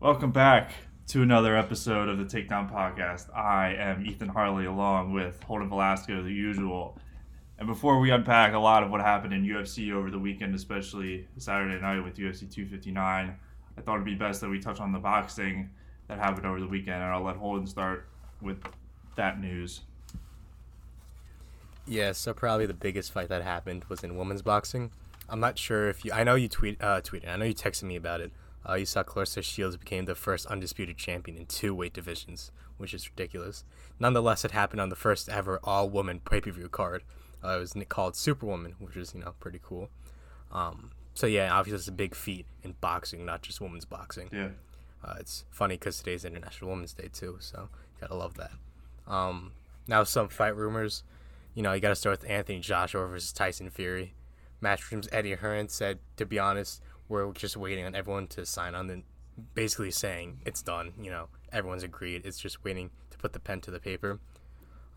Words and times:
Welcome 0.00 0.30
back 0.30 0.70
to 1.08 1.22
another 1.22 1.56
episode 1.56 2.08
of 2.08 2.18
the 2.18 2.24
Takedown 2.24 2.72
Podcast. 2.72 3.36
I 3.36 3.74
am 3.74 4.06
Ethan 4.06 4.28
Harley 4.28 4.66
along 4.66 5.12
with 5.12 5.42
Holden 5.42 5.68
Velasco, 5.68 6.22
the 6.22 6.30
usual. 6.30 6.96
And 7.58 7.66
before 7.66 7.98
we 7.98 8.12
unpack 8.12 8.52
a 8.52 8.60
lot 8.60 8.84
of 8.84 8.92
what 8.92 9.00
happened 9.00 9.32
in 9.32 9.42
UFC 9.42 9.92
over 9.92 10.08
the 10.12 10.18
weekend, 10.20 10.54
especially 10.54 11.26
Saturday 11.36 11.80
night 11.80 12.04
with 12.04 12.14
UFC 12.14 12.42
259, 12.42 12.94
I 13.76 13.80
thought 13.80 13.94
it'd 13.94 14.04
be 14.04 14.14
best 14.14 14.40
that 14.40 14.48
we 14.48 14.60
touch 14.60 14.78
on 14.78 14.92
the 14.92 15.00
boxing 15.00 15.68
that 16.06 16.20
happened 16.20 16.46
over 16.46 16.60
the 16.60 16.68
weekend. 16.68 17.02
And 17.02 17.12
I'll 17.12 17.24
let 17.24 17.34
Holden 17.34 17.66
start 17.66 18.08
with 18.40 18.62
that 19.16 19.40
news. 19.40 19.80
Yeah, 21.88 22.12
so 22.12 22.32
probably 22.32 22.66
the 22.66 22.72
biggest 22.72 23.10
fight 23.10 23.30
that 23.30 23.42
happened 23.42 23.84
was 23.88 24.04
in 24.04 24.16
women's 24.16 24.42
boxing. 24.42 24.92
I'm 25.28 25.40
not 25.40 25.58
sure 25.58 25.88
if 25.88 26.04
you. 26.04 26.12
I 26.12 26.22
know 26.22 26.36
you 26.36 26.46
tweet 26.46 26.80
uh, 26.80 27.00
tweeted. 27.00 27.28
I 27.28 27.36
know 27.36 27.46
you 27.46 27.54
texted 27.54 27.82
me 27.82 27.96
about 27.96 28.20
it. 28.20 28.30
Uh, 28.68 28.74
you 28.74 28.86
saw 28.86 29.02
Claressa 29.02 29.42
Shields 29.42 29.76
became 29.76 30.04
the 30.04 30.14
first 30.14 30.46
undisputed 30.46 30.96
champion 30.96 31.36
in 31.36 31.46
two 31.46 31.74
weight 31.74 31.92
divisions, 31.92 32.50
which 32.76 32.94
is 32.94 33.08
ridiculous. 33.10 33.64
Nonetheless, 33.98 34.44
it 34.44 34.50
happened 34.52 34.80
on 34.80 34.88
the 34.88 34.96
first 34.96 35.28
ever 35.28 35.60
all 35.64 35.88
woman 35.88 36.20
pay 36.20 36.40
per 36.40 36.50
view 36.50 36.68
card. 36.68 37.02
Uh, 37.42 37.56
it 37.56 37.60
was 37.60 37.74
called 37.88 38.16
Superwoman, 38.16 38.74
which 38.78 38.96
is 38.96 39.14
you 39.14 39.20
know 39.20 39.34
pretty 39.40 39.60
cool. 39.62 39.90
Um, 40.52 40.90
so 41.14 41.26
yeah, 41.26 41.52
obviously 41.52 41.78
it's 41.78 41.88
a 41.88 41.92
big 41.92 42.14
feat 42.14 42.46
in 42.62 42.74
boxing, 42.80 43.24
not 43.24 43.42
just 43.42 43.60
women's 43.60 43.84
boxing. 43.84 44.28
Yeah. 44.32 44.48
Uh, 45.04 45.14
it's 45.20 45.44
funny 45.50 45.76
because 45.76 45.98
today's 45.98 46.24
International 46.24 46.70
Women's 46.70 46.92
Day 46.92 47.08
too, 47.12 47.36
so 47.40 47.68
gotta 48.00 48.14
love 48.14 48.36
that. 48.36 48.52
Um, 49.06 49.52
now 49.86 50.04
some 50.04 50.28
fight 50.28 50.56
rumors. 50.56 51.04
You 51.54 51.62
know, 51.62 51.72
you 51.72 51.80
gotta 51.80 51.96
start 51.96 52.20
with 52.20 52.30
Anthony 52.30 52.60
Joshua 52.60 53.06
versus 53.06 53.32
Tyson 53.32 53.70
Fury. 53.70 54.14
Matchroom's 54.62 55.08
Eddie 55.12 55.34
Hearn 55.34 55.68
said, 55.68 56.00
to 56.16 56.26
be 56.26 56.38
honest, 56.38 56.82
we're 57.08 57.32
just 57.32 57.56
waiting 57.56 57.84
on 57.84 57.94
everyone 57.94 58.26
to 58.28 58.44
sign 58.44 58.74
on 58.74 58.90
and 58.90 59.02
basically 59.54 59.90
saying 59.90 60.40
it's 60.44 60.62
done. 60.62 60.92
You 61.00 61.10
know, 61.10 61.28
everyone's 61.52 61.82
agreed. 61.82 62.22
It's 62.24 62.38
just 62.38 62.64
waiting 62.64 62.90
to 63.10 63.18
put 63.18 63.32
the 63.32 63.40
pen 63.40 63.60
to 63.62 63.70
the 63.70 63.80
paper. 63.80 64.18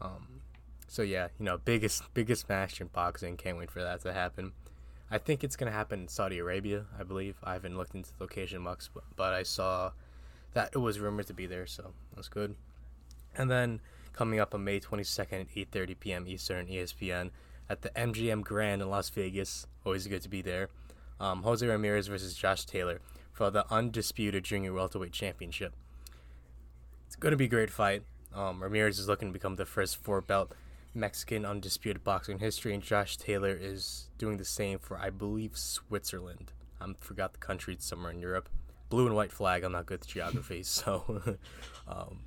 Um, 0.01 0.41
so 0.87 1.01
yeah, 1.03 1.29
you 1.39 1.45
know, 1.45 1.57
biggest 1.57 2.03
biggest 2.13 2.49
match 2.49 2.81
in 2.81 2.87
boxing. 2.87 3.37
Can't 3.37 3.57
wait 3.57 3.71
for 3.71 3.81
that 3.81 4.01
to 4.01 4.13
happen. 4.13 4.51
I 5.09 5.17
think 5.17 5.43
it's 5.43 5.55
gonna 5.55 5.71
happen 5.71 6.01
in 6.01 6.07
Saudi 6.07 6.39
Arabia. 6.39 6.85
I 6.97 7.03
believe 7.03 7.37
I 7.43 7.53
haven't 7.53 7.77
looked 7.77 7.95
into 7.95 8.09
the 8.17 8.23
location 8.23 8.61
much, 8.61 8.89
but, 8.93 9.03
but 9.15 9.33
I 9.33 9.43
saw 9.43 9.91
that 10.53 10.71
it 10.73 10.79
was 10.79 10.99
rumored 10.99 11.27
to 11.27 11.33
be 11.33 11.45
there, 11.45 11.65
so 11.65 11.93
that's 12.15 12.27
good. 12.27 12.55
And 13.35 13.49
then 13.49 13.81
coming 14.13 14.39
up 14.39 14.53
on 14.53 14.63
May 14.63 14.79
22nd 14.79 15.41
at 15.41 15.49
8:30 15.49 15.99
p.m. 15.99 16.27
Eastern, 16.27 16.67
ESPN 16.67 17.31
at 17.69 17.81
the 17.81 17.89
MGM 17.91 18.43
Grand 18.43 18.81
in 18.81 18.89
Las 18.89 19.09
Vegas. 19.09 19.65
Always 19.85 20.07
good 20.07 20.21
to 20.23 20.29
be 20.29 20.41
there. 20.41 20.69
Um, 21.21 21.43
Jose 21.43 21.65
Ramirez 21.65 22.07
versus 22.07 22.33
Josh 22.33 22.65
Taylor 22.65 22.99
for 23.31 23.51
the 23.51 23.71
undisputed 23.71 24.43
junior 24.43 24.73
welterweight 24.73 25.11
championship. 25.11 25.75
It's 27.05 27.15
going 27.15 27.31
to 27.31 27.37
be 27.37 27.45
a 27.45 27.49
great 27.49 27.69
fight. 27.69 28.03
Um, 28.33 28.63
Ramirez 28.63 28.97
is 28.97 29.07
looking 29.07 29.29
to 29.29 29.33
become 29.33 29.55
the 29.55 29.65
first 29.65 29.97
four 29.97 30.19
belt 30.21 30.53
Mexican 30.95 31.45
undisputed 31.45 32.03
boxing 32.03 32.39
history, 32.39 32.73
and 32.73 32.81
Josh 32.81 33.17
Taylor 33.17 33.55
is 33.59 34.09
doing 34.17 34.37
the 34.37 34.45
same 34.45 34.79
for, 34.79 34.97
I 34.97 35.11
believe, 35.11 35.57
Switzerland. 35.57 36.53
I 36.81 36.87
forgot 36.99 37.33
the 37.33 37.39
country, 37.39 37.75
it's 37.75 37.85
somewhere 37.85 38.11
in 38.11 38.19
Europe. 38.19 38.49
Blue 38.89 39.05
and 39.05 39.15
white 39.15 39.31
flag, 39.31 39.63
I'm 39.63 39.73
not 39.73 39.85
good 39.85 40.01
at 40.01 40.07
geography, 40.07 40.63
so 40.63 41.21
um, 41.87 42.21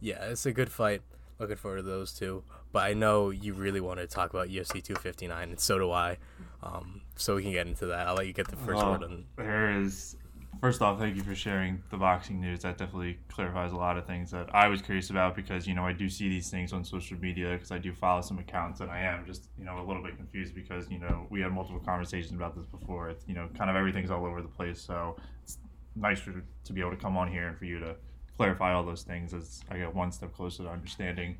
yeah, 0.00 0.26
it's 0.26 0.44
a 0.44 0.52
good 0.52 0.70
fight. 0.70 1.00
Looking 1.38 1.56
forward 1.56 1.78
to 1.78 1.82
those 1.82 2.12
two. 2.12 2.44
But 2.72 2.84
I 2.84 2.92
know 2.92 3.30
you 3.30 3.54
really 3.54 3.80
want 3.80 4.00
to 4.00 4.06
talk 4.06 4.30
about 4.30 4.48
UFC 4.48 4.82
259, 4.82 5.50
and 5.50 5.58
so 5.60 5.78
do 5.78 5.90
I. 5.90 6.18
Um, 6.64 7.02
so 7.16 7.36
we 7.36 7.42
can 7.42 7.52
get 7.52 7.66
into 7.66 7.86
that. 7.86 8.08
I'll 8.08 8.14
let 8.14 8.26
you 8.26 8.32
get 8.32 8.48
the 8.48 8.56
first 8.56 8.82
Well, 8.82 8.92
word 8.92 9.04
on. 9.04 9.24
There 9.36 9.80
is. 9.80 10.16
First 10.60 10.80
off, 10.80 10.98
thank 10.98 11.14
you 11.16 11.22
for 11.22 11.34
sharing 11.34 11.82
the 11.90 11.98
boxing 11.98 12.40
news. 12.40 12.62
That 12.62 12.78
definitely 12.78 13.18
clarifies 13.28 13.72
a 13.72 13.76
lot 13.76 13.98
of 13.98 14.06
things 14.06 14.30
that 14.30 14.48
I 14.54 14.68
was 14.68 14.80
curious 14.80 15.10
about 15.10 15.36
because 15.36 15.66
you 15.66 15.74
know 15.74 15.84
I 15.84 15.92
do 15.92 16.08
see 16.08 16.28
these 16.28 16.48
things 16.48 16.72
on 16.72 16.84
social 16.84 17.18
media 17.18 17.52
because 17.52 17.70
I 17.70 17.78
do 17.78 17.92
follow 17.92 18.22
some 18.22 18.38
accounts 18.38 18.80
and 18.80 18.90
I 18.90 19.00
am 19.00 19.26
just 19.26 19.48
you 19.58 19.64
know 19.64 19.78
a 19.78 19.84
little 19.84 20.02
bit 20.02 20.16
confused 20.16 20.54
because 20.54 20.88
you 20.90 20.98
know 20.98 21.26
we 21.28 21.40
had 21.40 21.52
multiple 21.52 21.80
conversations 21.80 22.32
about 22.32 22.56
this 22.56 22.66
before. 22.66 23.10
It's 23.10 23.24
you 23.28 23.34
know 23.34 23.48
kind 23.58 23.68
of 23.68 23.76
everything's 23.76 24.10
all 24.10 24.24
over 24.24 24.40
the 24.40 24.48
place, 24.48 24.80
so 24.80 25.16
it's 25.42 25.58
nice 25.96 26.20
for, 26.20 26.32
to 26.64 26.72
be 26.72 26.80
able 26.80 26.92
to 26.92 26.96
come 26.96 27.16
on 27.16 27.30
here 27.30 27.48
and 27.48 27.58
for 27.58 27.66
you 27.66 27.78
to 27.80 27.96
clarify 28.36 28.72
all 28.72 28.84
those 28.84 29.02
things 29.02 29.34
as 29.34 29.60
I 29.70 29.76
get 29.76 29.94
one 29.94 30.12
step 30.12 30.32
closer 30.32 30.62
to 30.62 30.68
understanding 30.70 31.36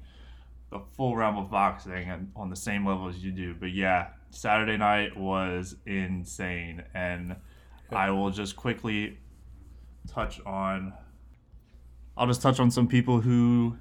the 0.71 0.81
full 0.97 1.17
realm 1.17 1.37
of 1.37 1.51
boxing 1.51 2.11
and 2.11 2.31
on 2.37 2.51
the 2.51 2.57
same 2.57 2.87
level 2.87 3.09
as 3.09 3.25
you 3.25 3.31
do. 3.31 3.55
But 3.55 3.73
yeah, 3.73 4.09
Saturday 4.35 4.77
night 4.77 5.17
was 5.17 5.77
insane, 5.87 6.83
and 6.95 7.37
I 7.91 8.11
will 8.11 8.31
just 8.31 8.57
quickly 8.57 9.19
touch 10.09 10.41
on. 10.45 10.93
I'll 12.17 12.27
just 12.27 12.43
touch 12.43 12.61
on 12.61 12.71
some 12.71 12.89
people 12.89 13.21
who 13.21 13.77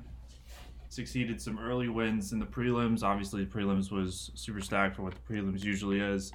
succeeded 0.89 1.41
some 1.41 1.59
early 1.59 1.89
wins 1.89 2.33
in 2.33 2.39
the 2.39 2.45
prelims. 2.45 3.03
Obviously, 3.03 3.43
the 3.43 3.49
prelims 3.49 3.91
was 3.91 4.31
super 4.35 4.61
stacked 4.61 4.95
for 4.95 5.01
what 5.03 5.13
the 5.13 5.33
prelims 5.33 5.63
usually 5.63 5.99
is. 5.99 6.31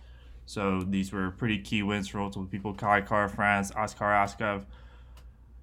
So 0.47 0.83
these 0.87 1.13
were 1.13 1.31
pretty 1.33 1.59
key 1.59 1.83
wins 1.83 2.09
for 2.09 2.19
multiple 2.19 2.47
people. 2.47 2.75
Kai 2.75 3.03
Car 3.03 3.29
France, 3.29 3.71
Askar 3.77 4.13
Askarov, 4.13 4.65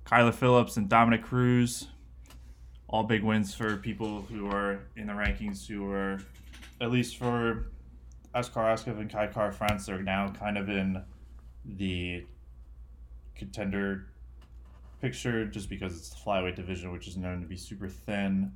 Kyler 0.06 0.34
Phillips, 0.34 0.78
and 0.78 0.88
Dominick 0.88 1.24
Cruz 1.24 1.88
all 2.88 3.04
big 3.04 3.24
wins 3.24 3.54
for 3.54 3.78
people 3.78 4.22
who 4.30 4.48
are 4.48 4.80
in 4.96 5.08
the 5.08 5.14
rankings 5.14 5.68
who 5.68 5.90
are 5.92 6.20
at 6.82 6.92
least 6.92 7.18
for 7.18 7.72
Askar 8.36 8.74
Askarov 8.74 9.00
and 9.00 9.10
Kai 9.10 9.28
Kara-France 9.28 9.86
they're 9.86 10.02
now 10.02 10.30
kind 10.30 10.58
of 10.58 10.70
in 10.70 11.02
the 11.64 12.26
contender 13.36 14.08
picture 15.02 15.46
just 15.46 15.70
because 15.70 15.98
it's 15.98 16.10
the 16.10 16.16
flyweight 16.18 16.56
division 16.56 16.92
which 16.92 17.08
is 17.08 17.18
known 17.18 17.42
to 17.42 17.48
be 17.48 17.58
super 17.58 17.88
thin. 17.88 18.52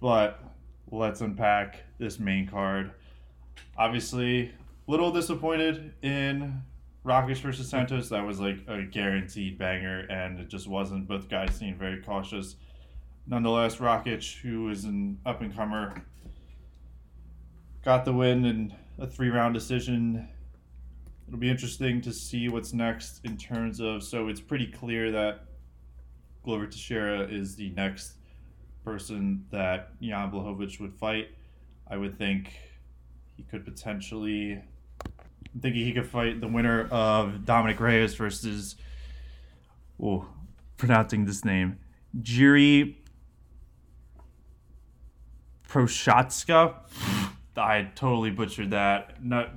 But 0.00 0.42
let's 0.90 1.20
unpack 1.20 1.82
this 1.98 2.18
main 2.18 2.46
card. 2.46 2.92
Obviously 3.78 4.52
a 4.86 4.90
little 4.90 5.10
disappointed 5.10 5.94
in 6.02 6.62
Rakic 7.04 7.38
versus 7.38 7.68
Santos. 7.68 8.08
That 8.08 8.26
was 8.26 8.40
like 8.40 8.58
a 8.66 8.82
guaranteed 8.82 9.58
banger 9.58 10.06
and 10.10 10.40
it 10.40 10.48
just 10.48 10.68
wasn't. 10.68 11.06
Both 11.06 11.28
guys 11.28 11.54
seemed 11.54 11.78
very 11.78 12.02
cautious. 12.02 12.56
Nonetheless, 13.28 13.76
Rakic, 13.76 14.40
who 14.40 14.68
is 14.70 14.84
an 14.84 15.18
up 15.26 15.40
and 15.40 15.54
comer, 15.54 16.04
got 17.86 18.04
the 18.04 18.12
win 18.12 18.44
in 18.44 18.74
a 18.98 19.06
three 19.06 19.28
round 19.28 19.54
decision. 19.54 20.28
It'll 21.28 21.38
be 21.38 21.48
interesting 21.48 22.00
to 22.00 22.12
see 22.12 22.48
what's 22.48 22.72
next 22.72 23.24
in 23.24 23.36
terms 23.36 23.78
of. 23.78 24.02
So 24.02 24.26
it's 24.26 24.40
pretty 24.40 24.66
clear 24.66 25.12
that 25.12 25.44
Glover 26.42 26.66
Teixeira 26.66 27.20
is 27.28 27.54
the 27.54 27.70
next 27.70 28.14
person 28.84 29.44
that 29.52 30.00
Jan 30.00 30.32
Blachowicz 30.32 30.80
would 30.80 30.94
fight. 30.94 31.28
I 31.88 31.96
would 31.96 32.18
think 32.18 32.58
he 33.36 33.44
could 33.44 33.64
potentially. 33.64 34.60
I'm 35.54 35.60
thinking 35.60 35.84
he 35.84 35.92
could 35.92 36.08
fight 36.08 36.40
the 36.40 36.48
winner 36.48 36.88
of 36.90 37.44
Dominick 37.44 37.78
Reyes 37.78 38.16
versus. 38.16 38.74
Oh, 40.02 40.26
pronouncing 40.76 41.24
this 41.24 41.44
name. 41.44 41.78
Jiri 42.20 42.96
Proshotska. 45.68 46.74
I 47.56 47.90
totally 47.94 48.30
butchered 48.30 48.70
that. 48.70 49.22
No, 49.24 49.48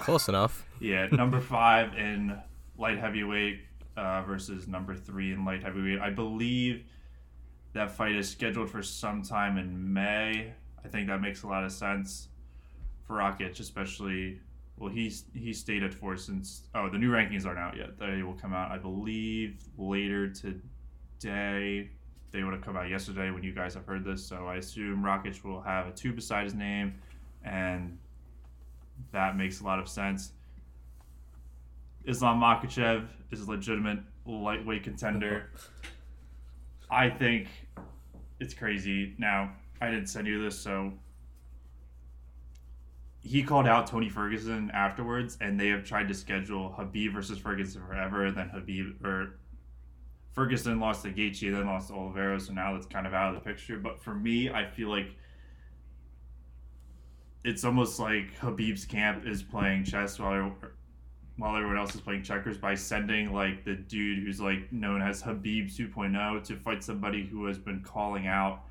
Close 0.00 0.28
enough. 0.28 0.66
yeah, 0.80 1.06
number 1.12 1.40
five 1.40 1.94
in 1.94 2.36
light 2.78 2.98
heavyweight 2.98 3.60
uh, 3.96 4.22
versus 4.22 4.66
number 4.68 4.94
three 4.94 5.32
in 5.32 5.44
light 5.44 5.62
heavyweight. 5.62 6.00
I 6.00 6.10
believe 6.10 6.84
that 7.72 7.90
fight 7.92 8.16
is 8.16 8.28
scheduled 8.28 8.70
for 8.70 8.82
sometime 8.82 9.58
in 9.58 9.92
May. 9.92 10.52
I 10.84 10.88
think 10.88 11.06
that 11.08 11.20
makes 11.20 11.42
a 11.42 11.46
lot 11.46 11.64
of 11.64 11.72
sense 11.72 12.28
for 13.06 13.16
Rakic, 13.16 13.60
especially. 13.60 14.40
Well, 14.78 14.90
he's 14.90 15.24
he 15.32 15.52
stayed 15.52 15.82
at 15.82 15.94
four 15.94 16.16
since. 16.16 16.62
Oh, 16.74 16.88
the 16.90 16.98
new 16.98 17.10
rankings 17.10 17.46
aren't 17.46 17.58
out 17.58 17.76
yet. 17.76 17.98
They 17.98 18.22
will 18.22 18.34
come 18.34 18.52
out, 18.52 18.70
I 18.72 18.78
believe, 18.78 19.56
later 19.78 20.28
today. 21.20 21.90
They 22.32 22.42
would 22.42 22.52
have 22.52 22.62
come 22.62 22.76
out 22.76 22.88
yesterday 22.88 23.30
when 23.30 23.42
you 23.42 23.52
guys 23.52 23.74
have 23.74 23.86
heard 23.86 24.04
this. 24.04 24.24
So 24.26 24.46
I 24.46 24.56
assume 24.56 25.02
Rakic 25.02 25.42
will 25.44 25.60
have 25.60 25.86
a 25.86 25.92
two 25.92 26.12
beside 26.12 26.44
his 26.44 26.54
name, 26.54 26.94
and 27.44 27.98
that 29.12 29.36
makes 29.36 29.60
a 29.60 29.64
lot 29.64 29.78
of 29.78 29.88
sense. 29.88 30.32
Islam 32.04 32.40
Makhachev 32.40 33.06
is 33.30 33.42
a 33.42 33.50
legitimate 33.50 33.98
lightweight 34.26 34.84
contender. 34.84 35.50
I 36.90 37.10
think 37.10 37.48
it's 38.38 38.54
crazy. 38.54 39.14
Now, 39.18 39.52
I 39.80 39.90
didn't 39.90 40.06
send 40.06 40.26
you 40.26 40.42
this, 40.42 40.58
so 40.58 40.92
he 43.26 43.42
called 43.42 43.66
out 43.66 43.88
Tony 43.88 44.08
Ferguson 44.08 44.70
afterwards, 44.72 45.36
and 45.40 45.58
they 45.58 45.68
have 45.68 45.84
tried 45.84 46.06
to 46.08 46.14
schedule 46.14 46.74
Khabib 46.78 47.12
versus 47.12 47.38
Ferguson 47.38 47.82
forever. 47.86 48.26
And 48.26 48.36
then 48.36 48.50
Khabib 48.50 49.04
or 49.04 49.38
Ferguson 50.36 50.78
lost 50.78 51.02
to 51.02 51.10
Gaethje, 51.10 51.50
then 51.50 51.66
lost 51.66 51.88
to 51.88 51.94
Oliveira, 51.94 52.38
so 52.38 52.52
now 52.52 52.74
that's 52.74 52.84
kind 52.84 53.06
of 53.06 53.14
out 53.14 53.34
of 53.34 53.42
the 53.42 53.50
picture. 53.50 53.78
But 53.78 53.98
for 53.98 54.14
me, 54.14 54.50
I 54.50 54.66
feel 54.66 54.90
like 54.90 55.08
it's 57.42 57.64
almost 57.64 57.98
like 57.98 58.38
Khabib's 58.38 58.84
camp 58.84 59.26
is 59.26 59.42
playing 59.42 59.84
chess 59.84 60.18
while 60.18 60.34
er, 60.34 60.52
while 61.38 61.56
everyone 61.56 61.78
else 61.78 61.94
is 61.94 62.02
playing 62.02 62.22
checkers 62.22 62.58
by 62.58 62.74
sending 62.74 63.32
like 63.32 63.64
the 63.64 63.76
dude 63.76 64.24
who's 64.24 64.38
like 64.38 64.70
known 64.70 65.00
as 65.00 65.22
Khabib 65.22 65.74
2.0 65.74 66.44
to 66.44 66.56
fight 66.56 66.84
somebody 66.84 67.24
who 67.24 67.46
has 67.46 67.58
been 67.58 67.80
calling 67.80 68.26
out 68.26 68.64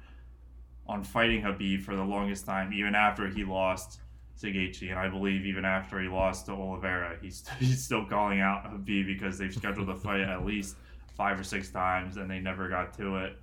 on 0.86 1.04
fighting 1.04 1.42
Khabib 1.42 1.82
for 1.82 1.96
the 1.96 2.04
longest 2.04 2.46
time, 2.46 2.74
even 2.74 2.94
after 2.94 3.28
he 3.28 3.44
lost 3.44 4.02
to 4.40 4.52
Gaethje, 4.52 4.92
and 4.92 5.00
I 5.00 5.10
believe 5.10 5.48
even 5.48 5.66
after 5.66 6.00
he 6.00 6.10
lost 6.10 6.46
to 6.46 6.52
Oliveira, 6.52 7.18
he's 7.24 7.44
he's 7.60 7.84
still 7.84 8.06
calling 8.06 8.40
out 8.40 8.66
Khabib 8.66 9.08
because 9.08 9.40
they've 9.40 9.52
scheduled 9.52 9.88
the 9.88 9.96
fight 9.96 10.22
at 10.22 10.46
least 10.46 10.76
five 11.16 11.40
or 11.40 11.44
six 11.44 11.70
times 11.72 12.18
and 12.18 12.30
they 12.30 12.40
never 12.40 12.68
got 12.70 12.94
to 12.98 13.18
it. 13.18 13.38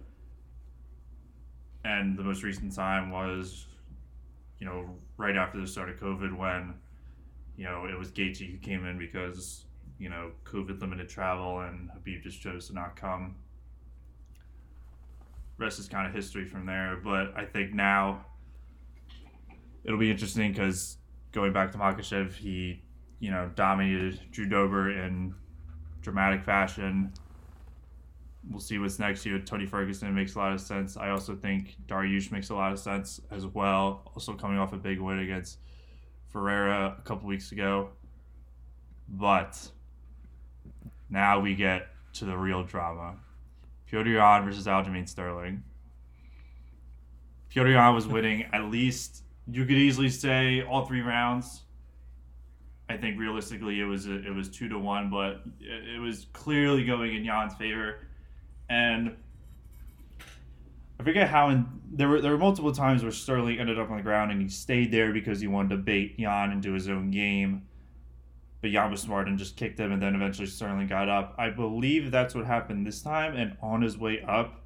And 1.85 2.17
the 2.17 2.23
most 2.23 2.43
recent 2.43 2.75
time 2.75 3.11
was, 3.11 3.67
you 4.59 4.67
know, 4.67 4.91
right 5.17 5.37
after 5.37 5.61
the 5.61 5.67
start 5.67 5.89
of 5.89 5.97
COVID 5.97 6.37
when, 6.37 6.75
you 7.57 7.65
know, 7.65 7.87
it 7.87 7.99
was 7.99 8.11
Gaethje 8.11 8.51
who 8.51 8.59
came 8.59 8.87
in 8.87 8.99
because, 8.99 9.65
you 9.99 10.09
know, 10.09 10.31
COVID 10.45 10.81
limited 10.81 11.09
travel 11.09 11.61
and 11.61 11.91
Khabib 11.91 12.23
just 12.23 12.41
chose 12.41 12.69
to 12.69 12.75
not 12.75 12.95
come. 12.95 13.37
Rest 15.59 15.79
is 15.79 15.89
kind 15.89 16.07
of 16.07 16.15
history 16.15 16.45
from 16.45 16.67
there, 16.67 17.01
but 17.03 17.37
I 17.37 17.45
think 17.45 17.73
now 17.73 18.25
it'll 19.85 19.99
be 19.99 20.11
interesting 20.11 20.53
because 20.53 20.99
going 21.33 21.53
back 21.53 21.73
to 21.73 21.79
Makhachev, 21.79 22.33
he, 22.35 22.83
you 23.19 23.31
know, 23.31 23.51
dominated 23.55 24.21
Drew 24.31 24.47
Dober 24.47 24.91
in 24.91 25.35
dramatic 26.03 26.45
fashion 26.45 27.13
we'll 28.51 28.61
see 28.61 28.79
what's 28.79 28.99
next 28.99 29.25
year. 29.25 29.39
Tony 29.39 29.67
Ferguson 29.67 30.15
makes 30.15 30.35
a 30.35 30.39
lot 30.39 30.53
of 30.53 30.61
sense. 30.61 30.97
I 30.97 31.11
also 31.11 31.35
think 31.35 31.77
Dariush 31.87 32.33
makes 32.33 32.51
a 32.51 32.55
lot 32.55 32.73
of 32.73 32.79
sense 32.79 33.21
as 33.31 33.47
well. 33.47 34.11
Also 34.15 34.35
coming 34.35 34.59
off 34.59 34.73
a 34.73 34.77
big 34.77 35.01
win 35.01 35.21
against 35.21 35.59
Ferreira 36.29 36.97
a 36.99 37.03
couple 37.03 37.29
weeks 37.29 37.53
ago. 37.53 37.91
But 39.09 39.59
now 41.11 41.41
we 41.41 41.55
get 41.55 41.89
to 42.15 42.25
the 42.25 42.37
real 42.37 42.63
drama. 42.63 43.17
Petr 43.91 44.15
Yan 44.15 44.45
versus 44.45 44.67
Aljamain 44.67 45.09
Sterling. 45.09 45.63
Petr 47.55 47.71
Yan 47.71 47.95
was 47.95 48.07
winning 48.07 48.45
at 48.53 48.65
least 48.65 49.23
you 49.51 49.65
could 49.65 49.77
easily 49.77 50.09
say 50.09 50.63
all 50.63 50.87
three 50.87 51.03
rounds. 51.03 51.63
I 52.89 52.97
think 52.97 53.19
realistically 53.19 53.81
it 53.81 53.85
was 53.85 54.07
a, 54.07 54.27
it 54.27 54.35
was 54.35 54.49
two 54.49 54.69
to 54.69 54.79
one, 54.79 55.11
but 55.11 55.43
it, 55.61 55.97
it 55.97 55.99
was 55.99 56.27
clearly 56.33 56.85
going 56.85 57.15
in 57.15 57.25
Yan's 57.25 57.55
favor 57.55 57.97
and 58.73 59.15
I 60.99 61.03
forget 61.05 61.29
how 61.29 61.51
in 61.51 61.67
there 61.93 62.09
were 62.09 62.23
there 62.23 62.33
were 62.33 62.39
multiple 62.39 62.73
times 62.73 63.03
where 63.03 63.13
Sterling 63.13 63.61
ended 63.61 63.79
up 63.79 63.91
on 63.91 63.99
the 63.99 64.03
ground 64.03 64.33
and 64.33 64.41
he 64.41 64.49
stayed 64.49 64.91
there 64.91 65.13
because 65.13 65.41
he 65.41 65.47
wanted 65.47 65.71
to 65.71 65.77
bait 65.77 66.15
Yan 66.17 66.51
into 66.53 66.73
his 66.73 66.89
own 66.89 67.11
game. 67.11 67.67
But 68.63 68.71
Yan 68.71 68.91
was 68.91 69.03
smart 69.03 69.29
and 69.29 69.37
just 69.39 69.57
kicked 69.57 69.79
him, 69.79 69.93
and 69.93 70.01
then 70.01 70.15
eventually 70.15 70.47
Sterling 70.47 70.87
got 70.87 71.09
up. 71.11 71.35
I 71.37 71.51
believe 71.51 72.11
that's 72.11 72.35
what 72.35 72.47
happened 72.47 72.87
this 72.87 73.03
time. 73.03 73.37
And 73.37 73.57
on 73.61 73.83
his 73.83 73.99
way 73.99 74.23
up, 74.23 74.63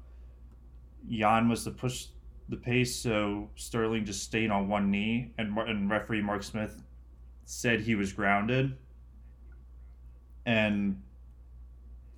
Yan 1.05 1.49
was 1.49 1.65
have 1.65 1.77
pushed 1.77 2.11
the 2.47 2.57
pace, 2.57 2.95
so 2.95 3.49
Sterling 3.55 4.05
just 4.05 4.23
stayed 4.23 4.51
on 4.51 4.69
one 4.69 4.89
knee, 4.89 5.33
and, 5.37 5.57
and 5.57 5.89
referee 5.89 6.21
Mark 6.21 6.43
Smith 6.43 6.81
said 7.43 7.81
he 7.81 7.95
was 7.95 8.13
grounded. 8.13 8.77
And 10.45 11.01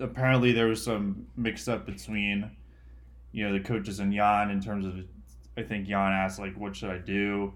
apparently 0.00 0.52
there 0.52 0.66
was 0.66 0.82
some 0.82 1.26
mix 1.36 1.68
up 1.68 1.86
between 1.86 2.50
you 3.32 3.46
know 3.46 3.52
the 3.52 3.60
coaches 3.60 4.00
and 4.00 4.12
Yan 4.12 4.50
in 4.50 4.60
terms 4.60 4.86
of 4.86 4.94
I 5.56 5.62
think 5.62 5.88
Yan 5.88 6.12
asked 6.12 6.38
like 6.38 6.56
what 6.56 6.74
should 6.74 6.90
I 6.90 6.98
do? 6.98 7.52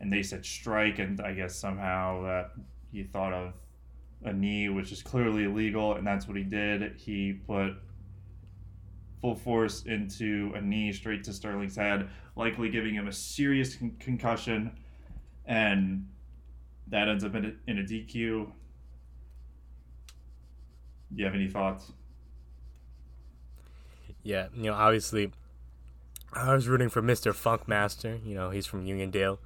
And 0.00 0.12
they 0.12 0.22
said 0.22 0.44
strike 0.44 0.98
and 0.98 1.20
I 1.20 1.32
guess 1.32 1.54
somehow 1.54 2.22
that 2.24 2.50
he 2.90 3.04
thought 3.04 3.32
of 3.32 3.52
a 4.24 4.32
knee 4.32 4.68
which 4.68 4.92
is 4.92 5.02
clearly 5.02 5.44
illegal 5.44 5.94
and 5.94 6.06
that's 6.06 6.26
what 6.26 6.36
he 6.36 6.42
did. 6.42 6.96
He 6.96 7.34
put 7.46 7.74
full 9.20 9.34
force 9.34 9.84
into 9.84 10.52
a 10.54 10.60
knee 10.60 10.92
straight 10.92 11.24
to 11.24 11.32
Sterling's 11.32 11.76
head 11.76 12.08
likely 12.34 12.68
giving 12.68 12.94
him 12.94 13.08
a 13.08 13.12
serious 13.12 13.76
con- 13.76 13.96
concussion 13.98 14.70
and 15.46 16.06
that 16.88 17.08
ends 17.08 17.24
up 17.24 17.34
in 17.34 17.44
a, 17.46 17.70
in 17.70 17.78
a 17.78 17.82
DQ 17.82 18.50
you 21.14 21.24
have 21.24 21.34
any 21.34 21.48
thoughts? 21.48 21.92
Yeah, 24.22 24.48
you 24.54 24.64
know, 24.64 24.74
obviously, 24.74 25.30
I 26.32 26.52
was 26.52 26.66
rooting 26.66 26.88
for 26.88 27.00
Mr. 27.00 27.32
Funkmaster. 27.32 28.24
You 28.26 28.34
know, 28.34 28.50
he's 28.50 28.66
from 28.66 28.84
Uniondale. 28.84 29.38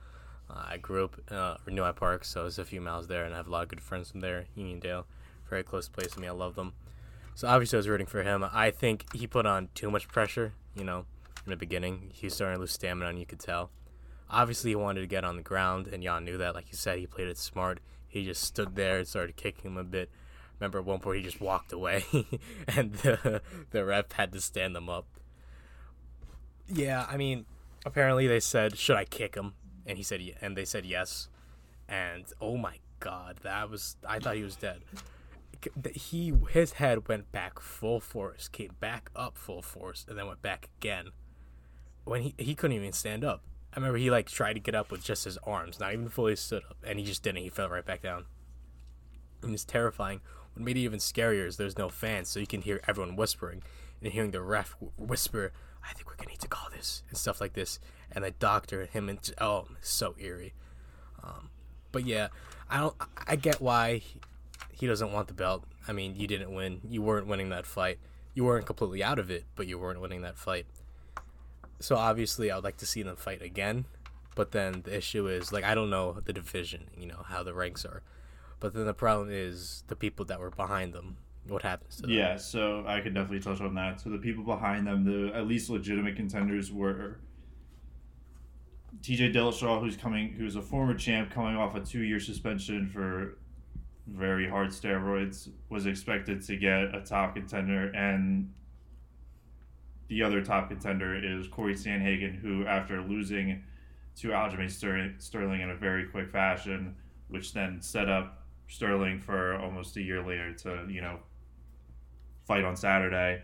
Uh, 0.49 0.65
I 0.71 0.77
grew 0.79 1.05
up 1.05 1.17
uh, 1.31 1.57
in 1.67 1.75
New 1.75 1.93
Park, 1.93 2.25
so 2.25 2.47
it's 2.47 2.59
a 2.59 2.65
few 2.65 2.81
miles 2.81 3.07
there, 3.07 3.25
and 3.25 3.35
I 3.35 3.37
have 3.37 3.47
a 3.47 3.51
lot 3.51 3.63
of 3.63 3.69
good 3.69 3.81
friends 3.81 4.11
from 4.11 4.21
there. 4.21 4.47
Uniondale, 4.57 5.05
very 5.49 5.63
close 5.63 5.89
place 5.89 6.13
to 6.13 6.21
me. 6.21 6.29
I 6.29 6.33
love 6.33 6.55
them. 6.55 6.73
So 7.35 7.47
obviously, 7.47 7.77
I 7.77 7.81
was 7.81 7.89
rooting 7.89 8.07
for 8.07 8.23
him. 8.23 8.45
I 8.53 8.71
think 8.71 9.05
he 9.15 9.27
put 9.27 9.47
on 9.47 9.69
too 9.75 9.91
much 9.91 10.09
pressure. 10.09 10.55
You 10.75 10.85
know, 10.85 11.05
in 11.45 11.51
the 11.51 11.57
beginning, 11.57 12.11
he 12.13 12.27
was 12.27 12.35
starting 12.35 12.57
to 12.57 12.61
lose 12.61 12.73
stamina, 12.73 13.11
and 13.11 13.19
you 13.19 13.27
could 13.27 13.41
tell. 13.41 13.71
Obviously, 14.29 14.71
he 14.71 14.77
wanted 14.77 15.01
to 15.03 15.07
get 15.07 15.25
on 15.25 15.37
the 15.37 15.43
ground, 15.43 15.89
and 15.89 16.03
Yan 16.03 16.25
knew 16.25 16.39
that. 16.39 16.55
Like 16.55 16.71
you 16.71 16.77
said, 16.77 16.99
he 16.99 17.07
played 17.07 17.29
it 17.29 17.39
smart. 17.39 17.81
He 18.09 18.25
just 18.25 18.43
stood 18.43 18.77
there 18.77 18.99
and 18.99 19.07
started 19.07 19.37
kicking 19.37 19.71
him 19.71 19.77
a 19.77 19.85
bit. 19.85 20.11
Remember 20.61 20.79
at 20.79 20.85
one 20.85 21.01
point 21.01 21.19
he 21.19 21.23
just 21.23 21.41
walked 21.41 21.73
away, 21.73 22.05
and 22.69 22.93
the 22.95 23.41
the 23.71 23.85
ref 23.85 24.13
had 24.13 24.33
to 24.33 24.41
stand 24.41 24.77
them 24.77 24.91
up. 24.91 25.07
Yeah, 26.69 27.07
I 27.09 27.17
mean, 27.17 27.47
apparently 27.87 28.27
they 28.27 28.41
said, 28.41 28.77
"Should 28.77 28.97
I 28.97 29.07
kick 29.07 29.35
him?" 29.35 29.55
And 29.87 29.97
he 29.97 30.05
said, 30.05 30.21
and 30.41 30.57
they 30.57 30.67
said 30.67 30.85
yes. 30.85 31.29
And 31.89 32.25
oh 32.41 32.57
my 32.57 32.77
god, 33.01 33.39
that 33.43 33.71
was 33.71 33.97
I 34.07 34.19
thought 34.19 34.37
he 34.37 34.43
was 34.43 34.57
dead. 34.57 34.83
He 35.95 36.33
his 36.51 36.75
head 36.75 37.09
went 37.09 37.33
back 37.33 37.59
full 37.59 38.01
force, 38.01 38.49
came 38.49 38.77
back 38.81 39.11
up 39.17 39.37
full 39.37 39.63
force, 39.63 40.05
and 40.09 40.19
then 40.19 40.27
went 40.27 40.43
back 40.43 40.69
again. 40.79 41.09
When 42.05 42.23
he 42.23 42.35
he 42.39 42.55
couldn't 42.55 42.77
even 42.77 42.93
stand 42.93 43.25
up. 43.25 43.43
I 43.73 43.79
remember 43.79 43.99
he 43.99 44.11
like 44.11 44.29
tried 44.29 44.55
to 44.55 44.61
get 44.61 44.75
up 44.75 44.91
with 44.91 45.05
just 45.05 45.25
his 45.25 45.39
arms, 45.39 45.79
not 45.79 45.93
even 45.93 46.09
fully 46.09 46.37
stood 46.37 46.65
up, 46.69 46.77
and 46.85 46.99
he 46.99 47.05
just 47.05 47.23
didn't. 47.23 47.43
He 47.43 47.51
fell 47.51 47.69
right 47.69 47.85
back 47.85 48.03
down. 48.03 48.27
It 49.43 49.49
was 49.49 49.65
terrifying. 49.65 50.21
What 50.61 50.67
made 50.67 50.77
it 50.77 50.81
even 50.81 50.99
scarier 50.99 51.47
is 51.47 51.57
there's 51.57 51.79
no 51.79 51.89
fans, 51.89 52.29
so 52.29 52.39
you 52.39 52.47
can 52.47 52.61
hear 52.61 52.83
everyone 52.87 53.17
whispering 53.17 53.63
and 54.03 54.13
hearing 54.13 54.31
the 54.31 54.43
ref 54.43 54.77
whisper, 54.99 55.53
"I 55.83 55.95
think 55.95 56.07
we're 56.07 56.17
gonna 56.17 56.33
need 56.33 56.41
to 56.41 56.49
call 56.49 56.69
this" 56.69 57.03
and 57.09 57.17
stuff 57.17 57.41
like 57.41 57.55
this. 57.55 57.81
And 58.13 58.25
the 58.25 58.33
doctor, 58.33 58.85
him, 58.85 59.09
and 59.09 59.19
oh, 59.41 59.69
so 59.81 60.15
eerie. 60.19 60.53
Um, 61.23 61.49
but 61.93 62.05
yeah, 62.05 62.29
I 62.69 62.77
don't. 62.77 62.95
I 63.27 63.37
get 63.37 63.63
why 63.63 63.99
he, 63.99 64.21
he 64.71 64.87
doesn't 64.87 65.11
want 65.13 65.29
the 65.29 65.33
belt. 65.35 65.65
I 65.89 65.93
mean, 65.93 66.15
you 66.15 66.27
didn't 66.27 66.53
win. 66.53 66.83
You 66.87 67.01
weren't 67.01 67.27
winning 67.27 67.49
that 67.49 67.65
fight. 67.65 67.99
You 68.35 68.45
weren't 68.45 68.67
completely 68.67 69.03
out 69.03 69.19
of 69.19 69.31
it, 69.31 69.47
but 69.57 69.67
you 69.67 69.79
weren't 69.79 70.03
winning 70.03 70.21
that 70.23 70.37
fight. 70.37 70.67
So 71.79 71.97
obviously, 71.97 72.51
I 72.51 72.57
would 72.57 72.65
like 72.65 72.77
to 72.77 72.87
see 72.87 73.03
them 73.03 73.17
fight 73.17 73.41
again. 73.41 73.87
But 74.35 74.53
then 74.53 74.83
the 74.83 74.95
issue 74.95 75.27
is 75.27 75.53
like 75.55 75.65
I 75.65 75.75
don't 75.75 75.89
know 75.89 76.19
the 76.23 76.35
division, 76.35 76.91
you 76.99 77.07
know 77.07 77.25
how 77.25 77.43
the 77.43 77.55
ranks 77.55 77.87
are. 77.87 78.03
But 78.61 78.75
then 78.75 78.85
the 78.85 78.95
problem 78.95 79.31
is 79.31 79.85
the 79.89 79.97
people 79.97 80.25
that 80.27 80.39
were 80.39 80.51
behind 80.51 80.93
them. 80.93 81.17
What 81.49 81.63
happens 81.63 81.97
to 81.97 82.03
them? 82.03 82.11
Yeah, 82.11 82.37
so 82.37 82.85
I 82.87 83.01
could 83.01 83.15
definitely 83.15 83.41
touch 83.41 83.61
on 83.63 83.75
that. 83.75 84.01
So 84.01 84.11
the 84.11 84.19
people 84.19 84.45
behind 84.45 84.87
them, 84.87 85.05
the 85.05 85.35
at 85.35 85.47
least 85.47 85.71
legitimate 85.71 86.15
contenders 86.15 86.71
were 86.71 87.19
TJ 89.03 89.35
Dillashaw, 89.35 89.81
who's 89.81 89.97
coming, 89.97 90.33
who's 90.33 90.57
a 90.57 90.63
former 90.63 90.95
champ, 90.95 91.31
coming 91.31 91.57
off 91.57 91.75
a 91.75 91.81
two-year 91.81 92.21
suspension 92.21 92.87
for 92.87 93.39
very 94.07 94.49
hard 94.49 94.69
steroids, 94.69 95.49
was 95.71 95.87
expected 95.87 96.45
to 96.45 96.57
get 96.57 96.95
a 96.95 97.01
top 97.01 97.35
contender, 97.37 97.91
and 97.95 98.53
the 100.09 100.23
other 100.23 100.43
top 100.43 100.69
contender 100.69 101.15
is 101.15 101.47
Corey 101.49 101.75
Sandhagen, 101.75 102.39
who, 102.39 102.67
after 102.67 103.01
losing 103.01 103.63
to 104.17 104.29
Aljamain 104.29 105.21
Sterling 105.21 105.61
in 105.61 105.71
a 105.71 105.77
very 105.77 106.05
quick 106.07 106.31
fashion, 106.31 106.97
which 107.29 107.55
then 107.55 107.81
set 107.81 108.09
up 108.09 108.40
Sterling 108.71 109.19
for 109.19 109.59
almost 109.59 109.97
a 109.97 110.01
year 110.01 110.25
later 110.25 110.55
to 110.55 110.87
you 110.89 111.01
know 111.01 111.19
fight 112.47 112.65
on 112.65 112.77
Saturday. 112.77 113.43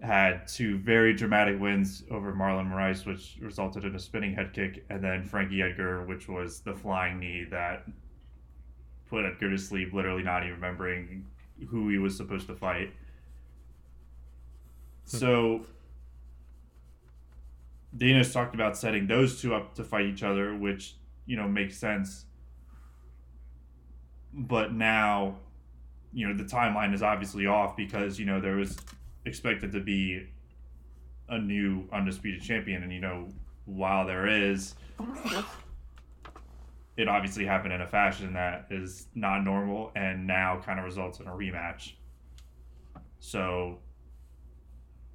Had 0.00 0.46
two 0.46 0.78
very 0.78 1.12
dramatic 1.12 1.60
wins 1.60 2.04
over 2.08 2.32
Marlon 2.32 2.70
Moraes, 2.70 3.04
which 3.04 3.36
resulted 3.40 3.84
in 3.84 3.96
a 3.96 3.98
spinning 3.98 4.32
head 4.32 4.52
kick, 4.52 4.84
and 4.88 5.02
then 5.02 5.24
Frankie 5.24 5.60
Edgar, 5.60 6.04
which 6.06 6.28
was 6.28 6.60
the 6.60 6.72
flying 6.72 7.18
knee 7.18 7.44
that 7.50 7.84
put 9.10 9.24
Edgar 9.24 9.50
to 9.50 9.58
sleep, 9.58 9.92
literally 9.92 10.22
not 10.22 10.44
even 10.44 10.54
remembering 10.54 11.26
who 11.68 11.88
he 11.88 11.98
was 11.98 12.16
supposed 12.16 12.46
to 12.46 12.54
fight. 12.54 12.92
So 15.02 15.66
Dana's 17.96 18.32
talked 18.32 18.54
about 18.54 18.76
setting 18.76 19.08
those 19.08 19.40
two 19.40 19.52
up 19.52 19.74
to 19.74 19.82
fight 19.82 20.06
each 20.06 20.22
other, 20.22 20.54
which 20.54 20.94
you 21.26 21.36
know 21.36 21.48
makes 21.48 21.76
sense 21.76 22.26
but 24.32 24.72
now 24.72 25.36
you 26.12 26.26
know 26.26 26.36
the 26.36 26.44
timeline 26.44 26.94
is 26.94 27.02
obviously 27.02 27.46
off 27.46 27.76
because 27.76 28.18
you 28.18 28.26
know 28.26 28.40
there 28.40 28.56
was 28.56 28.76
expected 29.24 29.72
to 29.72 29.80
be 29.80 30.26
a 31.28 31.38
new 31.38 31.84
undisputed 31.92 32.42
champion 32.42 32.82
and 32.82 32.92
you 32.92 33.00
know 33.00 33.28
while 33.66 34.06
there 34.06 34.26
is 34.26 34.74
it 36.98 37.06
obviously 37.06 37.46
happened 37.46 37.72
in 37.72 37.80
a 37.80 37.86
fashion 37.86 38.34
that 38.34 38.66
is 38.70 39.06
not 39.14 39.44
normal 39.44 39.92
and 39.94 40.26
now 40.26 40.60
kind 40.64 40.80
of 40.80 40.84
results 40.84 41.20
in 41.20 41.28
a 41.28 41.30
rematch. 41.30 41.92
So 43.20 43.78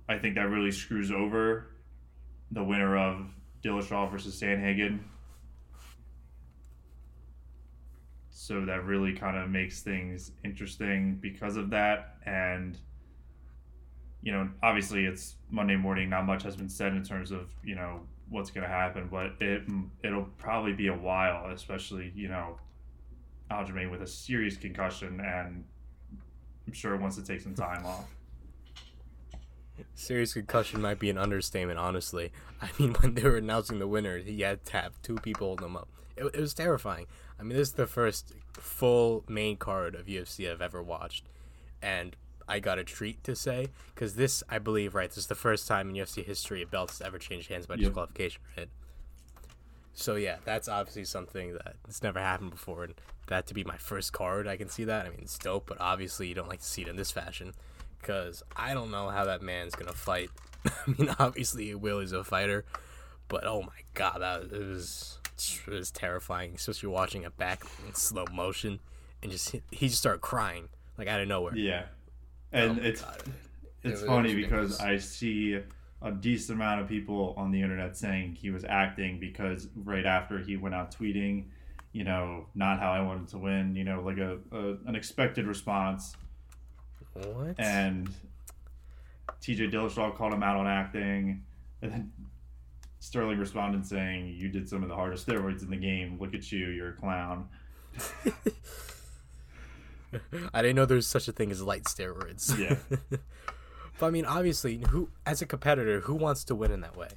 I 0.08 0.18
think 0.18 0.36
that 0.36 0.50
really 0.50 0.72
screws 0.72 1.12
over 1.12 1.68
the 2.52 2.64
winner 2.64 2.98
of 2.98 3.28
Dillashaw 3.62 4.10
versus 4.10 4.40
Sandhagen. 4.40 5.00
So 8.44 8.66
that 8.66 8.84
really 8.84 9.14
kind 9.14 9.38
of 9.38 9.50
makes 9.50 9.84
things 9.84 10.34
interesting 10.44 11.18
because 11.22 11.56
of 11.56 11.70
that. 11.70 12.18
And, 12.26 12.78
you 14.22 14.34
know, 14.34 14.50
obviously 14.62 15.06
it's 15.06 15.36
Monday 15.50 15.78
morning. 15.78 16.10
Not 16.10 16.26
much 16.26 16.44
has 16.44 16.58
been 16.58 16.68
said 16.68 16.92
in 16.92 17.06
terms 17.06 17.32
of, 17.32 17.54
you 17.64 17.76
know, 17.76 18.02
what's 18.28 18.52
going 18.52 18.66
to 18.66 18.70
happen, 18.70 19.08
but 19.10 19.28
it, 19.40 19.66
mm, 19.70 19.88
it'll 20.04 20.28
probably 20.38 20.74
be 20.74 20.88
a 20.88 20.94
while, 20.94 21.52
especially, 21.52 22.12
you 22.14 22.28
know, 22.28 22.58
Aljamain 23.50 23.90
with 23.90 24.02
a 24.02 24.08
serious 24.08 24.58
concussion. 24.58 25.22
And 25.22 25.64
I'm 26.68 26.74
sure 26.74 26.98
wants 26.98 27.16
to 27.16 27.24
take 27.24 27.40
some 27.40 27.56
time 27.56 27.86
off. 27.86 28.14
Serious 29.96 30.34
concussion 30.34 30.82
might 30.82 31.00
be 31.00 31.10
an 31.10 31.18
understatement, 31.18 31.80
honestly. 31.80 32.34
I 32.62 32.68
mean, 32.78 32.92
when 32.96 33.14
they 33.14 33.24
were 33.24 33.38
announcing 33.38 33.80
the 33.80 33.88
winner, 33.88 34.18
he 34.18 34.42
had 34.42 34.60
have 34.74 35.02
two 35.02 35.16
people 35.16 35.48
holding 35.48 35.68
him 35.68 35.78
up. 35.78 35.88
It, 36.18 36.26
it 36.26 36.42
was 36.42 36.54
terrifying. 36.54 37.08
I 37.40 37.44
mean, 37.44 37.58
this 37.58 37.70
is 37.70 37.74
the 37.74 37.88
first 37.88 38.34
full 38.54 39.24
main 39.28 39.58
card 39.58 39.96
of 39.96 40.06
UFC 40.06 40.50
I've 40.50 40.62
ever 40.62 40.82
watched, 40.82 41.26
and 41.82 42.16
I 42.48 42.60
got 42.60 42.78
a 42.80 42.84
treat 42.84 43.24
to 43.24 43.36
say 43.36 43.68
because 43.94 44.16
this, 44.16 44.44
I 44.50 44.60
believe, 44.60 44.96
right, 44.96 45.10
this 45.10 45.18
is 45.18 45.28
the 45.28 45.36
first 45.36 45.68
time 45.68 45.90
in 45.90 45.96
UFC 45.96 46.24
history 46.26 46.62
a 46.62 46.68
belt 46.68 46.92
has 46.92 47.02
ever 47.02 47.18
changed 47.18 47.50
hands 47.50 47.66
by 47.66 47.76
disqualification, 47.76 48.42
right? 48.58 48.70
So 49.94 50.16
yeah, 50.16 50.38
that's 50.44 50.68
obviously 50.68 51.06
something 51.06 51.54
that 51.54 51.76
it's 51.88 52.02
never 52.04 52.20
happened 52.20 52.52
before, 52.52 52.84
and 52.84 52.96
that 53.28 53.48
to 53.48 53.54
be 53.54 53.64
my 53.64 53.78
first 53.78 54.12
card, 54.12 54.48
I 54.48 54.58
can 54.58 54.70
see 54.70 54.86
that. 54.86 55.06
I 55.06 55.10
mean, 55.10 55.20
it's 55.22 55.38
dope, 55.38 55.68
but 55.68 55.80
obviously 55.80 56.28
you 56.28 56.36
don't 56.36 56.50
like 56.50 56.60
to 56.60 56.66
see 56.66 56.82
it 56.82 56.88
in 56.88 56.96
this 56.96 57.12
fashion 57.12 57.54
because 58.00 58.44
I 58.56 58.74
don't 58.74 58.92
know 58.92 59.10
how 59.10 59.26
that 59.26 59.42
man's 59.42 59.76
gonna 59.76 59.94
fight. 59.94 60.30
I 60.66 60.72
mean, 60.98 61.16
obviously 61.20 61.74
Will 61.76 62.00
is 62.00 62.12
a 62.12 62.24
fighter, 62.24 62.66
but 63.28 63.46
oh 63.46 63.62
my 63.62 63.82
god, 63.94 64.20
that 64.20 64.44
it 64.52 64.68
was 64.68 65.20
it 65.68 65.68
was 65.68 65.92
terrifying, 65.92 66.54
especially 66.56 66.90
watching 66.90 67.24
it 67.24 67.38
back 67.38 67.64
in 67.88 67.94
slow 67.94 68.26
motion 68.32 68.80
and 69.22 69.32
just 69.32 69.56
he 69.72 69.88
just 69.88 70.00
started 70.00 70.22
crying 70.22 70.70
like 70.98 71.08
out 71.08 71.22
of 71.22 71.28
nowhere. 71.28 71.56
Yeah, 71.56 71.86
oh 72.54 72.58
and 72.58 72.80
oh 72.80 72.84
it's 72.84 73.02
god. 73.02 73.24
it's 73.84 74.02
it 74.02 74.06
funny 74.08 74.36
because 74.36 74.80
I 74.80 74.98
see 74.98 75.60
a 76.02 76.12
decent 76.12 76.58
amount 76.58 76.82
of 76.82 76.88
people 76.88 77.34
on 77.38 77.52
the 77.52 77.62
internet 77.62 77.96
saying 77.96 78.34
he 78.34 78.50
was 78.50 78.66
acting 78.66 79.20
because 79.20 79.70
right 79.76 80.06
after 80.06 80.40
he 80.40 80.58
went 80.58 80.76
out 80.76 80.94
tweeting, 80.94 81.46
you 81.94 82.04
know, 82.04 82.48
not 82.56 82.80
how 82.80 82.92
I 82.92 83.02
wanted 83.02 83.30
to 83.30 83.38
win, 83.38 83.76
you 83.76 83.86
know, 83.86 84.02
like 84.02 84.18
a, 84.18 84.38
a 84.52 84.78
an 84.86 84.96
expected 84.96 85.48
response 85.48 86.16
what? 87.14 87.60
And 87.60 88.10
TJ 89.42 89.72
Dillashaw 89.72 90.16
called 90.16 90.34
him 90.34 90.44
out 90.44 90.58
on 90.58 90.68
acting, 90.68 91.44
and 91.82 91.92
then 91.92 92.12
Sterling 93.04 93.38
responded 93.38 93.86
saying, 93.86 94.36
"You 94.38 94.48
did 94.48 94.70
some 94.70 94.82
of 94.82 94.88
the 94.88 94.96
hardest 94.96 95.28
steroids 95.28 95.62
in 95.62 95.70
the 95.70 95.76
game. 95.76 96.18
Look 96.22 96.34
at 96.34 96.50
you, 96.52 96.68
you're 96.68 96.92
a 96.92 96.94
clown." 96.94 97.50
I 100.54 100.62
didn't 100.62 100.78
know 100.78 100.86
there's 100.86 101.06
such 101.06 101.28
a 101.28 101.34
thing 101.34 101.52
as 101.52 101.62
light 101.62 101.84
steroids. 101.84 102.58
Yeah. 102.58 102.78
but 104.00 104.06
I 104.06 104.10
mean, 104.10 104.24
obviously, 104.24 104.82
who 104.90 105.10
as 105.26 105.42
a 105.42 105.46
competitor, 105.46 106.00
who 106.00 106.16
wants 106.16 106.46
to 106.46 106.56
win 106.56 106.72
in 106.72 106.80
that 106.80 106.96
way, 106.96 107.10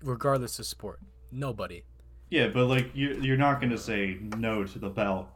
regardless 0.00 0.60
of 0.60 0.66
sport? 0.66 1.00
Nobody. 1.32 1.82
Yeah, 2.28 2.46
but 2.46 2.66
like 2.66 2.94
you, 2.94 3.14
you're 3.20 3.36
not 3.36 3.60
going 3.60 3.70
to 3.70 3.78
say 3.78 4.18
no 4.36 4.62
to 4.64 4.78
the 4.78 4.90
belt 4.90 5.26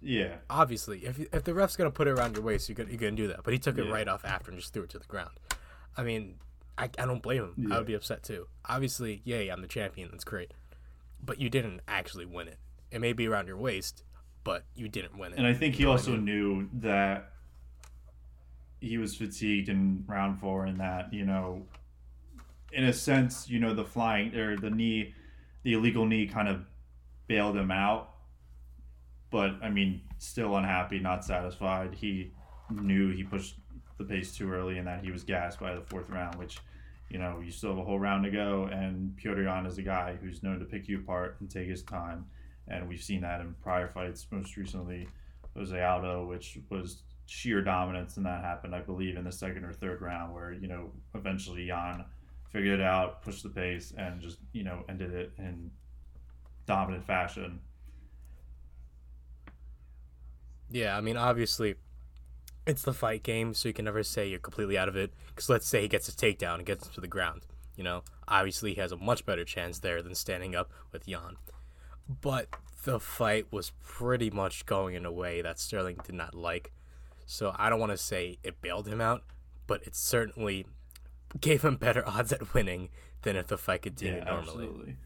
yeah. 0.00 0.34
Obviously, 0.50 1.06
if 1.06 1.20
if 1.32 1.44
the 1.44 1.54
ref's 1.54 1.76
gonna 1.76 1.92
put 1.92 2.08
it 2.08 2.10
around 2.10 2.34
your 2.34 2.42
waist, 2.42 2.68
you're 2.68 2.74
gonna, 2.74 2.90
you're 2.90 2.98
gonna 2.98 3.12
do 3.12 3.28
that. 3.28 3.44
But 3.44 3.52
he 3.52 3.58
took 3.60 3.78
it 3.78 3.86
yeah. 3.86 3.92
right 3.92 4.08
off 4.08 4.24
after 4.24 4.50
and 4.50 4.58
just 4.58 4.72
threw 4.72 4.82
it 4.82 4.90
to 4.90 4.98
the 4.98 5.06
ground. 5.06 5.30
I 5.96 6.02
mean, 6.02 6.40
I, 6.78 6.84
I 6.98 7.06
don't 7.06 7.22
blame 7.22 7.44
him. 7.44 7.54
Yeah. 7.56 7.74
I 7.74 7.78
would 7.78 7.86
be 7.86 7.94
upset 7.94 8.22
too. 8.22 8.46
Obviously, 8.64 9.22
yay, 9.24 9.48
I'm 9.48 9.62
the 9.62 9.68
champion. 9.68 10.08
That's 10.10 10.24
great. 10.24 10.52
But 11.22 11.40
you 11.40 11.48
didn't 11.48 11.80
actually 11.86 12.26
win 12.26 12.48
it. 12.48 12.58
It 12.90 13.00
may 13.00 13.12
be 13.12 13.28
around 13.28 13.46
your 13.46 13.56
waist, 13.56 14.04
but 14.44 14.64
you 14.74 14.88
didn't 14.88 15.16
win 15.18 15.32
it. 15.32 15.38
And 15.38 15.46
I 15.46 15.54
think 15.54 15.74
he 15.76 15.86
also 15.86 16.16
knew 16.16 16.68
that 16.74 17.32
he 18.80 18.98
was 18.98 19.14
fatigued 19.14 19.68
in 19.68 20.04
round 20.06 20.40
four, 20.40 20.66
and 20.66 20.80
that 20.80 21.12
you 21.12 21.24
know, 21.24 21.66
in 22.72 22.84
a 22.84 22.92
sense, 22.92 23.48
you 23.48 23.60
know, 23.60 23.74
the 23.74 23.84
flying 23.84 24.34
or 24.34 24.56
the 24.56 24.70
knee, 24.70 25.14
the 25.62 25.74
illegal 25.74 26.06
knee, 26.06 26.26
kind 26.26 26.48
of 26.48 26.62
bailed 27.28 27.56
him 27.56 27.70
out 27.70 28.12
but 29.32 29.54
I 29.62 29.70
mean, 29.70 30.02
still 30.18 30.56
unhappy, 30.56 31.00
not 31.00 31.24
satisfied. 31.24 31.94
He 31.94 32.30
knew 32.70 33.10
he 33.10 33.24
pushed 33.24 33.56
the 33.98 34.04
pace 34.04 34.36
too 34.36 34.50
early 34.50 34.78
and 34.78 34.86
that 34.86 35.04
he 35.04 35.10
was 35.10 35.24
gassed 35.24 35.60
by 35.60 35.74
the 35.74 35.80
fourth 35.82 36.08
round, 36.10 36.36
which, 36.36 36.58
you 37.10 37.18
know, 37.18 37.40
you 37.44 37.50
still 37.50 37.70
have 37.70 37.78
a 37.78 37.84
whole 37.84 37.98
round 37.98 38.24
to 38.24 38.30
go. 38.30 38.68
And 38.72 39.16
Petr 39.16 39.44
Yan 39.44 39.66
is 39.66 39.78
a 39.78 39.82
guy 39.82 40.16
who's 40.20 40.42
known 40.42 40.58
to 40.58 40.64
pick 40.64 40.88
you 40.88 40.98
apart 40.98 41.36
and 41.40 41.50
take 41.50 41.68
his 41.68 41.82
time. 41.82 42.26
And 42.68 42.88
we've 42.88 43.02
seen 43.02 43.20
that 43.22 43.40
in 43.40 43.54
prior 43.62 43.88
fights, 43.88 44.26
most 44.30 44.56
recently 44.56 45.08
Jose 45.56 45.82
Aldo, 45.82 46.26
which 46.26 46.58
was 46.70 47.02
sheer 47.26 47.62
dominance, 47.62 48.16
and 48.16 48.26
that 48.26 48.42
happened, 48.42 48.74
I 48.74 48.80
believe, 48.80 49.16
in 49.16 49.24
the 49.24 49.32
second 49.32 49.64
or 49.64 49.72
third 49.72 50.00
round, 50.00 50.34
where, 50.34 50.52
you 50.52 50.68
know, 50.68 50.90
eventually 51.14 51.64
Yan 51.64 52.04
figured 52.50 52.80
it 52.80 52.84
out, 52.84 53.22
pushed 53.22 53.42
the 53.42 53.48
pace, 53.48 53.92
and 53.96 54.20
just, 54.20 54.38
you 54.52 54.64
know, 54.64 54.84
ended 54.88 55.14
it 55.14 55.32
in 55.38 55.70
dominant 56.66 57.06
fashion. 57.06 57.60
Yeah, 60.70 60.96
I 60.96 61.00
mean, 61.00 61.16
obviously, 61.16 61.74
it's 62.66 62.82
the 62.82 62.92
fight 62.92 63.22
game, 63.22 63.54
so 63.54 63.68
you 63.68 63.74
can 63.74 63.84
never 63.84 64.02
say 64.02 64.28
you're 64.28 64.38
completely 64.38 64.78
out 64.78 64.88
of 64.88 64.96
it. 64.96 65.12
Because 65.28 65.48
let's 65.48 65.66
say 65.66 65.82
he 65.82 65.88
gets 65.88 66.08
a 66.08 66.12
takedown 66.12 66.56
and 66.56 66.66
gets 66.66 66.86
him 66.86 66.94
to 66.94 67.00
the 67.00 67.08
ground. 67.08 67.42
You 67.76 67.84
know, 67.84 68.02
obviously 68.28 68.74
he 68.74 68.80
has 68.80 68.92
a 68.92 68.96
much 68.96 69.24
better 69.24 69.44
chance 69.44 69.78
there 69.78 70.02
than 70.02 70.14
standing 70.14 70.54
up 70.54 70.70
with 70.92 71.08
Yan. 71.08 71.36
But 72.20 72.48
the 72.84 73.00
fight 73.00 73.46
was 73.50 73.72
pretty 73.82 74.30
much 74.30 74.66
going 74.66 74.94
in 74.94 75.04
a 75.06 75.12
way 75.12 75.42
that 75.42 75.58
Sterling 75.58 75.98
did 76.04 76.14
not 76.14 76.34
like. 76.34 76.72
So 77.26 77.54
I 77.56 77.70
don't 77.70 77.80
want 77.80 77.92
to 77.92 77.98
say 77.98 78.38
it 78.42 78.60
bailed 78.60 78.88
him 78.88 79.00
out, 79.00 79.22
but 79.66 79.82
it 79.84 79.94
certainly 79.94 80.66
gave 81.40 81.62
him 81.62 81.76
better 81.76 82.06
odds 82.06 82.32
at 82.32 82.52
winning 82.54 82.90
than 83.22 83.36
if 83.36 83.46
the 83.46 83.56
fight 83.56 83.82
continued 83.82 84.24
yeah, 84.24 84.30
normally. 84.30 84.64
Absolutely. 84.64 84.96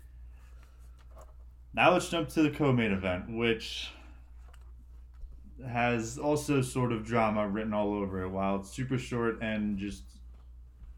Now 1.74 1.92
let's 1.92 2.08
jump 2.08 2.30
to 2.30 2.42
the 2.42 2.50
co-main 2.50 2.90
event, 2.90 3.30
which 3.30 3.90
has 5.64 6.18
also 6.18 6.60
sort 6.60 6.92
of 6.92 7.04
drama 7.04 7.48
written 7.48 7.72
all 7.72 7.94
over 7.94 8.22
it. 8.22 8.28
While 8.28 8.56
it's 8.56 8.70
super 8.70 8.98
short 8.98 9.40
and 9.40 9.78
just 9.78 10.02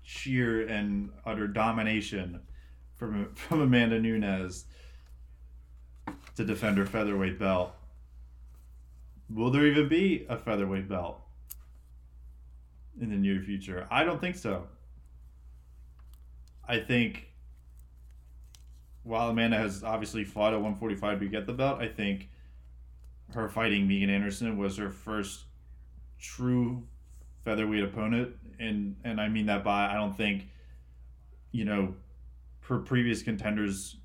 sheer 0.02 0.66
and 0.66 1.10
utter 1.26 1.46
domination 1.46 2.40
from 2.96 3.34
from 3.34 3.60
Amanda 3.60 4.00
Nunes 4.00 4.64
to 6.36 6.44
defend 6.44 6.78
her 6.78 6.86
featherweight 6.86 7.38
belt. 7.38 7.74
Will 9.30 9.50
there 9.50 9.66
even 9.66 9.88
be 9.88 10.24
a 10.28 10.36
featherweight 10.38 10.88
belt 10.88 11.20
in 13.00 13.10
the 13.10 13.16
near 13.16 13.40
future? 13.40 13.86
I 13.90 14.04
don't 14.04 14.20
think 14.20 14.36
so. 14.36 14.66
I 16.66 16.78
think 16.78 17.28
while 19.02 19.30
Amanda 19.30 19.56
has 19.56 19.82
obviously 19.82 20.24
fought 20.24 20.52
at 20.52 20.60
145 20.60 21.20
to 21.20 21.28
get 21.28 21.46
the 21.46 21.52
belt, 21.52 21.80
I 21.80 21.88
think 21.88 22.28
her 23.34 23.48
fighting 23.48 23.86
Megan 23.86 24.10
Anderson 24.10 24.56
was 24.56 24.76
her 24.76 24.90
first 24.90 25.44
true 26.18 26.86
featherweight 27.44 27.84
opponent, 27.84 28.34
and 28.58 28.96
and 29.04 29.20
I 29.20 29.28
mean 29.28 29.46
that 29.46 29.64
by 29.64 29.90
I 29.90 29.94
don't 29.94 30.16
think, 30.16 30.46
you 31.52 31.64
know, 31.64 31.94
her 32.60 32.78
previous 32.78 33.22
contenders. 33.22 33.96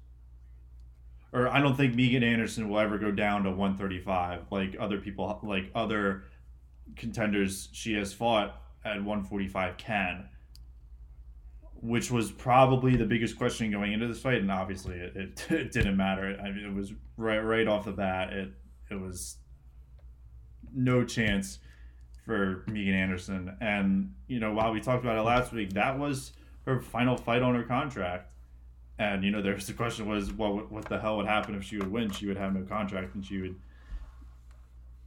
Or 1.31 1.47
I 1.47 1.61
don't 1.61 1.75
think 1.75 1.95
Megan 1.95 2.21
Anderson 2.21 2.69
will 2.69 2.79
ever 2.79 2.99
go 2.99 3.09
down 3.09 3.43
to 3.43 3.49
135 3.49 4.51
like 4.51 4.75
other 4.79 4.99
people 4.99 5.39
like 5.41 5.71
other 5.73 6.25
contenders 6.95 7.69
she 7.71 7.95
has 7.95 8.13
fought 8.13 8.61
at 8.85 8.97
145 8.97 9.77
can 9.77 10.29
which 11.83 12.09
was 12.09 12.31
probably 12.31 12.95
the 12.95 13.05
biggest 13.05 13.37
question 13.37 13.69
going 13.69 13.91
into 13.91 14.07
this 14.07 14.21
fight, 14.21 14.37
and 14.37 14.49
obviously 14.49 14.95
it, 14.95 15.15
it, 15.15 15.45
it, 15.51 15.71
didn't 15.71 15.97
matter. 15.97 16.37
I 16.41 16.49
mean, 16.49 16.65
it 16.65 16.73
was 16.73 16.93
right 17.17 17.39
right 17.39 17.67
off 17.67 17.85
the 17.85 17.91
bat. 17.91 18.31
It 18.31 18.53
it 18.93 19.01
was 19.01 19.37
no 20.73 21.03
chance 21.03 21.59
for 22.25 22.63
Megan 22.67 22.93
Anderson. 22.93 23.57
And, 23.59 24.13
you 24.27 24.39
know, 24.39 24.53
while 24.53 24.71
we 24.71 24.79
talked 24.79 25.03
about 25.03 25.17
it 25.17 25.23
last 25.23 25.51
week, 25.51 25.73
that 25.73 25.99
was 25.99 26.31
her 26.65 26.79
final 26.79 27.17
fight 27.17 27.41
on 27.41 27.55
her 27.55 27.63
contract. 27.63 28.31
And, 28.99 29.23
you 29.23 29.31
know, 29.31 29.41
there's 29.41 29.67
the 29.67 29.73
question 29.73 30.07
was, 30.07 30.31
well, 30.31 30.65
what 30.69 30.85
the 30.85 30.99
hell 30.99 31.17
would 31.17 31.25
happen 31.25 31.55
if 31.55 31.63
she 31.63 31.77
would 31.77 31.91
win? 31.91 32.11
She 32.11 32.27
would 32.27 32.37
have 32.37 32.53
no 32.53 32.63
contract 32.63 33.15
and 33.15 33.25
she 33.25 33.41
would 33.41 33.55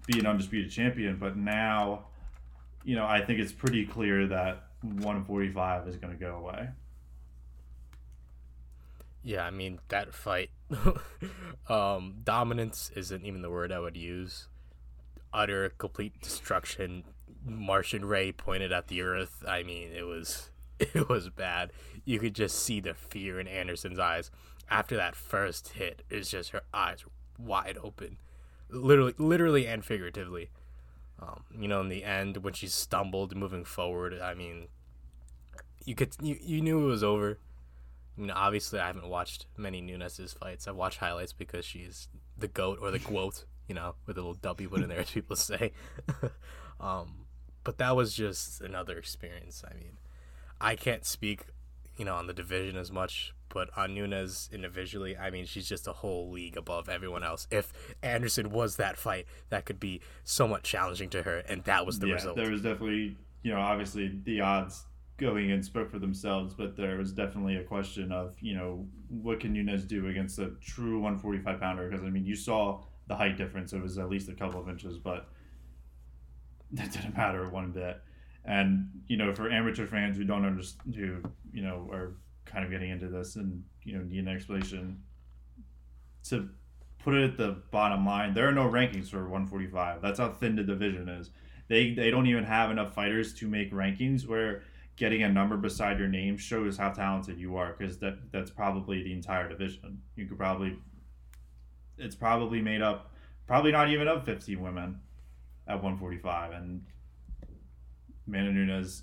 be 0.07 0.19
an 0.19 0.27
undisputed 0.27 0.71
champion. 0.71 1.17
But 1.17 1.37
now, 1.37 2.07
you 2.85 2.97
know, 2.97 3.07
I 3.07 3.25
think 3.25 3.41
it's 3.41 3.53
pretty 3.53 3.87
clear 3.87 4.27
that 4.29 4.65
145 4.83 5.89
is 5.89 5.97
going 5.97 6.13
to 6.13 6.19
go 6.19 6.37
away. 6.37 6.69
Yeah, 9.27 9.45
I 9.45 9.51
mean, 9.51 9.81
that 9.89 10.15
fight 10.15 10.51
um, 11.69 12.15
dominance 12.23 12.93
isn't 12.95 13.25
even 13.25 13.43
the 13.43 13.51
word 13.51 13.73
I 13.73 13.81
would 13.81 13.97
use. 13.97 14.47
Utter 15.33 15.71
complete 15.79 16.21
destruction. 16.23 17.03
Martian 17.45 18.05
ray 18.05 18.31
pointed 18.31 18.71
at 18.71 18.87
the 18.87 19.03
earth. 19.03 19.43
I 19.45 19.65
mean, 19.65 19.91
it 19.93 20.05
was 20.05 20.51
it 20.79 21.09
was 21.09 21.29
bad. 21.29 21.73
You 22.05 22.21
could 22.21 22.37
just 22.37 22.57
see 22.63 22.79
the 22.79 22.95
fear 22.95 23.41
in 23.41 23.49
Anderson's 23.49 23.99
eyes 23.99 24.31
after 24.71 24.95
that 24.95 25.17
first 25.17 25.71
hit. 25.71 26.05
It's 26.09 26.31
just 26.31 26.51
her 26.51 26.63
eyes 26.73 27.05
wide 27.37 27.79
open, 27.83 28.19
literally, 28.71 29.15
literally 29.19 29.67
and 29.67 29.85
figuratively. 29.85 30.51
Um, 31.21 31.43
you 31.59 31.67
know, 31.67 31.81
in 31.81 31.89
the 31.89 32.05
end 32.05 32.45
when 32.45 32.55
she 32.55 32.69
stumbled 32.69 33.35
moving 33.35 33.65
forward, 33.65 34.21
I 34.21 34.35
mean, 34.35 34.69
you 35.85 35.97
could 35.97 36.15
you, 36.23 36.39
you 36.41 36.61
knew 36.61 36.85
it 36.85 36.87
was 36.87 37.03
over. 37.03 37.41
You 38.17 38.23
mean, 38.23 38.31
obviously 38.31 38.81
I 38.81 38.87
haven't 38.87 39.09
watched 39.09 39.47
many 39.57 39.81
Nunes's 39.81 40.33
fights. 40.33 40.67
I've 40.67 40.77
watched 40.77 40.99
highlights 40.99 41.33
because 41.33 41.65
she's 41.65 42.09
the 42.39 42.49
goat 42.49 42.79
or 42.81 42.91
the 42.91 42.99
quote, 42.99 43.45
you 43.69 43.75
know, 43.75 43.95
with 44.07 44.17
a 44.17 44.21
little 44.21 44.35
W 44.35 44.69
put 44.69 44.83
in 44.83 44.89
there, 44.89 45.01
as 45.01 45.11
people 45.11 45.37
say. 45.37 45.73
um, 46.81 47.27
but 47.63 47.79
that 47.79 47.95
was 47.95 48.15
just 48.15 48.61
another 48.61 48.97
experience. 48.97 49.63
I 49.69 49.75
mean, 49.75 49.99
I 50.61 50.77
can't 50.77 51.05
speak, 51.05 51.47
you 51.97 52.05
know, 52.05 52.15
on 52.15 52.27
the 52.27 52.33
division 52.33 52.77
as 52.77 52.91
much, 52.91 53.35
but 53.49 53.69
on 53.77 53.95
Nunes 53.95 54.49
individually, 54.53 55.17
I 55.17 55.31
mean, 55.31 55.45
she's 55.45 55.69
just 55.69 55.87
a 55.87 55.93
whole 55.93 56.31
league 56.31 56.57
above 56.57 56.89
everyone 56.89 57.23
else. 57.23 57.47
If 57.51 57.73
Anderson 58.03 58.51
was 58.51 58.77
that 58.77 58.97
fight, 58.97 59.27
that 59.51 59.65
could 59.67 59.81
be 59.81 60.01
somewhat 60.25 60.63
challenging 60.63 61.11
to 61.11 61.23
her, 61.23 61.39
and 61.39 61.65
that 61.65 61.85
was 61.85 61.99
the 61.99 62.09
yeah, 62.09 62.15
result. 62.15 62.37
There 62.37 62.51
was 62.51 62.63
definitely, 62.63 63.17
you 63.43 63.53
know, 63.53 63.61
obviously 63.61 64.19
the 64.25 64.41
odds 64.41 64.85
going 65.19 65.51
and 65.51 65.65
spoke 65.65 65.91
for 65.91 65.99
themselves, 65.99 66.55
but 66.55 66.77
there 66.77 66.99
was 66.99 67.13
definitely 67.13 67.57
a 67.57 67.65
question 67.65 68.13
of, 68.13 68.35
you 68.41 68.55
know, 68.55 68.87
what 69.09 69.41
can 69.41 69.53
Nunes 69.53 69.85
do 69.85 70.09
against 70.09 70.39
a 70.39 70.51
true 70.61 71.01
145 71.01 71.61
pounder? 71.61 71.89
Because, 71.89 72.05
I 72.05 72.11
mean, 72.11 72.25
you 72.25 72.37
saw 72.37 72.83
the 73.09 73.17
height 73.17 73.37
difference. 73.39 73.73
It 73.73 73.83
was 73.83 73.99
at 73.99 74.11
least 74.11 74.29
a 74.29 74.35
couple 74.35 74.61
of 74.61 74.69
inches, 74.69 74.99
but 74.99 75.29
that 76.73 76.93
didn't 76.93 77.17
matter 77.17 77.49
one 77.49 77.73
bit. 77.73 78.01
And, 78.45 78.91
you 79.09 79.17
know, 79.17 79.35
for 79.35 79.51
amateur 79.51 79.87
fans 79.87 80.17
who 80.17 80.25
don't 80.25 80.45
understand, 80.45 80.95
who, 80.95 81.23
you 81.53 81.63
know, 81.63 81.89
are 81.91 82.17
kind 82.45 82.65
of 82.65 82.71
getting 82.71 82.91
into 82.91 83.09
this 83.09 83.37
and, 83.37 83.65
you 83.83 83.97
know, 83.97 84.05
need 84.05 84.21
an 84.21 84.29
explanation, 84.29 85.03
to 86.25 86.49
put 86.99 87.15
it 87.15 87.25
at 87.25 87.37
the 87.39 87.63
bottom 87.71 88.05
line, 88.05 88.35
there 88.35 88.49
are 88.49 88.53
no 88.53 88.69
rankings 88.69 89.09
for 89.09 89.23
145. 89.23 90.03
That's 90.03 90.19
how 90.19 90.31
thin 90.31 90.57
the 90.57 90.63
division 90.63 91.09
is. 91.09 91.31
They, 91.69 91.95
they 91.95 92.11
don't 92.11 92.27
even 92.27 92.45
have 92.45 92.71
enough 92.71 92.95
fighters 92.95 93.33
to 93.35 93.49
make 93.49 93.73
rankings 93.73 94.27
where– 94.27 94.63
getting 94.97 95.23
a 95.23 95.29
number 95.29 95.57
beside 95.57 95.99
your 95.99 96.09
name 96.09 96.37
shows 96.37 96.77
how 96.77 96.91
talented 96.91 97.39
you 97.39 97.57
are 97.57 97.75
because 97.79 97.99
that 97.99 98.33
that's 98.33 98.51
probably 98.51 99.03
the 99.03 99.13
entire 99.13 99.49
division. 99.49 100.01
You 100.17 100.27
could 100.27 100.39
probably 100.39 100.79
it's 101.99 102.15
probably 102.15 102.61
made 102.61 102.83
up 102.83 103.13
probably 103.47 103.73
not 103.73 103.89
even 103.89 104.09
of 104.09 104.25
50 104.25 104.57
women 104.57 105.01
at 105.69 105.75
145 105.75 106.53
and 106.53 106.85
Amanda 108.27 108.53
Nunes 108.53 109.03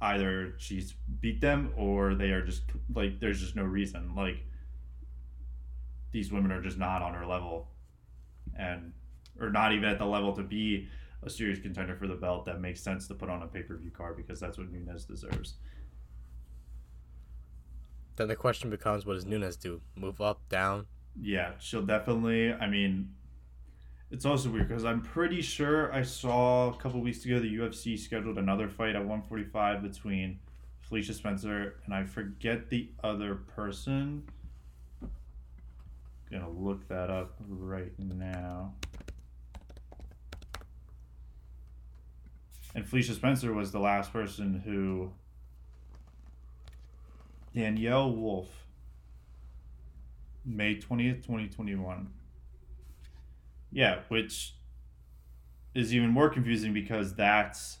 either 0.00 0.54
she's 0.58 0.94
beat 1.20 1.40
them 1.40 1.72
or 1.76 2.14
they 2.14 2.30
are 2.30 2.44
just 2.44 2.62
like 2.94 3.20
there's 3.20 3.40
just 3.40 3.56
no 3.56 3.62
reason 3.62 4.14
like 4.14 4.36
these 6.12 6.32
women 6.32 6.52
are 6.52 6.62
just 6.62 6.78
not 6.78 7.02
on 7.02 7.14
her 7.14 7.26
level 7.26 7.68
and 8.58 8.92
or 9.40 9.50
not 9.50 9.72
even 9.72 9.88
at 9.88 9.98
the 9.98 10.04
level 10.04 10.32
to 10.32 10.42
be 10.42 10.88
a 11.24 11.30
serious 11.30 11.58
contender 11.58 11.96
for 11.96 12.06
the 12.06 12.14
belt 12.14 12.44
that 12.44 12.60
makes 12.60 12.80
sense 12.80 13.08
to 13.08 13.14
put 13.14 13.28
on 13.30 13.42
a 13.42 13.46
pay 13.46 13.62
per 13.62 13.76
view 13.76 13.90
card 13.90 14.16
because 14.16 14.40
that's 14.40 14.58
what 14.58 14.70
Nunes 14.70 15.04
deserves. 15.04 15.54
Then 18.16 18.28
the 18.28 18.36
question 18.36 18.70
becomes, 18.70 19.04
what 19.04 19.14
does 19.14 19.26
Nunes 19.26 19.56
do? 19.56 19.80
Move 19.96 20.20
up, 20.20 20.48
down? 20.48 20.86
Yeah, 21.20 21.52
she'll 21.58 21.82
definitely. 21.82 22.52
I 22.52 22.68
mean, 22.68 23.10
it's 24.10 24.24
also 24.24 24.50
weird 24.50 24.68
because 24.68 24.84
I'm 24.84 25.00
pretty 25.00 25.42
sure 25.42 25.92
I 25.92 26.02
saw 26.02 26.72
a 26.72 26.76
couple 26.76 27.00
weeks 27.00 27.24
ago 27.24 27.40
the 27.40 27.56
UFC 27.56 27.98
scheduled 27.98 28.38
another 28.38 28.68
fight 28.68 28.94
at 28.94 29.00
145 29.00 29.82
between 29.82 30.38
Felicia 30.82 31.14
Spencer 31.14 31.76
and 31.84 31.94
I 31.94 32.04
forget 32.04 32.68
the 32.70 32.90
other 33.02 33.34
person. 33.34 34.22
Gonna 36.30 36.50
look 36.50 36.86
that 36.88 37.10
up 37.10 37.34
right 37.48 37.92
now. 37.98 38.74
And 42.74 42.88
Felicia 42.88 43.14
Spencer 43.14 43.52
was 43.52 43.70
the 43.70 43.78
last 43.78 44.12
person 44.12 44.60
who 44.64 45.12
Danyelle 47.54 48.16
Wolf, 48.16 48.48
May 50.44 50.76
20th, 50.76 51.22
2021. 51.22 52.08
Yeah, 53.70 54.00
which 54.08 54.54
is 55.74 55.94
even 55.94 56.10
more 56.10 56.28
confusing 56.28 56.72
because 56.72 57.14
that's 57.14 57.78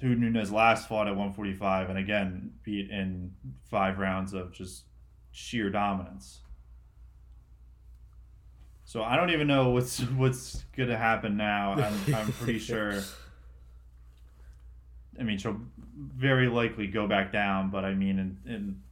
who 0.00 0.14
Nunes 0.14 0.52
last 0.52 0.88
fought 0.88 1.06
at 1.06 1.16
145 1.16 1.88
and 1.90 1.98
again 1.98 2.52
beat 2.62 2.90
in 2.90 3.32
five 3.70 3.98
rounds 3.98 4.34
of 4.34 4.52
just 4.52 4.84
sheer 5.30 5.70
dominance. 5.70 6.40
So 8.86 9.02
I 9.02 9.16
don't 9.16 9.30
even 9.30 9.48
know 9.48 9.70
what's 9.70 9.98
what's 10.16 10.64
gonna 10.76 10.96
happen 10.96 11.36
now. 11.36 11.72
I'm 11.72 12.14
I'm 12.14 12.32
pretty 12.32 12.58
sure. 12.70 13.02
I 15.18 15.22
mean, 15.22 15.38
she'll 15.38 15.60
very 15.96 16.46
likely 16.46 16.86
go 16.86 17.08
back 17.08 17.32
down, 17.32 17.70
but 17.70 17.84
I 17.84 17.94
mean, 17.94 18.18
in, 18.18 18.38
in 18.46 18.82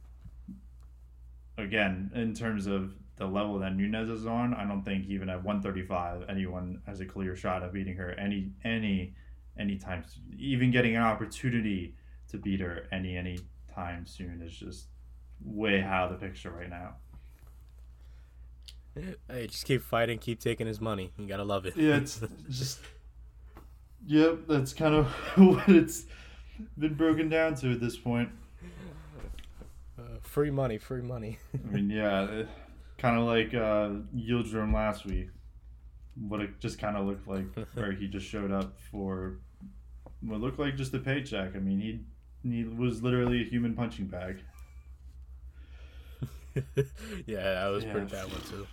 again, 1.57 2.11
in 2.13 2.33
terms 2.33 2.67
of 2.67 2.93
the 3.15 3.25
level 3.25 3.59
that 3.59 3.75
Nunes 3.75 4.09
is 4.09 4.25
on, 4.25 4.53
I 4.53 4.65
don't 4.65 4.83
think 4.83 5.07
even 5.07 5.29
at 5.29 5.43
135 5.43 6.25
anyone 6.27 6.81
has 6.85 6.99
a 6.99 7.05
clear 7.05 7.35
shot 7.35 7.63
of 7.63 7.71
beating 7.71 7.95
her 7.95 8.11
any 8.19 8.51
any 8.65 9.15
anytime. 9.57 10.03
Even 10.37 10.71
getting 10.71 10.97
an 10.97 11.03
opportunity 11.03 11.95
to 12.31 12.37
beat 12.37 12.59
her 12.59 12.89
any 12.91 13.15
any 13.15 13.39
time 13.73 14.05
soon 14.05 14.41
is 14.41 14.53
just 14.53 14.87
way 15.41 15.81
out 15.81 16.11
of 16.11 16.19
the 16.19 16.27
picture 16.27 16.51
right 16.51 16.69
now. 16.69 16.95
Hey, 19.29 19.47
just 19.47 19.65
keep 19.65 19.81
fighting, 19.81 20.19
keep 20.19 20.39
taking 20.39 20.67
his 20.67 20.79
money. 20.79 21.11
You 21.17 21.27
gotta 21.27 21.43
love 21.43 21.65
it. 21.65 21.75
Yeah, 21.75 21.97
it's 21.97 22.21
just. 22.49 22.79
Yep, 24.07 24.41
that's 24.47 24.73
kind 24.73 24.93
of 24.93 25.07
what 25.35 25.67
it's 25.67 26.05
been 26.77 26.93
broken 26.93 27.27
down 27.27 27.55
to 27.55 27.71
at 27.71 27.79
this 27.79 27.97
point. 27.97 28.29
Uh, 29.97 30.19
free 30.21 30.51
money, 30.51 30.77
free 30.77 31.01
money. 31.01 31.39
I 31.53 31.73
mean, 31.73 31.89
yeah, 31.89 32.43
kind 32.97 33.17
of 33.17 33.25
like 33.25 33.53
uh, 33.53 34.01
Yildirim 34.15 34.73
last 34.73 35.05
week. 35.05 35.29
What 36.27 36.39
it 36.39 36.59
just 36.59 36.79
kind 36.79 36.95
of 36.95 37.07
looked 37.07 37.27
like, 37.27 37.45
where 37.73 37.91
he 37.91 38.07
just 38.07 38.25
showed 38.25 38.51
up 38.51 38.77
for 38.91 39.39
what 40.21 40.39
looked 40.39 40.59
like 40.59 40.77
just 40.77 40.93
a 40.93 40.99
paycheck. 40.99 41.55
I 41.55 41.59
mean, 41.59 41.79
he 41.79 41.99
he 42.49 42.63
was 42.63 43.01
literally 43.01 43.41
a 43.41 43.45
human 43.45 43.73
punching 43.73 44.05
bag. 44.05 44.37
yeah, 47.25 47.53
that 47.53 47.67
was 47.67 47.83
yeah. 47.83 47.91
pretty 47.91 48.07
bad 48.07 48.25
one 48.31 48.41
too. 48.49 48.67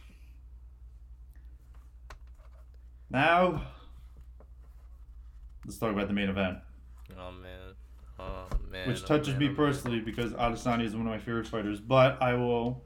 Now, 3.12 3.62
let's 5.66 5.76
talk 5.76 5.92
about 5.92 6.08
the 6.08 6.14
main 6.14 6.30
event. 6.30 6.56
Oh 7.18 7.30
man, 7.30 7.74
oh 8.18 8.46
man. 8.70 8.88
Which 8.88 9.02
oh, 9.02 9.06
touches 9.06 9.34
oh, 9.34 9.38
man, 9.38 9.40
me 9.40 9.48
oh, 9.50 9.54
personally 9.54 9.96
man. 9.98 10.06
because 10.06 10.32
Adesanya 10.32 10.86
is 10.86 10.96
one 10.96 11.06
of 11.06 11.12
my 11.12 11.18
favorite 11.18 11.46
fighters, 11.46 11.78
but 11.78 12.20
I 12.22 12.32
will 12.32 12.84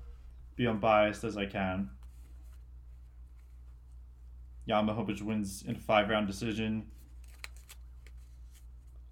be 0.57 0.67
unbiased 0.67 1.23
as 1.23 1.37
I 1.37 1.47
can. 1.47 1.91
Blachowicz 4.69 5.23
wins 5.23 5.63
in 5.65 5.77
a 5.77 5.79
five 5.79 6.09
round 6.09 6.27
decision. 6.27 6.89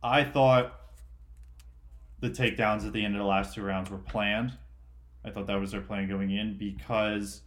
I 0.02 0.24
thought 0.24 0.80
the 2.18 2.28
takedowns 2.28 2.84
at 2.84 2.92
the 2.92 3.04
end 3.04 3.14
of 3.14 3.20
the 3.20 3.26
last 3.26 3.54
two 3.54 3.62
rounds 3.62 3.88
were 3.88 3.98
planned. 3.98 4.58
I 5.24 5.30
thought 5.30 5.46
that 5.46 5.60
was 5.60 5.70
their 5.70 5.80
plan 5.80 6.08
going 6.08 6.32
in 6.32 6.58
because 6.58 7.42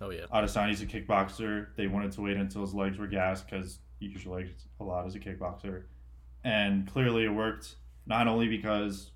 Oh 0.00 0.10
yeah. 0.10 0.26
Adesanya's 0.32 0.82
a 0.82 0.86
kickboxer. 0.86 1.68
They 1.76 1.86
wanted 1.86 2.12
to 2.12 2.22
wait 2.22 2.36
until 2.36 2.60
his 2.62 2.74
legs 2.74 2.98
were 2.98 3.06
gassed 3.06 3.48
because 3.48 3.78
he 3.98 4.06
usually 4.06 4.54
a 4.80 4.84
lot 4.84 5.06
as 5.06 5.14
a 5.14 5.18
kickboxer, 5.18 5.84
and 6.44 6.90
clearly 6.90 7.24
it 7.24 7.30
worked. 7.30 7.76
Not 8.06 8.28
only 8.28 8.46
because 8.46 9.10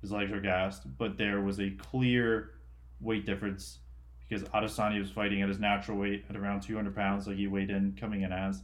his 0.00 0.12
legs 0.12 0.30
were 0.30 0.40
gassed, 0.40 0.82
but 0.96 1.18
there 1.18 1.40
was 1.40 1.60
a 1.60 1.70
clear 1.70 2.52
weight 3.00 3.26
difference 3.26 3.80
because 4.28 4.48
Adesanya 4.48 5.00
was 5.00 5.10
fighting 5.10 5.42
at 5.42 5.48
his 5.48 5.58
natural 5.58 5.98
weight 5.98 6.24
at 6.30 6.36
around 6.36 6.62
200 6.62 6.94
pounds, 6.94 7.26
like 7.26 7.36
he 7.36 7.46
weighed 7.46 7.70
in 7.70 7.96
coming 7.98 8.22
in 8.22 8.32
as, 8.32 8.62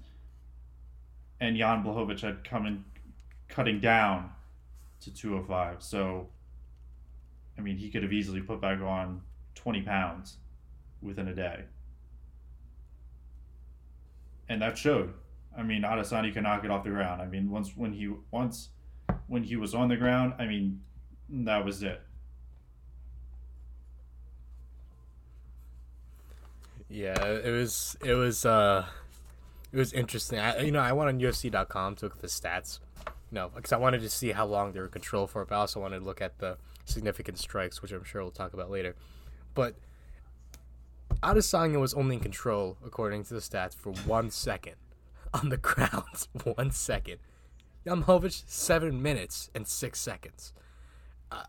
and 1.40 1.56
Jan 1.56 1.84
Blachowicz 1.84 2.20
had 2.20 2.44
come 2.44 2.66
in 2.66 2.84
cutting 3.48 3.78
down 3.78 4.30
to 5.00 5.12
205. 5.12 5.82
So, 5.82 6.28
I 7.58 7.60
mean, 7.60 7.76
he 7.76 7.90
could 7.90 8.02
have 8.02 8.12
easily 8.12 8.40
put 8.40 8.60
back 8.60 8.80
on 8.80 9.20
20 9.54 9.82
pounds 9.82 10.38
within 11.02 11.28
a 11.28 11.34
day. 11.34 11.64
And 14.48 14.60
that 14.62 14.76
showed. 14.76 15.14
I 15.56 15.62
mean, 15.62 15.82
Adesanya 15.82 16.32
could 16.32 16.42
not 16.42 16.62
get 16.62 16.70
off 16.70 16.84
the 16.84 16.90
ground. 16.90 17.20
I 17.20 17.26
mean, 17.26 17.50
once 17.50 17.72
when 17.76 17.92
he 17.92 18.12
once 18.30 18.70
when 19.26 19.42
he 19.42 19.56
was 19.56 19.74
on 19.74 19.88
the 19.88 19.96
ground, 19.96 20.34
I 20.38 20.46
mean, 20.46 20.80
that 21.28 21.64
was 21.64 21.82
it. 21.82 22.00
Yeah, 26.88 27.24
it 27.24 27.50
was 27.50 27.96
it 28.04 28.14
was 28.14 28.44
uh 28.44 28.86
it 29.72 29.76
was 29.78 29.92
interesting. 29.92 30.38
I, 30.38 30.60
you 30.60 30.72
know, 30.72 30.80
I 30.80 30.92
went 30.92 31.08
on 31.08 31.18
UFC.com 31.18 31.96
to 31.96 32.06
look 32.06 32.16
at 32.16 32.20
the 32.20 32.26
stats, 32.26 32.80
No, 33.30 33.50
because 33.54 33.72
I 33.72 33.78
wanted 33.78 34.02
to 34.02 34.10
see 34.10 34.32
how 34.32 34.44
long 34.44 34.72
they 34.72 34.80
were 34.80 34.88
controlled 34.88 35.30
for, 35.30 35.44
but 35.46 35.54
I 35.54 35.58
also 35.58 35.80
wanted 35.80 36.00
to 36.00 36.04
look 36.04 36.20
at 36.20 36.38
the 36.38 36.58
significant 36.84 37.38
strikes, 37.38 37.80
which 37.80 37.92
I'm 37.92 38.04
sure 38.04 38.22
we'll 38.22 38.30
talk 38.30 38.52
about 38.52 38.70
later. 38.70 38.94
But 39.54 39.76
Adesanya 41.22 41.80
was 41.80 41.94
only 41.94 42.16
in 42.16 42.22
control, 42.22 42.76
according 42.84 43.24
to 43.24 43.34
the 43.34 43.40
stats, 43.40 43.74
for 43.74 43.92
one 43.92 44.30
second 44.30 44.76
on 45.34 45.48
the 45.48 45.56
ground. 45.56 46.26
one 46.56 46.70
second. 46.70 47.18
Blachowicz, 47.86 48.44
seven 48.46 49.02
minutes 49.02 49.50
and 49.54 49.66
six 49.66 50.00
seconds. 50.00 50.52
Uh, 51.30 51.42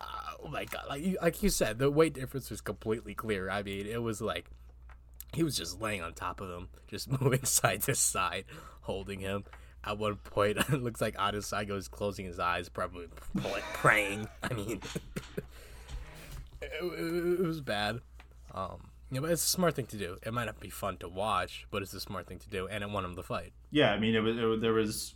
oh 0.43 0.47
my 0.47 0.65
god! 0.65 0.85
Like 0.89 1.03
you, 1.03 1.17
like 1.21 1.43
you 1.43 1.49
said, 1.49 1.77
the 1.77 1.91
weight 1.91 2.13
difference 2.13 2.49
was 2.49 2.61
completely 2.61 3.13
clear. 3.13 3.49
I 3.49 3.63
mean, 3.63 3.85
it 3.85 4.01
was 4.01 4.21
like 4.21 4.45
he 5.33 5.43
was 5.43 5.57
just 5.57 5.81
laying 5.81 6.01
on 6.01 6.13
top 6.13 6.41
of 6.41 6.49
him, 6.49 6.69
just 6.87 7.11
moving 7.21 7.43
side 7.43 7.81
to 7.83 7.95
side, 7.95 8.45
holding 8.81 9.19
him. 9.19 9.43
At 9.85 9.97
one 9.97 10.15
point, 10.15 10.57
it 10.57 10.81
looks 10.81 11.01
like 11.01 11.15
Adesanya 11.17 11.71
was 11.71 11.89
closing 11.89 12.25
his 12.25 12.39
eyes, 12.39 12.69
probably 12.69 13.07
praying. 13.73 14.29
I 14.41 14.53
mean, 14.53 14.81
it, 16.61 16.71
it, 16.81 17.39
it, 17.41 17.45
was 17.45 17.59
bad. 17.59 17.99
Um, 18.53 18.79
yeah, 19.13 19.19
but 19.21 19.29
it's 19.29 19.45
a 19.45 19.49
smart 19.49 19.75
thing 19.75 19.85
to 19.87 19.97
do. 19.97 20.17
It 20.25 20.33
might 20.33 20.45
not 20.45 20.59
be 20.59 20.69
fun 20.69 20.97
to 20.97 21.07
watch, 21.07 21.67
but 21.69 21.81
it's 21.81 21.93
a 21.93 21.99
smart 21.99 22.27
thing 22.27 22.39
to 22.39 22.49
do, 22.49 22.67
and 22.67 22.83
it 22.83 22.89
won 22.89 23.05
him 23.05 23.13
the 23.13 23.23
fight. 23.23 23.53
Yeah, 23.69 23.91
I 23.91 23.99
mean, 23.99 24.15
it 24.15 24.21
was 24.21 24.37
it, 24.37 24.61
there 24.61 24.73
was 24.73 25.15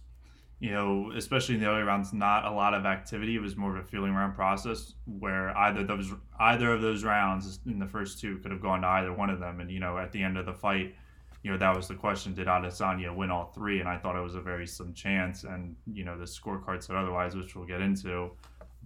you 0.60 0.72
know, 0.72 1.12
especially 1.16 1.56
in 1.56 1.62
the 1.62 1.68
early 1.68 1.84
rounds, 1.84 2.14
not 2.14 2.46
a 2.46 2.52
lot 2.52 2.74
of 2.74 2.86
activity. 2.86 3.36
It 3.36 3.42
was 3.42 3.56
more 3.56 3.78
of 3.78 3.84
a 3.84 3.88
feeling 3.88 4.14
round 4.14 4.36
process 4.36 4.94
where 5.06 5.56
either 5.58 5.84
those 5.84 6.12
either 6.40 6.72
of 6.74 6.82
those 6.82 7.04
rounds 7.04 7.60
in 7.66 7.80
the 7.80 7.88
first 7.88 8.20
two 8.20 8.38
could 8.38 8.52
have 8.52 8.62
gone 8.62 8.82
to 8.82 8.88
either 8.88 9.14
one 9.14 9.30
of 9.30 9.40
them. 9.40 9.60
And 9.60 9.72
you 9.72 9.80
know, 9.80 9.98
at 9.98 10.12
the 10.12 10.22
end 10.22 10.38
of 10.38 10.46
the 10.46 10.54
fight, 10.54 10.96
you 11.44 11.52
know, 11.52 11.58
that 11.58 11.76
was 11.76 11.88
the 11.88 11.96
question: 11.96 12.34
Did 12.34 12.48
Adesanya 12.48 13.16
win 13.16 13.30
all 13.30 13.52
three? 13.54 13.80
And 13.80 13.88
I 13.88 13.98
thought 13.98 14.16
it 14.16 14.22
was 14.22 14.36
a 14.36 14.42
very 14.42 14.66
slim 14.66 14.94
chance. 14.94 15.44
And 15.44 15.76
you 15.92 16.04
know, 16.04 16.18
the 16.18 16.26
scorecard 16.26 16.84
said 16.84 16.96
otherwise, 16.96 17.36
which 17.36 17.56
we'll 17.56 17.66
get 17.66 17.82
into. 17.82 18.32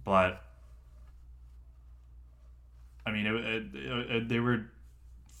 But 0.04 0.42
I 3.06 3.10
mean, 3.12 3.26
it, 3.26 3.64
it, 3.74 4.28
they 4.28 4.40
were 4.40 4.66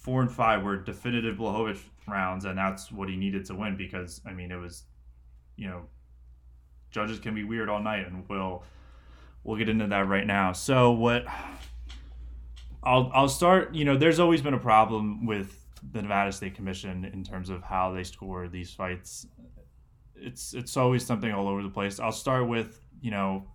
four 0.02 0.20
and 0.20 0.30
five 0.30 0.62
were 0.62 0.76
definitive 0.76 1.36
Blachowicz 1.36 1.80
rounds, 2.06 2.44
and 2.44 2.58
that's 2.58 2.92
what 2.92 3.08
he 3.08 3.16
needed 3.16 3.44
to 3.46 3.54
win 3.54 3.76
because 3.76 4.20
I 4.26 4.32
mean, 4.32 4.50
it 4.50 4.56
was 4.56 4.84
you 5.56 5.68
know 5.68 5.82
judges 6.90 7.18
can 7.18 7.34
be 7.34 7.44
weird 7.44 7.68
all 7.68 7.82
night, 7.82 8.06
and 8.06 8.28
we'll 8.28 8.64
we'll 9.44 9.56
get 9.56 9.68
into 9.68 9.86
that 9.86 10.08
right 10.08 10.26
now. 10.26 10.52
So 10.52 10.92
what 10.92 11.24
I'll 12.82 13.10
I'll 13.14 13.28
start. 13.28 13.74
You 13.74 13.84
know, 13.84 13.96
there's 13.96 14.18
always 14.18 14.42
been 14.42 14.54
a 14.54 14.58
problem 14.58 15.24
with 15.24 15.58
the 15.92 16.02
Nevada 16.02 16.32
State 16.32 16.54
Commission 16.54 17.04
in 17.04 17.24
terms 17.24 17.48
of 17.48 17.62
how 17.62 17.92
they 17.92 18.04
score 18.04 18.48
these 18.48 18.72
fights. 18.72 19.26
It's 20.16 20.54
it's 20.54 20.76
always 20.76 21.04
something 21.04 21.32
all 21.32 21.48
over 21.48 21.62
the 21.62 21.70
place. 21.70 22.00
I'll 22.00 22.12
start 22.12 22.48
with 22.48 22.80
you 23.00 23.10
know 23.10 23.46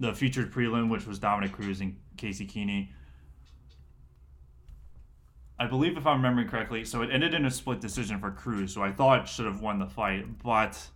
the 0.00 0.14
featured 0.14 0.52
prelim, 0.52 0.90
which 0.90 1.06
was 1.06 1.18
Dominick 1.18 1.52
Cruz 1.52 1.80
and 1.80 1.96
Casey 2.16 2.46
Kenney. 2.46 2.92
I 5.60 5.66
believe, 5.66 5.96
if 5.96 6.06
I'm 6.06 6.18
remembering 6.18 6.48
correctly, 6.48 6.84
so 6.84 7.02
it 7.02 7.10
ended 7.12 7.34
in 7.34 7.44
a 7.44 7.50
split 7.50 7.80
decision 7.80 8.20
for 8.20 8.30
Cruz, 8.30 8.74
so 8.74 8.82
I 8.82 8.92
thought 8.92 9.28
should 9.28 9.46
have 9.46 9.60
won 9.60 9.80
the 9.80 9.86
fight, 9.86 10.42
but 10.42 10.88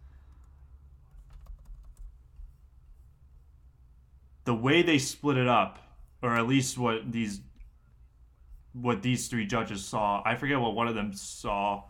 the 4.44 4.54
way 4.54 4.82
they 4.82 4.98
split 4.98 5.36
it 5.36 5.48
up, 5.48 5.78
or 6.22 6.36
at 6.36 6.46
least 6.46 6.78
what 6.78 7.10
these 7.10 7.40
what 8.72 9.02
these 9.02 9.28
three 9.28 9.46
judges 9.46 9.84
saw, 9.84 10.22
I 10.24 10.34
forget 10.36 10.58
what 10.58 10.74
one 10.74 10.88
of 10.88 10.94
them 10.94 11.12
saw, 11.12 11.82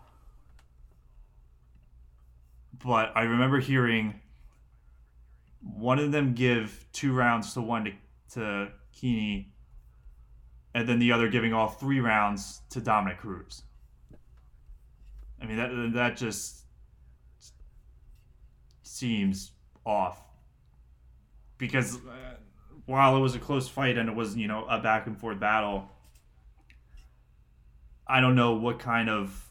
but 2.83 3.13
I 3.15 3.23
remember 3.23 3.61
hearing 3.61 4.15
one 5.61 5.99
of 5.99 6.11
them 6.11 6.35
give 6.35 6.87
two 6.93 7.13
rounds 7.13 7.55
to 7.55 7.61
one 7.61 7.85
to 7.85 7.93
to 8.33 8.69
Kenney, 8.99 9.52
and 10.75 10.89
then 10.89 10.99
the 10.99 11.13
other 11.13 11.29
giving 11.29 11.53
all 11.53 11.69
three 11.69 12.01
rounds 12.01 12.63
to 12.71 12.81
Dominick 12.81 13.19
Cruz. 13.19 13.63
I 15.41 15.47
mean 15.47 15.57
that 15.57 15.93
that 15.95 16.17
just 16.17 16.61
seems 18.83 19.53
off 19.85 20.23
because 21.59 21.97
uh, 21.97 22.37
while 22.87 23.17
it 23.17 23.21
was 23.21 23.35
a 23.35 23.39
close 23.39 23.69
fight 23.69 23.99
and 23.99 24.09
it 24.09 24.15
was 24.15 24.37
you 24.37 24.49
know 24.49 24.65
a 24.67 24.79
back 24.81 25.07
and 25.07 25.19
forth 25.19 25.41
battle, 25.41 25.89
I 28.07 28.21
don't 28.21 28.35
know 28.35 28.55
what 28.55 28.79
kind 28.79 29.09
of 29.09 29.49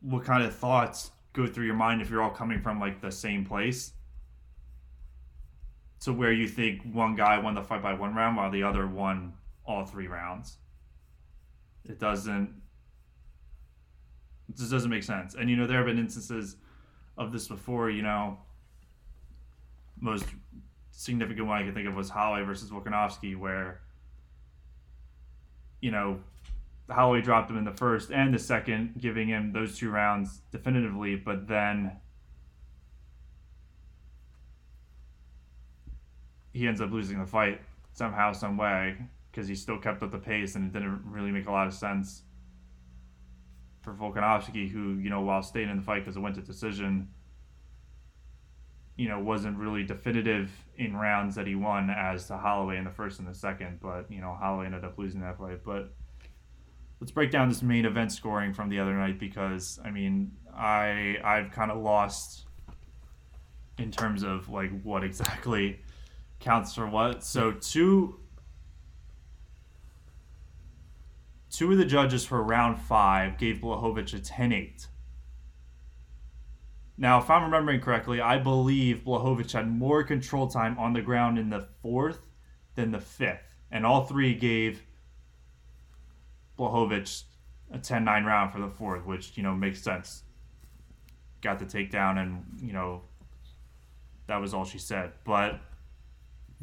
what 0.00 0.24
kind 0.24 0.44
of 0.44 0.54
thoughts 0.54 1.10
go 1.32 1.46
through 1.46 1.66
your 1.66 1.74
mind 1.74 2.02
if 2.02 2.10
you're 2.10 2.22
all 2.22 2.30
coming 2.30 2.60
from 2.60 2.78
like 2.78 3.00
the 3.00 3.10
same 3.10 3.44
place. 3.44 3.92
So 6.04 6.12
where 6.12 6.32
you 6.32 6.46
think 6.46 6.82
one 6.92 7.14
guy 7.14 7.38
won 7.38 7.54
the 7.54 7.62
fight 7.62 7.82
by 7.82 7.94
one 7.94 8.14
round 8.14 8.36
while 8.36 8.50
the 8.50 8.62
other 8.62 8.86
won 8.86 9.32
all 9.64 9.86
three 9.86 10.06
rounds. 10.06 10.58
It 11.86 11.98
doesn't 11.98 12.52
it 14.50 14.56
just 14.58 14.70
doesn't 14.70 14.90
make 14.90 15.02
sense. 15.02 15.34
And 15.34 15.48
you 15.48 15.56
know, 15.56 15.66
there 15.66 15.78
have 15.78 15.86
been 15.86 15.98
instances 15.98 16.56
of 17.16 17.32
this 17.32 17.48
before, 17.48 17.88
you 17.88 18.02
know, 18.02 18.36
most 19.98 20.26
significant 20.90 21.46
one 21.46 21.62
I 21.62 21.64
can 21.64 21.72
think 21.72 21.88
of 21.88 21.94
was 21.94 22.10
Holloway 22.10 22.44
versus 22.44 22.68
Volkanovski, 22.68 23.34
where 23.34 23.80
you 25.80 25.90
know 25.90 26.20
Holloway 26.90 27.22
dropped 27.22 27.50
him 27.50 27.56
in 27.56 27.64
the 27.64 27.72
first 27.72 28.10
and 28.10 28.34
the 28.34 28.38
second, 28.38 28.96
giving 29.00 29.28
him 29.28 29.54
those 29.54 29.78
two 29.78 29.88
rounds 29.88 30.42
definitively, 30.52 31.16
but 31.16 31.48
then 31.48 31.92
he 36.54 36.66
ends 36.66 36.80
up 36.80 36.90
losing 36.90 37.18
the 37.18 37.26
fight 37.26 37.60
somehow, 37.92 38.32
some 38.32 38.56
way, 38.56 38.96
because 39.30 39.46
he 39.46 39.54
still 39.54 39.78
kept 39.78 40.02
up 40.02 40.10
the 40.10 40.18
pace, 40.18 40.54
and 40.54 40.64
it 40.64 40.72
didn't 40.72 41.02
really 41.04 41.30
make 41.30 41.46
a 41.46 41.52
lot 41.52 41.66
of 41.66 41.74
sense 41.74 42.22
for 43.82 43.92
Volkanovski, 43.92 44.70
who 44.70 44.94
you 44.94 45.10
know 45.10 45.20
while 45.20 45.42
staying 45.42 45.68
in 45.68 45.76
the 45.76 45.82
fight 45.82 46.04
because 46.04 46.16
it 46.16 46.20
went 46.20 46.36
to 46.36 46.40
decision 46.40 47.08
you 48.96 49.08
know, 49.08 49.18
wasn't 49.18 49.56
really 49.58 49.82
definitive 49.82 50.52
in 50.76 50.96
rounds 50.96 51.34
that 51.34 51.46
he 51.46 51.54
won 51.54 51.90
as 51.90 52.26
to 52.26 52.36
Holloway 52.36 52.76
in 52.76 52.84
the 52.84 52.90
first 52.90 53.18
and 53.18 53.26
the 53.26 53.34
second, 53.34 53.80
but 53.80 54.10
you 54.10 54.20
know, 54.20 54.36
Holloway 54.38 54.66
ended 54.66 54.84
up 54.84 54.96
losing 54.98 55.20
that 55.20 55.36
fight. 55.38 55.64
But 55.64 55.92
let's 57.00 57.10
break 57.10 57.30
down 57.30 57.48
this 57.48 57.62
main 57.62 57.86
event 57.86 58.12
scoring 58.12 58.52
from 58.52 58.68
the 58.68 58.78
other 58.78 58.94
night 58.94 59.18
because 59.18 59.80
I 59.84 59.90
mean, 59.90 60.32
I 60.54 61.16
I've 61.24 61.50
kind 61.50 61.72
of 61.72 61.82
lost 61.82 62.46
in 63.78 63.90
terms 63.90 64.22
of 64.22 64.48
like 64.48 64.70
what 64.82 65.02
exactly 65.02 65.80
counts 66.40 66.74
for 66.74 66.88
what. 66.88 67.24
So 67.24 67.52
two 67.52 68.20
two 71.50 71.70
of 71.70 71.78
the 71.78 71.84
judges 71.84 72.24
for 72.24 72.42
round 72.42 72.80
five 72.80 73.38
gave 73.38 73.58
Blachowicz 73.58 74.12
a 74.12 74.18
10-8 74.18 74.88
now, 76.96 77.18
if 77.18 77.28
I'm 77.28 77.42
remembering 77.42 77.80
correctly, 77.80 78.20
I 78.20 78.38
believe 78.38 79.02
Blachowicz 79.04 79.52
had 79.52 79.68
more 79.68 80.04
control 80.04 80.46
time 80.46 80.78
on 80.78 80.92
the 80.92 81.02
ground 81.02 81.38
in 81.38 81.50
the 81.50 81.66
fourth 81.82 82.28
than 82.76 82.92
the 82.92 83.00
fifth. 83.00 83.56
And 83.70 83.84
all 83.84 84.04
three 84.04 84.34
gave 84.34 84.82
Blachowicz 86.56 87.24
a 87.72 87.78
10 87.78 88.04
9 88.04 88.24
round 88.24 88.52
for 88.52 88.60
the 88.60 88.68
fourth, 88.68 89.04
which, 89.04 89.36
you 89.36 89.42
know, 89.42 89.54
makes 89.54 89.82
sense. 89.82 90.22
Got 91.40 91.58
the 91.58 91.64
takedown, 91.64 92.18
and, 92.18 92.44
you 92.62 92.72
know, 92.72 93.02
that 94.28 94.40
was 94.40 94.54
all 94.54 94.64
she 94.64 94.78
said. 94.78 95.12
But 95.24 95.60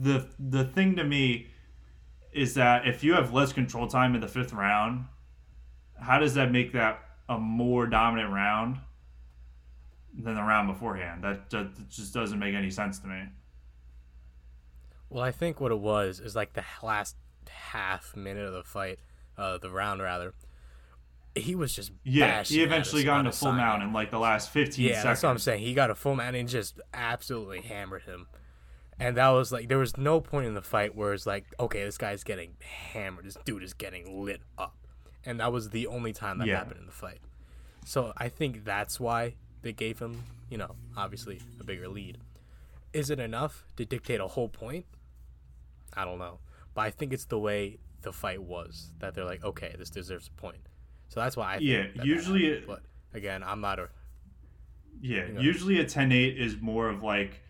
the 0.01 0.27
the 0.39 0.65
thing 0.65 0.95
to 0.95 1.03
me 1.03 1.47
is 2.33 2.53
that 2.55 2.87
if 2.87 3.03
you 3.03 3.13
have 3.13 3.33
less 3.33 3.53
control 3.53 3.87
time 3.87 4.15
in 4.15 4.21
the 4.21 4.27
fifth 4.27 4.53
round, 4.53 5.05
how 5.99 6.19
does 6.19 6.33
that 6.35 6.51
make 6.51 6.71
that 6.73 7.01
a 7.29 7.37
more 7.37 7.87
dominant 7.87 8.33
round 8.33 8.79
than 10.13 10.35
the 10.35 10.41
round 10.41 10.67
beforehand. 10.67 11.23
That, 11.23 11.49
that 11.51 11.89
just 11.89 12.13
doesn't 12.13 12.37
make 12.37 12.53
any 12.53 12.69
sense 12.69 12.99
to 12.99 13.07
me. 13.07 13.23
Well, 15.09 15.23
I 15.23 15.31
think 15.31 15.59
what 15.59 15.71
it 15.71 15.79
was 15.79 16.19
is 16.19 16.35
like 16.35 16.53
the 16.53 16.63
last 16.83 17.15
half 17.49 18.15
minute 18.15 18.45
of 18.45 18.53
the 18.53 18.63
fight, 18.63 18.99
uh, 19.37 19.57
the 19.57 19.69
round 19.69 20.01
rather. 20.01 20.33
He 21.35 21.55
was 21.55 21.73
just 21.73 21.91
yeah. 22.03 22.43
He 22.43 22.61
eventually 22.61 23.05
got 23.05 23.19
into 23.19 23.31
full 23.31 23.53
mount 23.53 23.83
in 23.83 23.93
like 23.93 24.11
the 24.11 24.19
last 24.19 24.49
fifteen. 24.49 24.87
Yeah, 24.87 24.95
seconds. 24.95 25.03
that's 25.05 25.23
what 25.23 25.29
I'm 25.29 25.37
saying. 25.37 25.61
He 25.61 25.73
got 25.73 25.89
a 25.89 25.95
full 25.95 26.15
mount 26.15 26.35
and 26.35 26.49
just 26.49 26.81
absolutely 26.93 27.61
hammered 27.61 28.03
him. 28.03 28.27
And 29.01 29.17
that 29.17 29.29
was 29.29 29.51
like 29.51 29.67
there 29.67 29.79
was 29.79 29.97
no 29.97 30.21
point 30.21 30.45
in 30.45 30.53
the 30.53 30.61
fight 30.61 30.95
where 30.95 31.11
it's 31.11 31.25
like, 31.25 31.45
okay, 31.59 31.83
this 31.83 31.97
guy's 31.97 32.23
getting 32.23 32.51
hammered. 32.93 33.25
This 33.25 33.35
dude 33.43 33.63
is 33.63 33.73
getting 33.73 34.23
lit 34.23 34.41
up, 34.59 34.75
and 35.25 35.39
that 35.39 35.51
was 35.51 35.71
the 35.71 35.87
only 35.87 36.13
time 36.13 36.37
that 36.37 36.47
yeah. 36.47 36.57
happened 36.57 36.81
in 36.81 36.85
the 36.85 36.91
fight. 36.91 37.17
So 37.83 38.13
I 38.15 38.29
think 38.29 38.63
that's 38.63 38.99
why 38.99 39.33
they 39.63 39.73
gave 39.73 39.97
him, 39.97 40.21
you 40.51 40.57
know, 40.59 40.75
obviously 40.95 41.41
a 41.59 41.63
bigger 41.63 41.87
lead. 41.87 42.19
Is 42.93 43.09
it 43.09 43.19
enough 43.19 43.65
to 43.77 43.85
dictate 43.85 44.19
a 44.19 44.27
whole 44.27 44.49
point? 44.49 44.85
I 45.95 46.05
don't 46.05 46.19
know. 46.19 46.37
But 46.75 46.81
I 46.81 46.91
think 46.91 47.11
it's 47.11 47.25
the 47.25 47.39
way 47.39 47.79
the 48.03 48.13
fight 48.13 48.43
was. 48.43 48.91
That 48.99 49.15
they're 49.15 49.25
like, 49.25 49.43
okay, 49.43 49.73
this 49.79 49.89
deserves 49.89 50.27
a 50.27 50.39
point. 50.39 50.69
So 51.09 51.19
that's 51.21 51.35
why 51.35 51.55
I 51.55 51.57
yeah. 51.57 51.87
Usually, 52.03 52.45
it, 52.45 52.67
but 52.67 52.83
again, 53.15 53.41
I'm 53.41 53.61
not 53.61 53.79
a 53.79 53.89
yeah. 55.01 55.25
You 55.25 55.33
know, 55.33 55.41
usually 55.41 55.79
a 55.79 55.85
10-8 55.85 56.37
is 56.37 56.61
more 56.61 56.87
of 56.87 57.01
like 57.01 57.41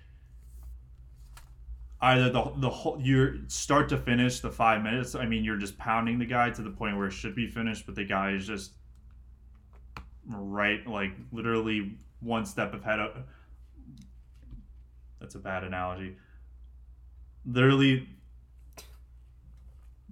either 2.02 2.30
the 2.30 2.52
the 2.58 2.70
whole 2.70 3.00
you 3.00 3.42
start 3.48 3.90
to 3.90 3.98
finish 3.98 4.40
the 4.40 4.52
five 4.52 4.82
minutes. 4.82 5.16
I 5.16 5.26
mean, 5.26 5.44
you're 5.44 5.58
just 5.58 5.78
pounding 5.78 6.20
the 6.20 6.26
guy 6.26 6.50
to 6.50 6.62
the 6.62 6.70
point 6.70 6.98
where 6.98 7.08
it 7.08 7.12
should 7.12 7.36
be 7.36 7.48
finished, 7.48 7.86
but 7.86 7.96
the 7.96 8.04
guy 8.04 8.32
is 8.32 8.48
just 8.48 8.74
right, 10.28 10.86
like 10.88 11.12
literally 11.32 11.98
one 12.20 12.46
step 12.46 12.74
ahead 12.74 13.00
of. 13.00 13.12
That's 15.20 15.36
a 15.36 15.40
bad 15.40 15.64
analogy. 15.64 16.16
Literally, 17.46 18.08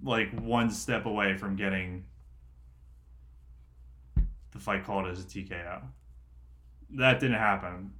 like 0.02 0.30
one 0.40 0.70
step 0.70 1.06
away 1.06 1.36
from 1.36 1.56
getting 1.56 2.04
the 4.52 4.58
fight 4.58 4.84
called 4.84 5.06
as 5.06 5.20
a 5.20 5.24
TKO. 5.24 5.82
That 6.90 7.20
didn't 7.20 7.38
happen. 7.38 7.92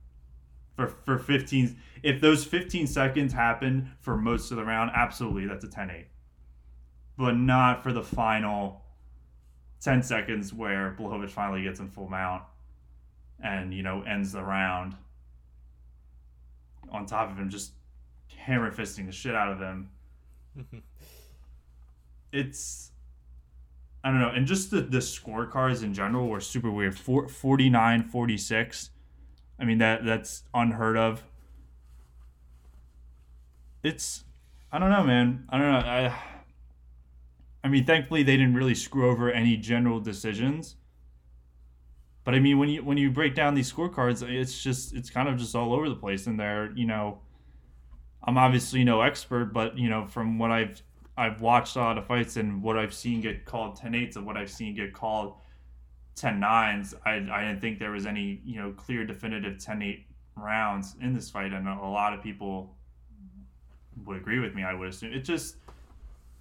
For 0.80 0.94
for 1.04 1.18
15 1.18 1.76
if 2.02 2.22
those 2.22 2.44
15 2.44 2.86
seconds 2.86 3.34
happen 3.34 3.90
for 4.00 4.16
most 4.16 4.50
of 4.50 4.56
the 4.56 4.64
round, 4.64 4.90
absolutely 4.94 5.46
that's 5.46 5.64
a 5.64 5.68
10-8. 5.68 6.04
But 7.18 7.36
not 7.36 7.82
for 7.82 7.92
the 7.92 8.02
final 8.02 8.80
10 9.82 10.02
seconds 10.02 10.54
where 10.54 10.96
Blachowicz 10.98 11.30
finally 11.30 11.62
gets 11.62 11.80
in 11.80 11.90
full 11.90 12.08
mount 12.08 12.44
and, 13.42 13.74
you 13.74 13.82
know, 13.82 14.02
ends 14.02 14.32
the 14.32 14.42
round 14.42 14.94
on 16.90 17.04
top 17.04 17.30
of 17.30 17.36
him 17.36 17.50
just 17.50 17.72
hammer 18.34 18.72
fisting 18.72 19.04
the 19.04 19.12
shit 19.12 19.34
out 19.34 19.52
of 19.52 19.58
him. 19.58 19.90
Mm-hmm. 20.58 20.78
it's 22.32 22.90
I 24.02 24.10
don't 24.10 24.20
know, 24.20 24.30
and 24.30 24.46
just 24.46 24.70
the 24.70 24.80
the 24.80 24.98
scorecards 24.98 25.82
in 25.82 25.92
general 25.92 26.28
were 26.28 26.40
super 26.40 26.70
weird. 26.70 26.98
49 26.98 28.02
46. 28.04 28.90
I 29.60 29.64
mean 29.64 29.78
that 29.78 30.04
that's 30.04 30.42
unheard 30.54 30.96
of. 30.96 31.22
It's 33.82 34.24
I 34.72 34.78
don't 34.78 34.90
know, 34.90 35.04
man. 35.04 35.46
I 35.50 35.58
don't 35.58 35.72
know. 35.72 35.78
I 35.78 36.16
I 37.62 37.68
mean, 37.68 37.84
thankfully 37.84 38.22
they 38.22 38.36
didn't 38.36 38.54
really 38.54 38.74
screw 38.74 39.10
over 39.10 39.30
any 39.30 39.56
general 39.56 40.00
decisions. 40.00 40.76
But 42.24 42.34
I 42.34 42.40
mean, 42.40 42.58
when 42.58 42.68
you 42.68 42.82
when 42.82 42.96
you 42.96 43.10
break 43.10 43.34
down 43.34 43.54
these 43.54 43.72
scorecards, 43.72 44.22
it's 44.22 44.62
just 44.62 44.94
it's 44.94 45.10
kind 45.10 45.28
of 45.28 45.36
just 45.36 45.54
all 45.54 45.74
over 45.74 45.88
the 45.88 45.96
place. 45.96 46.26
And 46.26 46.38
they're 46.38 46.72
you 46.74 46.86
know, 46.86 47.20
I'm 48.24 48.38
obviously 48.38 48.84
no 48.84 49.02
expert, 49.02 49.52
but 49.52 49.76
you 49.76 49.88
know, 49.88 50.06
from 50.06 50.38
what 50.38 50.50
I've 50.50 50.82
I've 51.16 51.40
watched 51.42 51.76
a 51.76 51.80
lot 51.80 51.98
of 51.98 52.06
fights 52.06 52.36
and 52.36 52.62
what 52.62 52.78
I've 52.78 52.94
seen 52.94 53.20
get 53.20 53.44
called 53.44 53.76
10 53.76 53.92
8s 53.92 54.16
and 54.16 54.24
what 54.24 54.36
I've 54.38 54.50
seen 54.50 54.74
get 54.74 54.94
called 54.94 55.34
10 56.16 56.40
9s, 56.40 56.94
I, 57.04 57.12
I 57.12 57.44
didn't 57.44 57.60
think 57.60 57.78
there 57.78 57.90
was 57.90 58.06
any, 58.06 58.40
you 58.44 58.60
know, 58.60 58.72
clear, 58.72 59.04
definitive 59.04 59.58
10 59.58 59.82
8 59.82 60.06
rounds 60.36 60.96
in 61.00 61.14
this 61.14 61.30
fight. 61.30 61.52
And 61.52 61.66
a 61.68 61.86
lot 61.86 62.12
of 62.12 62.22
people 62.22 62.74
would 64.04 64.16
agree 64.16 64.38
with 64.38 64.54
me, 64.54 64.62
I 64.62 64.74
would 64.74 64.88
assume. 64.88 65.12
It 65.12 65.20
just, 65.20 65.56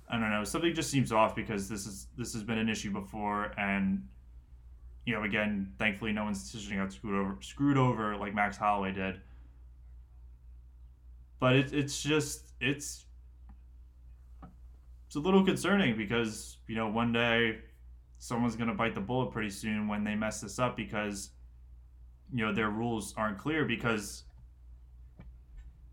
I 0.09 0.19
don't 0.19 0.29
know, 0.29 0.43
something 0.43 0.73
just 0.73 0.89
seems 0.89 1.11
off 1.11 1.35
because 1.35 1.69
this 1.69 1.85
is 1.85 2.07
this 2.17 2.33
has 2.33 2.43
been 2.43 2.57
an 2.57 2.69
issue 2.69 2.91
before. 2.91 3.51
And, 3.57 4.07
you 5.05 5.13
know, 5.13 5.23
again, 5.23 5.73
thankfully 5.77 6.11
no 6.11 6.25
one's 6.25 6.43
decision 6.43 6.77
got 6.77 6.91
screwed 6.91 7.15
over, 7.15 7.37
screwed 7.41 7.77
over 7.77 8.15
like 8.15 8.33
Max 8.33 8.57
Holloway 8.57 8.91
did. 8.91 9.21
But 11.39 11.55
it, 11.55 11.73
it's 11.73 12.01
just, 12.01 12.51
it's 12.59 13.05
it's 15.09 15.15
a 15.15 15.19
little 15.19 15.43
concerning 15.43 15.97
because 15.97 16.57
you 16.67 16.75
know 16.75 16.87
one 16.87 17.11
day 17.11 17.57
someone's 18.19 18.55
going 18.55 18.69
to 18.69 18.75
bite 18.75 18.93
the 18.93 19.01
bullet 19.01 19.31
pretty 19.31 19.49
soon 19.49 19.87
when 19.87 20.03
they 20.03 20.15
mess 20.15 20.41
this 20.41 20.59
up 20.59 20.77
because 20.77 21.31
you 22.31 22.45
know 22.45 22.53
their 22.53 22.69
rules 22.69 23.13
aren't 23.17 23.37
clear 23.37 23.65
because 23.65 24.23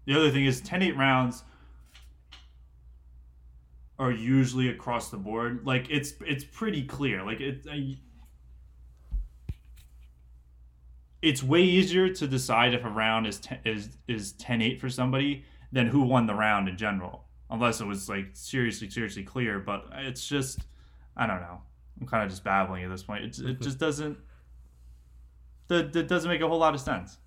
the 0.05 0.15
other 0.15 0.31
thing 0.31 0.45
is 0.45 0.61
10-8 0.61 0.97
rounds 0.97 1.45
are 3.99 4.13
usually 4.13 4.69
across 4.69 5.11
the 5.11 5.17
board 5.17 5.65
like 5.65 5.87
it's 5.89 6.13
it's 6.27 6.45
pretty 6.45 6.85
clear 6.85 7.25
like 7.25 7.41
it 7.41 7.67
it's 11.23 11.43
way 11.43 11.63
easier 11.63 12.13
to 12.13 12.27
decide 12.27 12.75
if 12.75 12.85
a 12.85 12.91
round 12.91 13.27
is 13.27 13.39
ten, 13.39 13.59
is 13.65 13.97
is 14.07 14.35
10-8 14.35 14.79
for 14.79 14.91
somebody 14.91 15.45
than 15.73 15.87
who 15.87 16.03
won 16.03 16.27
the 16.27 16.35
round 16.35 16.69
in 16.69 16.77
general 16.77 17.27
unless 17.51 17.81
it 17.81 17.87
was 17.87 18.09
like 18.09 18.31
seriously, 18.33 18.91
seriously 18.91 19.23
clear. 19.23 19.59
But 19.59 19.87
it's 19.93 20.27
just, 20.27 20.61
I 21.17 21.27
don't 21.27 21.41
know. 21.41 21.63
I'm 22.01 22.07
kind 22.07 22.25
of 22.25 22.31
just 22.31 22.45
babbling 22.45 22.85
at 22.85 22.91
this 22.91 23.03
point. 23.03 23.25
It, 23.25 23.39
it 23.39 23.61
just 23.61 23.79
doesn't. 23.79 24.19
That, 25.69 25.93
that 25.93 26.09
doesn't 26.09 26.31
make 26.31 26.41
a 26.41 26.49
whole 26.49 26.59
lot 26.59 26.75
of 26.75 26.81
sense. 26.81 27.19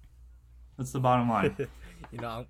That's 0.78 0.92
the 0.92 1.00
bottom 1.00 1.30
line. 1.30 1.56
you 2.12 2.20
know, 2.20 2.30
I'm, 2.30 2.48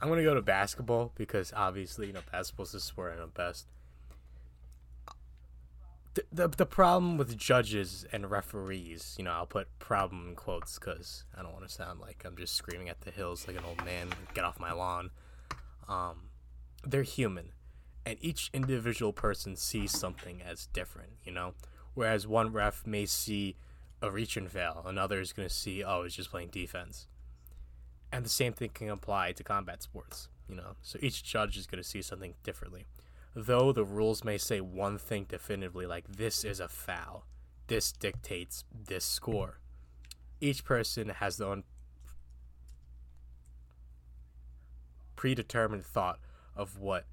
I'm 0.00 0.08
gonna 0.08 0.22
go 0.22 0.34
to 0.34 0.42
basketball 0.42 1.12
because 1.14 1.52
obviously, 1.54 2.08
you 2.08 2.12
know, 2.12 2.20
basketball's 2.32 2.72
the 2.72 2.80
sport 2.80 3.14
I 3.14 3.20
know 3.20 3.28
best. 3.28 3.66
The, 6.14 6.24
the, 6.32 6.48
the 6.48 6.66
problem 6.66 7.16
with 7.16 7.36
judges 7.36 8.06
and 8.12 8.30
referees, 8.30 9.16
you 9.18 9.24
know, 9.24 9.32
I'll 9.32 9.46
put 9.46 9.66
problem 9.80 10.28
in 10.28 10.34
quotes 10.36 10.78
because 10.78 11.24
I 11.36 11.42
don't 11.42 11.52
want 11.52 11.66
to 11.66 11.72
sound 11.72 12.00
like 12.00 12.24
I'm 12.24 12.36
just 12.36 12.54
screaming 12.54 12.88
at 12.88 13.00
the 13.00 13.10
hills 13.10 13.48
like 13.48 13.56
an 13.56 13.64
old 13.64 13.84
man. 13.84 14.10
Get 14.32 14.44
off 14.44 14.60
my 14.60 14.72
lawn. 14.72 15.10
Um, 15.88 16.30
they're 16.84 17.02
human 17.02 17.53
and 18.06 18.18
each 18.20 18.50
individual 18.52 19.12
person 19.12 19.56
sees 19.56 19.90
something 19.90 20.42
as 20.42 20.66
different, 20.66 21.12
you 21.24 21.32
know? 21.32 21.54
Whereas 21.94 22.26
one 22.26 22.52
ref 22.52 22.86
may 22.86 23.06
see 23.06 23.56
a 24.02 24.10
reach 24.10 24.36
and 24.36 24.50
fail, 24.50 24.82
another 24.86 25.20
is 25.20 25.32
going 25.32 25.48
to 25.48 25.54
see, 25.54 25.82
oh, 25.82 26.02
it's 26.02 26.16
just 26.16 26.30
playing 26.30 26.48
defense. 26.48 27.06
And 28.12 28.24
the 28.24 28.30
same 28.30 28.52
thing 28.52 28.70
can 28.74 28.90
apply 28.90 29.32
to 29.32 29.44
combat 29.44 29.82
sports, 29.82 30.28
you 30.48 30.54
know? 30.54 30.76
So 30.82 30.98
each 31.00 31.24
judge 31.24 31.56
is 31.56 31.66
going 31.66 31.82
to 31.82 31.88
see 31.88 32.02
something 32.02 32.34
differently. 32.42 32.86
Though 33.34 33.72
the 33.72 33.84
rules 33.84 34.22
may 34.22 34.38
say 34.38 34.60
one 34.60 34.98
thing 34.98 35.26
definitively, 35.28 35.86
like 35.86 36.06
this 36.06 36.44
is 36.44 36.60
a 36.60 36.68
foul, 36.68 37.26
this 37.66 37.90
dictates 37.90 38.64
this 38.72 39.04
score. 39.04 39.58
Each 40.40 40.64
person 40.64 41.08
has 41.08 41.38
their 41.38 41.48
own 41.48 41.64
predetermined 45.16 45.86
thought 45.86 46.20
of 46.54 46.78
what 46.78 47.06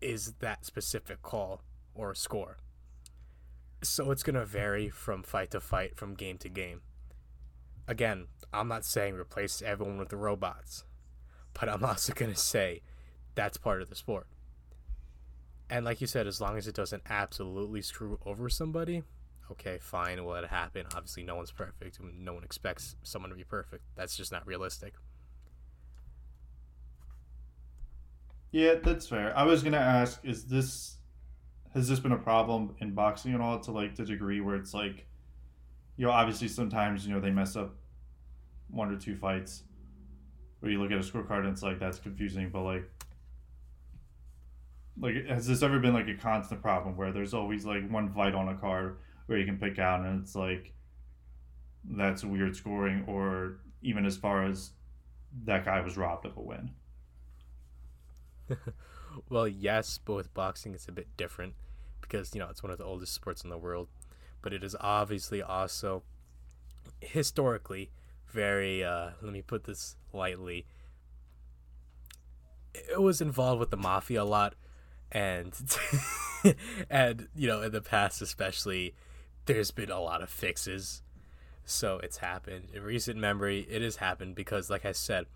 is 0.00 0.34
that 0.40 0.64
specific 0.64 1.22
call 1.22 1.62
or 1.94 2.14
score. 2.14 2.58
So 3.82 4.10
it's 4.10 4.22
going 4.22 4.34
to 4.34 4.44
vary 4.44 4.88
from 4.88 5.22
fight 5.22 5.50
to 5.52 5.60
fight, 5.60 5.96
from 5.96 6.14
game 6.14 6.38
to 6.38 6.48
game. 6.48 6.82
Again, 7.86 8.26
I'm 8.52 8.68
not 8.68 8.84
saying 8.84 9.14
replace 9.14 9.62
everyone 9.62 9.98
with 9.98 10.08
the 10.08 10.16
robots, 10.16 10.84
but 11.58 11.68
I'm 11.68 11.84
also 11.84 12.12
going 12.12 12.32
to 12.32 12.38
say 12.38 12.82
that's 13.34 13.56
part 13.56 13.82
of 13.82 13.88
the 13.88 13.94
sport. 13.94 14.26
And 15.70 15.84
like 15.84 16.00
you 16.00 16.06
said, 16.06 16.26
as 16.26 16.40
long 16.40 16.56
as 16.56 16.66
it 16.66 16.74
doesn't 16.74 17.02
absolutely 17.08 17.82
screw 17.82 18.18
over 18.24 18.48
somebody, 18.48 19.02
okay, 19.50 19.78
fine, 19.80 20.24
will 20.24 20.34
it 20.34 20.48
happen? 20.48 20.86
Obviously, 20.94 21.22
no 21.22 21.36
one's 21.36 21.52
perfect. 21.52 21.98
No 22.00 22.32
one 22.32 22.44
expects 22.44 22.96
someone 23.02 23.30
to 23.30 23.36
be 23.36 23.44
perfect. 23.44 23.84
That's 23.94 24.16
just 24.16 24.32
not 24.32 24.46
realistic. 24.46 24.94
Yeah, 28.50 28.76
that's 28.82 29.06
fair. 29.06 29.36
I 29.36 29.44
was 29.44 29.62
gonna 29.62 29.76
ask, 29.76 30.24
is 30.24 30.44
this 30.44 30.96
has 31.74 31.88
this 31.88 32.00
been 32.00 32.12
a 32.12 32.18
problem 32.18 32.74
in 32.80 32.94
boxing 32.94 33.34
at 33.34 33.40
all 33.40 33.60
to 33.60 33.72
like 33.72 33.94
the 33.94 34.04
degree 34.04 34.40
where 34.40 34.56
it's 34.56 34.72
like, 34.72 35.06
you 35.96 36.06
know, 36.06 36.12
obviously 36.12 36.48
sometimes 36.48 37.06
you 37.06 37.12
know 37.12 37.20
they 37.20 37.30
mess 37.30 37.56
up 37.56 37.74
one 38.70 38.90
or 38.90 38.98
two 38.98 39.16
fights, 39.16 39.64
where 40.60 40.72
you 40.72 40.80
look 40.80 40.90
at 40.90 40.98
a 40.98 41.02
scorecard 41.02 41.40
and 41.40 41.48
it's 41.48 41.62
like 41.62 41.78
that's 41.78 41.98
confusing, 41.98 42.48
but 42.50 42.62
like, 42.62 42.90
like 44.98 45.26
has 45.26 45.46
this 45.46 45.62
ever 45.62 45.78
been 45.78 45.94
like 45.94 46.08
a 46.08 46.14
constant 46.14 46.62
problem 46.62 46.96
where 46.96 47.12
there's 47.12 47.34
always 47.34 47.64
like 47.66 47.88
one 47.90 48.12
fight 48.12 48.34
on 48.34 48.48
a 48.48 48.54
card 48.54 48.98
where 49.26 49.38
you 49.38 49.44
can 49.44 49.58
pick 49.58 49.78
out 49.78 50.00
and 50.04 50.22
it's 50.22 50.34
like 50.34 50.72
that's 51.84 52.24
weird 52.24 52.56
scoring, 52.56 53.04
or 53.06 53.60
even 53.82 54.06
as 54.06 54.16
far 54.16 54.44
as 54.44 54.70
that 55.44 55.66
guy 55.66 55.80
was 55.82 55.98
robbed 55.98 56.24
of 56.24 56.36
a 56.36 56.40
win. 56.40 56.70
well, 59.28 59.48
yes, 59.48 59.98
but 60.04 60.14
with 60.14 60.34
boxing 60.34 60.74
it's 60.74 60.88
a 60.88 60.92
bit 60.92 61.08
different 61.16 61.54
because 62.00 62.34
you 62.34 62.40
know 62.40 62.48
it's 62.48 62.62
one 62.62 62.72
of 62.72 62.78
the 62.78 62.84
oldest 62.84 63.12
sports 63.14 63.44
in 63.44 63.50
the 63.50 63.58
world, 63.58 63.88
but 64.42 64.52
it 64.52 64.64
is 64.64 64.76
obviously 64.80 65.42
also 65.42 66.02
historically 67.00 67.90
very. 68.28 68.84
Uh, 68.84 69.10
let 69.22 69.32
me 69.32 69.42
put 69.42 69.64
this 69.64 69.96
lightly. 70.12 70.66
It 72.74 73.00
was 73.00 73.20
involved 73.20 73.60
with 73.60 73.70
the 73.70 73.76
mafia 73.76 74.22
a 74.22 74.24
lot, 74.24 74.54
and 75.10 75.54
and 76.90 77.28
you 77.34 77.48
know 77.48 77.62
in 77.62 77.72
the 77.72 77.80
past 77.80 78.22
especially, 78.22 78.94
there's 79.46 79.70
been 79.70 79.90
a 79.90 80.00
lot 80.00 80.22
of 80.22 80.30
fixes. 80.30 81.02
So 81.64 82.00
it's 82.02 82.18
happened 82.18 82.68
in 82.72 82.82
recent 82.82 83.18
memory. 83.18 83.66
It 83.68 83.82
has 83.82 83.96
happened 83.96 84.34
because, 84.34 84.70
like 84.70 84.86
I 84.86 84.92
said, 84.92 85.26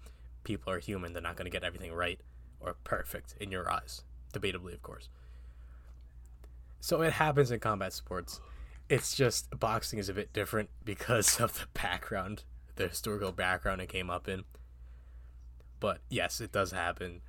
people 0.45 0.73
are 0.73 0.79
human. 0.79 1.13
They're 1.13 1.21
not 1.21 1.37
going 1.37 1.45
to 1.45 1.51
get 1.51 1.63
everything 1.63 1.93
right 1.93 2.19
or 2.65 2.77
perfect 2.85 3.35
in 3.41 3.51
your 3.51 3.71
eyes, 3.71 4.03
debatably, 4.33 4.75
of 4.75 4.83
course. 4.83 5.09
So 6.81 7.01
it 7.03 7.15
happens 7.15 7.51
in 7.51 7.61
combat 7.61 7.93
sports. 7.93 8.41
It's 8.89 9.15
just 9.15 9.59
boxing 9.59 9.99
is 9.99 10.09
a 10.09 10.15
bit 10.15 10.33
different 10.33 10.69
because 10.85 11.41
of 11.41 11.55
the 11.55 11.67
background, 11.75 12.45
the 12.77 12.89
historical 12.89 13.33
background 13.33 13.81
it 13.81 13.89
came 13.89 14.11
up 14.11 14.29
in. 14.29 14.45
But 15.79 16.01
yes, 16.09 16.41
it 16.41 16.53
does 16.53 16.73
happen. 16.73 17.23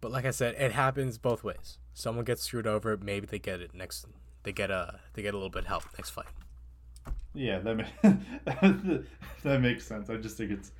But 0.00 0.12
like 0.12 0.24
I 0.24 0.30
said, 0.30 0.54
it 0.58 0.72
happens 0.72 1.18
both 1.18 1.42
ways. 1.42 1.78
Someone 1.92 2.24
gets 2.24 2.42
screwed 2.42 2.66
over, 2.66 2.96
maybe 2.96 3.26
they 3.26 3.40
get 3.40 3.60
it 3.60 3.74
next. 3.74 4.06
They 4.44 4.52
get 4.52 4.70
a 4.70 5.00
they 5.14 5.22
get 5.22 5.34
a 5.34 5.36
little 5.36 5.50
bit 5.50 5.62
of 5.62 5.66
help 5.66 5.84
next 5.96 6.10
fight. 6.10 6.26
Yeah, 7.34 7.58
that 7.58 7.76
ma- 7.76 8.12
that 9.42 9.60
makes 9.60 9.86
sense. 9.86 10.08
I 10.08 10.16
just 10.16 10.36
think 10.36 10.52
it's 10.52 10.72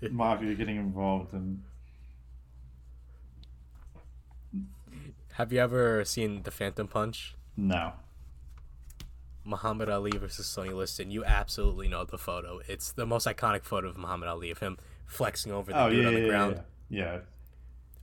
mafia 0.10 0.54
getting 0.54 0.76
involved 0.76 1.32
and 1.32 1.62
Have 5.36 5.52
you 5.52 5.60
ever 5.60 6.04
seen 6.04 6.42
the 6.42 6.50
Phantom 6.50 6.88
Punch? 6.88 7.34
no. 7.56 7.92
Muhammad 9.48 9.88
Ali 9.88 10.10
versus 10.10 10.44
Sonny 10.44 10.70
Liston. 10.70 11.12
You 11.12 11.24
absolutely 11.24 11.86
know 11.86 12.04
the 12.04 12.18
photo. 12.18 12.60
It's 12.66 12.90
the 12.90 13.06
most 13.06 13.28
iconic 13.28 13.62
photo 13.62 13.86
of 13.88 13.96
Muhammad 13.96 14.28
Ali 14.28 14.50
of 14.50 14.58
him 14.58 14.76
flexing 15.06 15.52
over 15.52 15.70
the 15.70 15.80
Oh 15.80 15.88
dude 15.88 16.02
yeah, 16.02 16.08
on 16.08 16.14
the 16.14 16.20
yeah, 16.20 16.26
ground. 16.26 16.60
yeah, 16.88 17.04
yeah. 17.04 17.18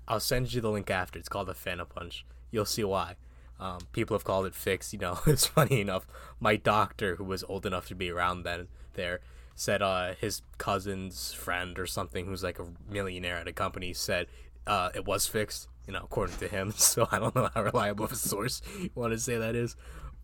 I'll 0.07 0.21
send 0.21 0.53
you 0.53 0.61
the 0.61 0.69
link 0.69 0.89
after. 0.89 1.19
It's 1.19 1.27
called 1.27 1.49
the 1.49 1.53
Phantom 1.53 1.85
Punch. 1.85 2.25
You'll 2.49 2.63
see 2.63 2.85
why. 2.85 3.15
Um, 3.59 3.79
people 3.91 4.15
have 4.15 4.23
called 4.23 4.45
it 4.45 4.55
fixed. 4.55 4.93
You 4.93 4.99
know, 4.99 5.19
it's 5.27 5.45
funny 5.45 5.81
enough. 5.81 6.07
My 6.39 6.55
doctor, 6.55 7.17
who 7.17 7.25
was 7.25 7.43
old 7.43 7.65
enough 7.65 7.87
to 7.89 7.95
be 7.95 8.09
around 8.09 8.43
then, 8.43 8.69
there 8.93 9.19
said 9.53 9.81
uh, 9.81 10.13
his 10.17 10.43
cousin's 10.57 11.33
friend 11.33 11.77
or 11.77 11.87
something, 11.87 12.25
who's 12.25 12.43
like 12.43 12.57
a 12.59 12.67
millionaire 12.89 13.35
at 13.35 13.49
a 13.49 13.53
company, 13.53 13.91
said 13.91 14.27
uh, 14.65 14.91
it 14.95 15.05
was 15.05 15.27
fixed. 15.27 15.67
You 15.87 15.93
know, 15.93 16.01
according 16.03 16.37
to 16.37 16.47
him. 16.47 16.71
So 16.77 17.07
I 17.11 17.19
don't 17.19 17.35
know 17.35 17.49
how 17.53 17.63
reliable 17.63 18.05
of 18.05 18.11
a 18.11 18.15
source 18.15 18.61
you 18.79 18.89
want 18.95 19.13
to 19.13 19.19
say 19.19 19.37
that 19.37 19.55
is, 19.55 19.75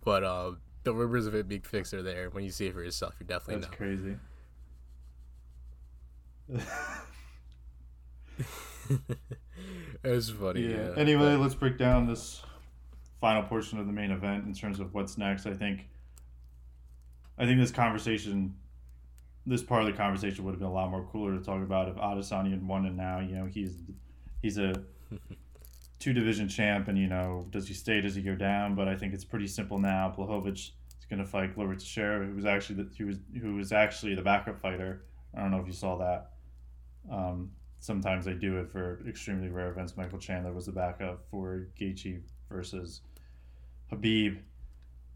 but 0.03 0.23
uh, 0.23 0.51
the 0.83 0.93
rumors 0.93 1.27
of 1.27 1.35
it 1.35 1.47
being 1.47 1.61
fixed 1.61 1.93
are 1.93 2.01
there. 2.01 2.29
When 2.29 2.43
you 2.43 2.51
see 2.51 2.67
it 2.67 2.73
for 2.73 2.83
yourself, 2.83 3.15
you 3.19 3.25
definitely 3.25 3.61
That's 3.61 3.71
know. 3.71 3.77
crazy. 3.77 4.15
It 10.03 10.09
was 10.09 10.29
funny. 10.29 10.61
Yeah. 10.61 10.77
Yeah. 10.77 10.93
Anyway, 10.95 11.35
let's 11.35 11.55
break 11.55 11.77
down 11.77 12.07
this 12.07 12.41
final 13.19 13.43
portion 13.43 13.79
of 13.79 13.87
the 13.87 13.93
main 13.93 14.11
event 14.11 14.45
in 14.45 14.53
terms 14.53 14.79
of 14.79 14.93
what's 14.93 15.17
next. 15.17 15.45
I 15.45 15.53
think 15.53 15.87
I 17.37 17.45
think 17.45 17.59
this 17.59 17.71
conversation 17.71 18.55
this 19.45 19.63
part 19.63 19.81
of 19.81 19.87
the 19.87 19.93
conversation 19.93 20.45
would 20.45 20.51
have 20.51 20.59
been 20.59 20.69
a 20.69 20.73
lot 20.73 20.91
more 20.91 21.05
cooler 21.11 21.37
to 21.37 21.43
talk 21.43 21.61
about 21.61 21.89
if 21.89 21.95
Adesanya 21.95 22.51
had 22.51 22.65
won 22.65 22.85
and 22.85 22.95
now, 22.95 23.19
you 23.19 23.35
know, 23.35 23.45
he's 23.45 23.75
he's 24.41 24.57
a 24.57 24.73
two 25.99 26.13
division 26.13 26.47
champ 26.47 26.87
and 26.87 26.97
you 26.97 27.07
know, 27.07 27.45
does 27.51 27.67
he 27.67 27.73
stay, 27.73 28.01
does 28.01 28.15
he 28.15 28.21
go 28.21 28.35
down? 28.35 28.75
But 28.75 28.87
I 28.87 28.95
think 28.95 29.13
it's 29.13 29.25
pretty 29.25 29.47
simple 29.47 29.77
now. 29.77 30.13
Blachowicz 30.17 30.71
is 30.99 31.05
gonna 31.09 31.25
fight 31.25 31.55
Glover 31.55 31.75
Teixeira, 31.75 32.25
who 32.25 32.35
was 32.35 32.45
actually 32.45 32.83
the, 32.83 33.05
was 33.05 33.17
who 33.41 33.55
was 33.55 33.71
actually 33.71 34.15
the 34.15 34.21
backup 34.21 34.59
fighter. 34.61 35.03
I 35.35 35.41
don't 35.41 35.51
know 35.51 35.59
if 35.59 35.67
you 35.67 35.73
saw 35.73 35.97
that. 35.97 36.31
Um, 37.11 37.51
sometimes 37.79 38.25
they 38.25 38.33
do 38.33 38.57
it 38.57 38.71
for 38.71 39.01
extremely 39.07 39.49
rare 39.49 39.69
events. 39.69 39.95
Michael 39.97 40.19
Chandler 40.19 40.53
was 40.53 40.65
the 40.65 40.71
backup 40.71 41.25
for 41.29 41.67
Gaethje 41.79 42.21
versus 42.49 43.01
Khabib, 43.91 44.39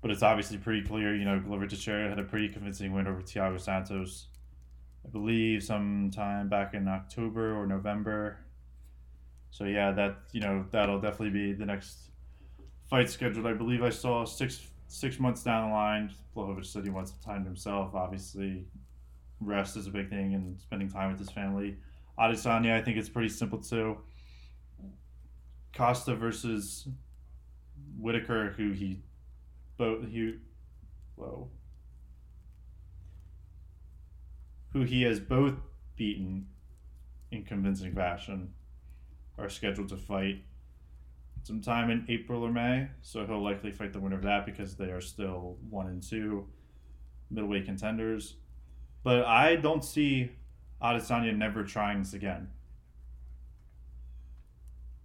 but 0.01 0.11
it's 0.11 0.23
obviously 0.23 0.57
pretty 0.57 0.85
clear. 0.85 1.15
You 1.15 1.25
know, 1.25 1.39
Glover 1.39 1.67
Teixeira 1.67 2.09
had 2.09 2.19
a 2.19 2.23
pretty 2.23 2.49
convincing 2.49 2.93
win 2.93 3.07
over 3.07 3.21
Thiago 3.21 3.59
Santos, 3.59 4.27
I 5.05 5.09
believe, 5.09 5.63
sometime 5.63 6.49
back 6.49 6.73
in 6.73 6.87
October 6.87 7.55
or 7.55 7.65
November. 7.65 8.39
So 9.53 9.65
yeah, 9.65 9.91
that 9.91 10.15
you 10.31 10.41
know 10.41 10.65
that'll 10.71 10.99
definitely 10.99 11.29
be 11.29 11.53
the 11.53 11.65
next 11.65 12.09
fight 12.89 13.07
scheduled. 13.07 13.45
I 13.45 13.53
believe 13.53 13.83
I 13.83 13.91
saw 13.91 14.25
six 14.25 14.67
six 14.87 15.19
months 15.19 15.43
down 15.43 15.69
the 15.69 15.75
line. 15.75 16.11
Blachowicz 16.35 16.65
said 16.65 16.83
he 16.83 16.89
wants 16.89 17.11
some 17.11 17.19
time 17.19 17.43
to 17.43 17.49
himself. 17.49 17.93
Obviously, 17.93 18.65
rest 19.39 19.77
is 19.77 19.85
a 19.85 19.91
big 19.91 20.09
thing 20.09 20.33
and 20.33 20.59
spending 20.59 20.89
time 20.89 21.11
with 21.11 21.19
his 21.19 21.29
family. 21.29 21.77
Adesanya, 22.17 22.73
I 22.73 22.81
think 22.81 22.97
it's 22.97 23.09
pretty 23.09 23.29
simple 23.29 23.59
too. 23.59 23.99
Costa 25.71 26.15
versus 26.15 26.87
Whittaker, 27.99 28.55
who 28.57 28.71
he 28.71 29.03
both 29.77 30.07
he 30.07 30.39
whoa 31.15 31.47
who 34.71 34.81
he 34.81 35.03
has 35.03 35.19
both 35.19 35.53
beaten 35.95 36.47
in 37.31 37.43
convincing 37.43 37.93
fashion, 37.93 38.51
are 39.37 39.49
scheduled 39.49 39.89
to 39.89 39.97
fight 39.97 40.43
sometime 41.43 41.89
in 41.89 42.05
April 42.07 42.43
or 42.43 42.51
May. 42.51 42.87
So 43.01 43.25
he'll 43.25 43.43
likely 43.43 43.71
fight 43.71 43.93
the 43.93 43.99
winner 43.99 44.15
of 44.15 44.23
that 44.23 44.45
because 44.45 44.75
they 44.75 44.91
are 44.91 45.01
still 45.01 45.57
one 45.69 45.87
and 45.87 46.01
two 46.01 46.47
middleweight 47.29 47.65
contenders. 47.65 48.35
But 49.03 49.25
I 49.25 49.57
don't 49.57 49.83
see 49.83 50.31
Adesanya 50.81 51.35
never 51.35 51.63
trying 51.63 51.99
this 51.99 52.13
again. 52.13 52.49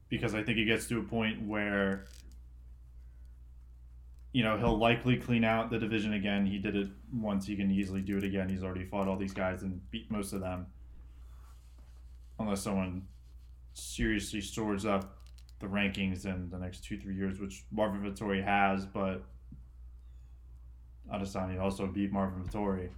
Because 0.08 0.34
I 0.34 0.42
think 0.42 0.56
he 0.56 0.64
gets 0.64 0.86
to 0.86 0.98
a 1.00 1.02
point 1.02 1.46
where, 1.46 2.06
you 4.32 4.42
know, 4.42 4.56
he'll 4.56 4.78
likely 4.78 5.16
clean 5.16 5.44
out 5.44 5.70
the 5.70 5.78
division 5.78 6.14
again. 6.14 6.46
He 6.46 6.58
did 6.58 6.76
it 6.76 6.88
once, 7.12 7.46
he 7.46 7.56
can 7.56 7.70
easily 7.70 8.00
do 8.00 8.16
it 8.16 8.24
again. 8.24 8.48
He's 8.48 8.62
already 8.62 8.84
fought 8.84 9.08
all 9.08 9.16
these 9.16 9.34
guys 9.34 9.62
and 9.62 9.80
beat 9.90 10.10
most 10.10 10.32
of 10.32 10.40
them. 10.40 10.66
Unless 12.38 12.62
someone 12.62 13.02
seriously 13.78 14.40
stores 14.40 14.84
up 14.84 15.18
the 15.60 15.66
rankings 15.66 16.24
in 16.24 16.48
the 16.50 16.58
next 16.58 16.84
two, 16.84 16.98
three 16.98 17.14
years, 17.14 17.40
which 17.40 17.64
Marvin 17.70 18.00
Vettori 18.00 18.42
has, 18.44 18.86
but 18.86 19.24
Adesanya 21.12 21.60
also 21.60 21.86
beat 21.86 22.12
Marvin 22.12 22.44
Vettori. 22.44 22.90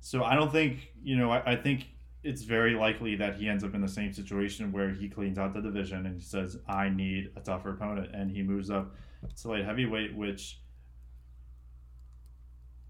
So 0.00 0.22
I 0.22 0.34
don't 0.34 0.52
think 0.52 0.92
you 1.02 1.16
know. 1.16 1.30
I, 1.30 1.52
I 1.52 1.56
think 1.56 1.86
it's 2.22 2.42
very 2.42 2.74
likely 2.74 3.16
that 3.16 3.36
he 3.36 3.48
ends 3.48 3.64
up 3.64 3.74
in 3.74 3.80
the 3.80 3.88
same 3.88 4.12
situation 4.12 4.70
where 4.72 4.90
he 4.90 5.08
cleans 5.08 5.38
out 5.38 5.54
the 5.54 5.62
division 5.62 6.04
and 6.04 6.14
he 6.14 6.20
says, 6.22 6.58
"I 6.68 6.90
need 6.90 7.30
a 7.36 7.40
tougher 7.40 7.70
opponent," 7.70 8.14
and 8.14 8.30
he 8.30 8.42
moves 8.42 8.70
up 8.70 8.94
to 9.40 9.48
light 9.48 9.64
heavyweight, 9.64 10.14
which 10.14 10.60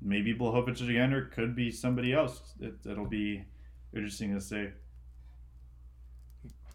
maybe 0.02 0.34
Blachowicz 0.34 0.88
again, 0.88 1.12
or 1.12 1.26
could 1.26 1.54
be 1.54 1.70
somebody 1.70 2.12
else. 2.12 2.54
It, 2.60 2.74
it'll 2.84 3.06
be 3.06 3.44
interesting 3.94 4.34
to 4.34 4.40
see. 4.40 4.68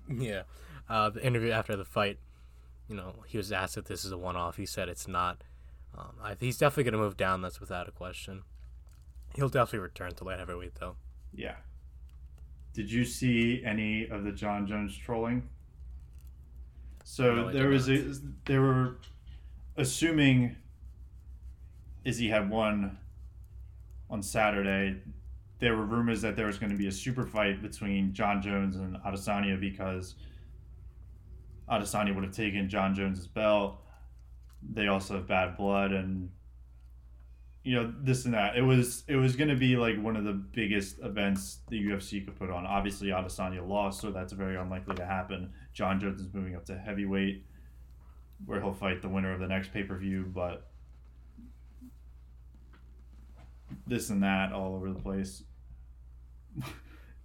Yeah. 0.10 0.44
Uh, 0.90 1.10
the 1.10 1.26
interview 1.26 1.52
after 1.52 1.76
the 1.76 1.86
fight, 1.86 2.18
you 2.88 2.96
know, 2.96 3.24
he 3.28 3.38
was 3.38 3.52
asked 3.52 3.78
if 3.78 3.86
this 3.86 4.04
is 4.04 4.12
a 4.12 4.18
one 4.18 4.36
off. 4.36 4.58
He 4.58 4.66
said 4.66 4.90
it's 4.90 5.08
not. 5.08 5.44
Um, 5.98 6.16
I, 6.22 6.36
he's 6.40 6.58
definitely 6.58 6.86
going 6.86 6.94
to 6.94 7.00
move 7.00 7.18
down, 7.18 7.42
that's 7.42 7.60
without 7.60 7.88
a 7.88 7.92
question. 7.92 8.44
He'll 9.36 9.50
definitely 9.50 9.80
return 9.80 10.14
to 10.16 10.24
light 10.24 10.40
heavyweight, 10.40 10.76
though. 10.80 10.96
Yeah. 11.34 11.56
Did 12.74 12.92
you 12.92 13.06
see 13.06 13.64
any 13.66 14.08
of 14.08 14.24
the 14.24 14.32
Jon 14.32 14.66
Jones 14.66 14.98
trolling? 14.98 15.48
So 17.04 17.36
No, 17.36 17.52
there 17.52 17.70
was 17.70 17.90
a, 17.90 18.14
they 18.46 18.58
were 18.58 18.98
assuming 19.78 20.56
Izzy 22.04 22.30
had 22.30 22.50
won 22.50 22.98
on 24.10 24.22
Saturday. 24.22 25.02
There 25.60 25.76
were 25.76 25.86
rumors 25.86 26.22
that 26.22 26.36
there 26.36 26.46
was 26.48 26.58
going 26.58 26.72
to 26.72 26.78
be 26.78 26.88
a 26.88 26.92
super 26.92 27.26
fight 27.26 27.62
between 27.62 28.14
Jon 28.14 28.42
Jones 28.42 28.78
and 28.78 28.96
Adesanya 29.06 29.60
because 29.60 30.16
Adesanya 31.70 32.16
would 32.16 32.24
have 32.24 32.34
taken 32.34 32.70
Jon 32.70 32.96
Jones's 32.96 33.28
belt. 33.28 33.82
They 34.74 34.88
also 34.88 35.16
have 35.16 35.28
bad 35.28 35.58
blood 35.58 35.92
and 35.92 36.30
you 37.64 37.76
know 37.76 37.94
this 38.02 38.26
and 38.26 38.34
that. 38.34 38.56
It 38.56 38.62
was 38.62 39.04
it 39.08 39.16
was 39.16 39.36
going 39.36 39.50
to 39.50 39.56
be 39.56 39.76
like 39.76 40.02
one 40.02 40.16
of 40.16 40.24
the 40.24 40.34
biggest 40.34 41.00
events 41.04 41.60
the 41.70 41.80
UFC 41.80 42.24
could 42.26 42.36
put 42.38 42.50
on. 42.50 42.66
Obviously, 42.66 43.10
Adesanya 43.10 43.68
lost, 43.68 44.02
so 44.02 44.12
that's 44.12 44.34
very 44.34 44.56
unlikely 44.56 44.96
to 44.96 45.06
happen. 45.06 45.52
Jon 45.74 46.00
Jones 46.00 46.22
is 46.22 46.34
moving 46.34 46.56
up 46.56 46.66
to 46.66 46.78
heavyweight, 46.78 47.46
where 48.46 48.62
he'll 48.62 48.74
fight 48.74 49.02
the 49.02 49.10
winner 49.10 49.34
of 49.34 49.40
the 49.40 49.48
next 49.48 49.74
pay 49.74 49.84
per 49.84 49.98
view. 49.98 50.26
But 50.34 50.70
this 53.86 54.10
and 54.10 54.24
that 54.24 54.54
all 54.54 54.76
over 54.76 54.92
the 54.92 55.00
place. 55.00 55.44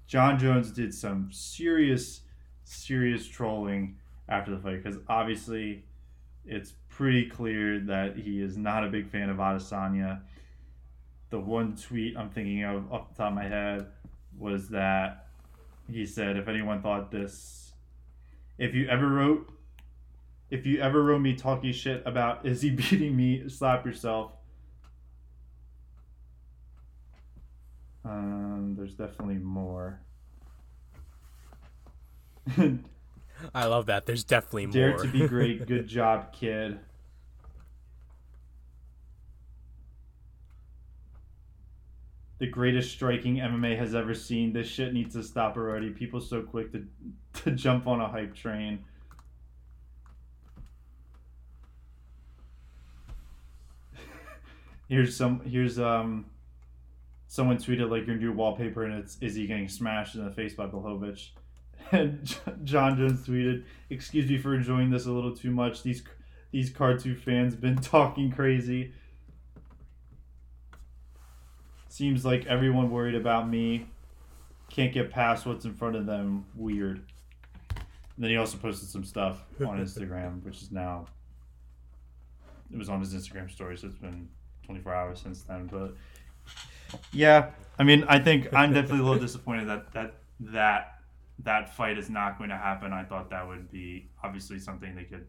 Jon 0.06 0.38
Jones 0.38 0.70
did 0.70 0.94
some 0.94 1.28
serious, 1.32 2.20
serious 2.64 3.26
trolling 3.26 3.96
after 4.28 4.50
the 4.50 4.58
fight 4.58 4.82
because 4.82 4.98
obviously 5.08 5.84
it's 6.44 6.74
pretty 6.88 7.26
clear 7.26 7.80
that 7.80 8.16
he 8.16 8.40
is 8.40 8.56
not 8.56 8.84
a 8.84 8.88
big 8.88 9.08
fan 9.08 9.30
of 9.30 9.38
Adesanya. 9.38 10.20
The 11.30 11.40
one 11.40 11.76
tweet 11.76 12.16
I'm 12.16 12.30
thinking 12.30 12.62
of 12.64 12.92
off 12.92 13.08
the 13.08 13.14
top 13.16 13.28
of 13.30 13.34
my 13.34 13.44
head 13.44 13.86
was 14.38 14.68
that 14.68 15.28
he 15.90 16.06
said, 16.06 16.36
if 16.36 16.48
anyone 16.48 16.82
thought 16.82 17.10
this, 17.10 17.72
if 18.58 18.74
you 18.74 18.88
ever 18.88 19.08
wrote, 19.08 19.50
if 20.50 20.66
you 20.66 20.80
ever 20.80 21.02
wrote 21.02 21.20
me 21.20 21.34
talking 21.34 21.72
shit 21.72 22.02
about 22.06 22.46
Izzy 22.46 22.70
beating 22.70 23.16
me, 23.16 23.48
slap 23.48 23.84
yourself. 23.84 24.32
Uh, 28.04 28.43
Um, 28.74 28.76
there's 28.76 28.94
definitely 28.94 29.38
more. 29.38 30.00
I 33.54 33.66
love 33.66 33.86
that. 33.86 34.06
There's 34.06 34.24
definitely 34.24 34.66
Dare 34.66 34.90
more. 34.90 34.98
Dare 34.98 35.06
to 35.06 35.12
be 35.12 35.28
great. 35.28 35.66
Good 35.66 35.86
job, 35.86 36.32
kid. 36.32 36.78
The 42.38 42.46
greatest 42.48 42.90
striking 42.90 43.36
MMA 43.36 43.78
has 43.78 43.94
ever 43.94 44.12
seen. 44.12 44.52
This 44.52 44.66
shit 44.66 44.92
needs 44.92 45.14
to 45.14 45.22
stop 45.22 45.56
already. 45.56 45.90
People 45.90 46.20
so 46.20 46.42
quick 46.42 46.72
to 46.72 46.84
to 47.44 47.52
jump 47.52 47.86
on 47.86 48.00
a 48.00 48.08
hype 48.08 48.34
train. 48.34 48.84
here's 54.86 55.16
some 55.16 55.40
here's 55.40 55.78
um 55.78 56.26
someone 57.34 57.56
tweeted 57.56 57.90
like 57.90 58.06
your 58.06 58.14
new 58.14 58.30
wallpaper 58.30 58.84
and 58.84 58.94
it's 58.94 59.18
Izzy 59.20 59.48
getting 59.48 59.68
smashed 59.68 60.14
in 60.14 60.24
the 60.24 60.30
face 60.30 60.54
by 60.54 60.66
Blachowicz. 60.66 61.30
And 61.90 62.24
Jon 62.64 62.96
Jones 62.96 63.26
tweeted, 63.26 63.64
"Excuse 63.90 64.30
me 64.30 64.38
for 64.38 64.54
enjoying 64.54 64.88
this 64.88 65.04
a 65.04 65.10
little 65.10 65.36
too 65.36 65.50
much. 65.50 65.82
These 65.82 66.02
these 66.50 66.70
cartoon 66.70 67.16
fans 67.16 67.54
been 67.56 67.76
talking 67.94 68.32
crazy. 68.32 68.92
Seems 71.88 72.24
like 72.24 72.46
everyone 72.46 72.90
worried 72.90 73.16
about 73.16 73.50
me. 73.50 73.86
Can't 74.70 74.94
get 74.94 75.10
past 75.10 75.44
what's 75.44 75.66
in 75.66 75.74
front 75.74 75.96
of 75.96 76.06
them. 76.06 76.46
Weird." 76.54 77.02
And 77.76 77.84
then 78.16 78.30
he 78.30 78.38
also 78.38 78.56
posted 78.56 78.88
some 78.88 79.04
stuff 79.04 79.42
on 79.60 79.78
Instagram, 79.78 80.42
which 80.42 80.62
is 80.62 80.70
now 80.72 81.06
it 82.72 82.78
was 82.78 82.88
on 82.88 83.00
his 83.00 83.12
Instagram 83.12 83.50
story, 83.50 83.76
so 83.76 83.88
it's 83.88 83.96
been 83.96 84.28
24 84.64 84.94
hours 84.94 85.20
since 85.20 85.42
then. 85.42 85.66
But 85.66 85.94
yeah, 87.12 87.50
I 87.78 87.84
mean, 87.84 88.04
I 88.08 88.18
think 88.18 88.52
I'm 88.54 88.72
definitely 88.74 89.00
a 89.00 89.02
little 89.02 89.20
disappointed 89.20 89.68
that 89.68 89.92
that 89.92 90.14
that 90.40 90.98
that 91.40 91.74
fight 91.74 91.98
is 91.98 92.08
not 92.10 92.38
going 92.38 92.50
to 92.50 92.56
happen. 92.56 92.92
I 92.92 93.04
thought 93.04 93.30
that 93.30 93.46
would 93.46 93.70
be 93.70 94.08
obviously 94.22 94.58
something 94.58 94.94
they 94.94 95.04
could 95.04 95.26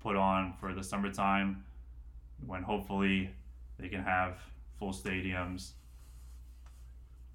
put 0.00 0.16
on 0.16 0.54
for 0.60 0.74
the 0.74 0.82
summertime 0.82 1.64
when 2.46 2.62
hopefully 2.62 3.30
they 3.78 3.88
can 3.88 4.02
have 4.02 4.38
full 4.78 4.92
stadiums. 4.92 5.72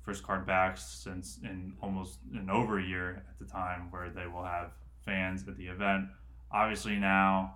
First 0.03 0.23
card 0.23 0.45
back 0.45 0.77
since 0.77 1.39
in 1.43 1.73
almost 1.81 2.19
an 2.33 2.49
over 2.49 2.79
a 2.79 2.83
year 2.83 3.23
at 3.29 3.39
the 3.39 3.51
time 3.51 3.89
where 3.89 4.09
they 4.09 4.27
will 4.27 4.43
have 4.43 4.71
fans 5.03 5.47
at 5.47 5.57
the 5.57 5.65
event. 5.65 6.05
Obviously 6.51 6.97
now 6.97 7.55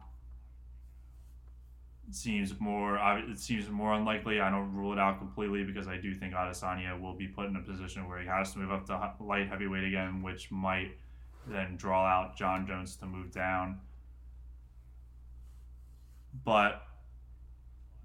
seems 2.15 2.59
more 2.59 2.97
it 3.29 3.39
seems 3.39 3.69
more 3.69 3.93
unlikely. 3.93 4.39
I 4.39 4.49
don't 4.49 4.73
rule 4.73 4.93
it 4.93 4.99
out 4.99 5.19
completely 5.19 5.63
because 5.63 5.87
I 5.87 5.97
do 5.97 6.13
think 6.13 6.33
Adesanya 6.33 6.99
will 6.99 7.13
be 7.13 7.27
put 7.27 7.47
in 7.47 7.55
a 7.55 7.61
position 7.61 8.07
where 8.07 8.19
he 8.19 8.27
has 8.27 8.53
to 8.53 8.59
move 8.59 8.71
up 8.71 8.85
to 8.87 9.23
light 9.23 9.47
heavyweight 9.47 9.83
again, 9.83 10.21
which 10.21 10.51
might 10.51 10.97
then 11.47 11.75
draw 11.77 12.05
out 12.05 12.37
Jon 12.37 12.65
Jones 12.67 12.95
to 12.97 13.05
move 13.05 13.31
down. 13.31 13.79
But 16.43 16.83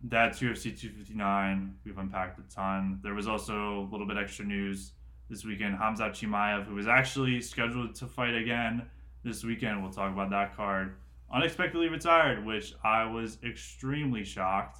that's 0.02 0.40
UFC 0.40 0.78
259. 0.78 1.76
We've 1.84 1.98
unpacked 1.98 2.38
a 2.38 2.54
ton. 2.54 3.00
There 3.02 3.14
was 3.14 3.26
also 3.26 3.80
a 3.80 3.88
little 3.90 4.06
bit 4.06 4.16
extra 4.18 4.44
news 4.44 4.92
this 5.30 5.44
weekend. 5.44 5.78
Hamzat 5.78 6.10
Chimaev, 6.10 6.66
who 6.66 6.74
was 6.74 6.86
actually 6.86 7.40
scheduled 7.40 7.94
to 7.96 8.06
fight 8.06 8.34
again 8.34 8.86
this 9.22 9.44
weekend, 9.44 9.82
we'll 9.82 9.92
talk 9.92 10.12
about 10.12 10.30
that 10.30 10.56
card 10.56 10.96
unexpectedly 11.34 11.88
retired, 11.88 12.46
which 12.46 12.74
I 12.84 13.04
was 13.04 13.38
extremely 13.44 14.24
shocked. 14.24 14.78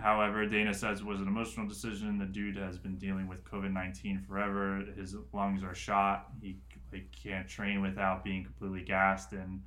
However, 0.00 0.46
Dana 0.46 0.72
says 0.72 1.00
it 1.00 1.06
was 1.06 1.20
an 1.20 1.28
emotional 1.28 1.66
decision. 1.66 2.18
The 2.18 2.26
dude 2.26 2.56
has 2.56 2.78
been 2.78 2.96
dealing 2.96 3.26
with 3.26 3.42
COVID 3.44 3.72
nineteen 3.72 4.20
forever. 4.20 4.84
His 4.96 5.16
lungs 5.32 5.62
are 5.64 5.74
shot. 5.74 6.28
He 6.40 6.56
like, 6.92 7.10
can't 7.12 7.48
train 7.48 7.80
without 7.82 8.22
being 8.22 8.44
completely 8.44 8.82
gassed 8.82 9.32
in, 9.32 9.62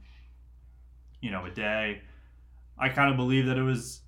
you 1.21 1.31
know, 1.31 1.45
a 1.45 1.51
day. 1.51 2.01
I 2.77 2.89
kind 2.89 3.09
of 3.09 3.17
believe 3.17 3.45
that 3.47 3.57
it 3.57 3.63
was, 3.63 4.01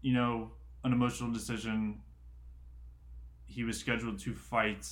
you 0.00 0.12
know, 0.14 0.52
an 0.84 0.92
emotional 0.92 1.32
decision. 1.32 2.00
He 3.46 3.64
was 3.64 3.78
scheduled 3.78 4.18
to 4.20 4.34
fight 4.34 4.86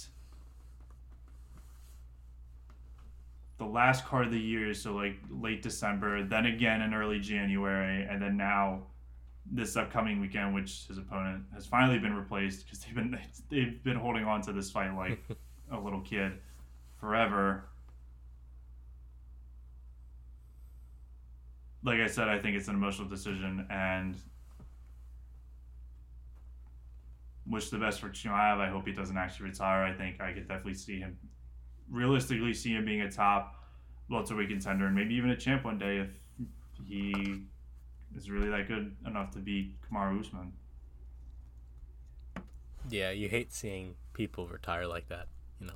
the 3.62 3.68
last 3.68 4.04
card 4.04 4.26
of 4.26 4.32
the 4.32 4.40
year, 4.40 4.74
so 4.74 4.92
like 4.92 5.16
late 5.30 5.62
December, 5.62 6.24
then 6.24 6.46
again 6.46 6.82
in 6.82 6.92
early 6.92 7.20
January, 7.20 8.06
and 8.10 8.20
then 8.20 8.36
now 8.36 8.82
this 9.50 9.76
upcoming 9.76 10.20
weekend, 10.20 10.54
which 10.54 10.86
his 10.88 10.98
opponent 10.98 11.44
has 11.54 11.64
finally 11.64 11.98
been 11.98 12.14
replaced 12.14 12.64
because 12.64 12.80
they've 12.80 12.94
been 12.94 13.18
they've 13.50 13.82
been 13.84 13.96
holding 13.96 14.24
on 14.24 14.42
to 14.42 14.52
this 14.52 14.70
fight 14.70 14.94
like 14.96 15.20
a 15.72 15.78
little 15.78 16.00
kid 16.00 16.32
forever. 16.98 17.64
Like 21.84 22.00
I 22.00 22.06
said, 22.06 22.28
I 22.28 22.38
think 22.38 22.56
it's 22.56 22.68
an 22.68 22.74
emotional 22.74 23.08
decision, 23.08 23.66
and 23.70 24.16
wish 27.46 27.70
the 27.70 27.78
best 27.78 28.00
for 28.00 28.08
Chimaev. 28.08 28.58
I 28.58 28.68
hope 28.68 28.86
he 28.86 28.92
doesn't 28.92 29.16
actually 29.16 29.50
retire. 29.50 29.84
I 29.84 29.92
think 29.92 30.20
I 30.20 30.32
could 30.32 30.48
definitely 30.48 30.74
see 30.74 30.98
him 30.98 31.16
realistically 31.92 32.54
see 32.54 32.72
him 32.72 32.84
being 32.84 33.02
a 33.02 33.10
top 33.10 33.62
welterweight 34.10 34.48
contender 34.48 34.86
and 34.86 34.96
maybe 34.96 35.14
even 35.14 35.30
a 35.30 35.36
champ 35.36 35.64
one 35.64 35.78
day 35.78 35.98
if 35.98 36.08
he 36.84 37.42
is 38.16 38.30
really 38.30 38.48
that 38.48 38.66
good 38.66 38.94
enough 39.06 39.30
to 39.30 39.38
beat 39.38 39.74
Kamaru 39.82 40.20
Usman. 40.20 40.52
Yeah, 42.90 43.10
you 43.10 43.28
hate 43.28 43.52
seeing 43.52 43.94
people 44.12 44.46
retire 44.48 44.86
like 44.86 45.08
that, 45.08 45.28
you 45.60 45.66
know. 45.66 45.74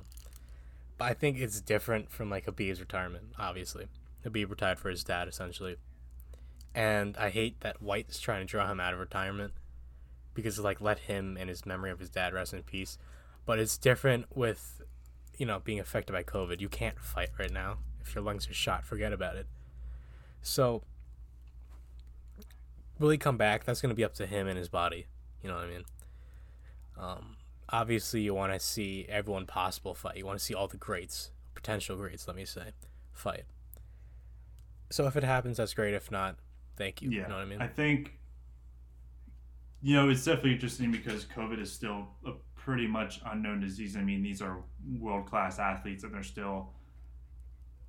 But 0.97 1.05
I 1.05 1.13
think 1.13 1.39
it's 1.39 1.61
different 1.61 2.11
from 2.11 2.29
like 2.29 2.45
Khabib's 2.45 2.79
retirement. 2.79 3.27
Obviously, 3.39 3.87
Khabib 4.25 4.49
retired 4.49 4.79
for 4.79 4.89
his 4.89 5.03
dad 5.03 5.27
essentially, 5.27 5.77
and 6.75 7.15
I 7.17 7.29
hate 7.29 7.61
that 7.61 7.81
White's 7.81 8.19
trying 8.19 8.45
to 8.45 8.51
draw 8.51 8.69
him 8.69 8.79
out 8.79 8.93
of 8.93 8.99
retirement 8.99 9.53
because 10.33 10.59
like 10.59 10.81
let 10.81 10.99
him 10.99 11.37
and 11.39 11.49
his 11.49 11.65
memory 11.65 11.91
of 11.91 11.99
his 11.99 12.09
dad 12.09 12.33
rest 12.33 12.53
in 12.53 12.63
peace. 12.63 12.97
But 13.45 13.59
it's 13.59 13.77
different 13.77 14.25
with 14.35 14.81
you 15.37 15.45
know, 15.45 15.59
being 15.59 15.79
affected 15.79 16.13
by 16.13 16.23
COVID. 16.23 16.59
You 16.59 16.69
can't 16.69 16.99
fight 16.99 17.29
right 17.39 17.51
now. 17.51 17.77
If 18.01 18.15
your 18.15 18.23
lungs 18.23 18.49
are 18.49 18.53
shot, 18.53 18.85
forget 18.85 19.13
about 19.13 19.35
it. 19.35 19.47
So, 20.41 20.83
will 22.99 23.09
he 23.09 23.17
come 23.17 23.37
back? 23.37 23.65
That's 23.65 23.81
going 23.81 23.89
to 23.89 23.95
be 23.95 24.03
up 24.03 24.13
to 24.15 24.25
him 24.25 24.47
and 24.47 24.57
his 24.57 24.69
body. 24.69 25.07
You 25.41 25.49
know 25.49 25.55
what 25.55 25.65
I 25.65 25.67
mean? 25.67 25.83
Um, 26.97 27.35
obviously, 27.69 28.21
you 28.21 28.33
want 28.33 28.53
to 28.53 28.59
see 28.59 29.05
everyone 29.09 29.45
possible 29.45 29.93
fight. 29.93 30.17
You 30.17 30.25
want 30.25 30.39
to 30.39 30.43
see 30.43 30.53
all 30.53 30.67
the 30.67 30.77
greats, 30.77 31.31
potential 31.53 31.97
greats, 31.97 32.27
let 32.27 32.35
me 32.35 32.45
say, 32.45 32.71
fight. 33.11 33.43
So, 34.89 35.05
if 35.05 35.15
it 35.15 35.23
happens, 35.23 35.57
that's 35.57 35.73
great. 35.73 35.93
If 35.93 36.09
not, 36.09 36.37
thank 36.77 37.01
you. 37.01 37.11
Yeah. 37.11 37.23
You 37.23 37.27
know 37.27 37.35
what 37.35 37.41
I 37.41 37.45
mean? 37.45 37.61
I 37.61 37.67
think, 37.67 38.13
you 39.81 39.95
know, 39.95 40.09
it's 40.09 40.23
definitely 40.23 40.53
interesting 40.53 40.91
because 40.91 41.25
COVID 41.25 41.61
is 41.61 41.71
still 41.71 42.07
a 42.25 42.31
pretty 42.67 42.85
much 42.85 43.21
unknown 43.25 43.61
disease. 43.61 43.95
I 43.95 44.01
mean, 44.01 44.21
these 44.21 44.41
are 44.41 44.57
world 44.99 45.25
class 45.25 45.57
athletes, 45.57 46.03
and 46.03 46.13
they're 46.13 46.21
still, 46.21 46.73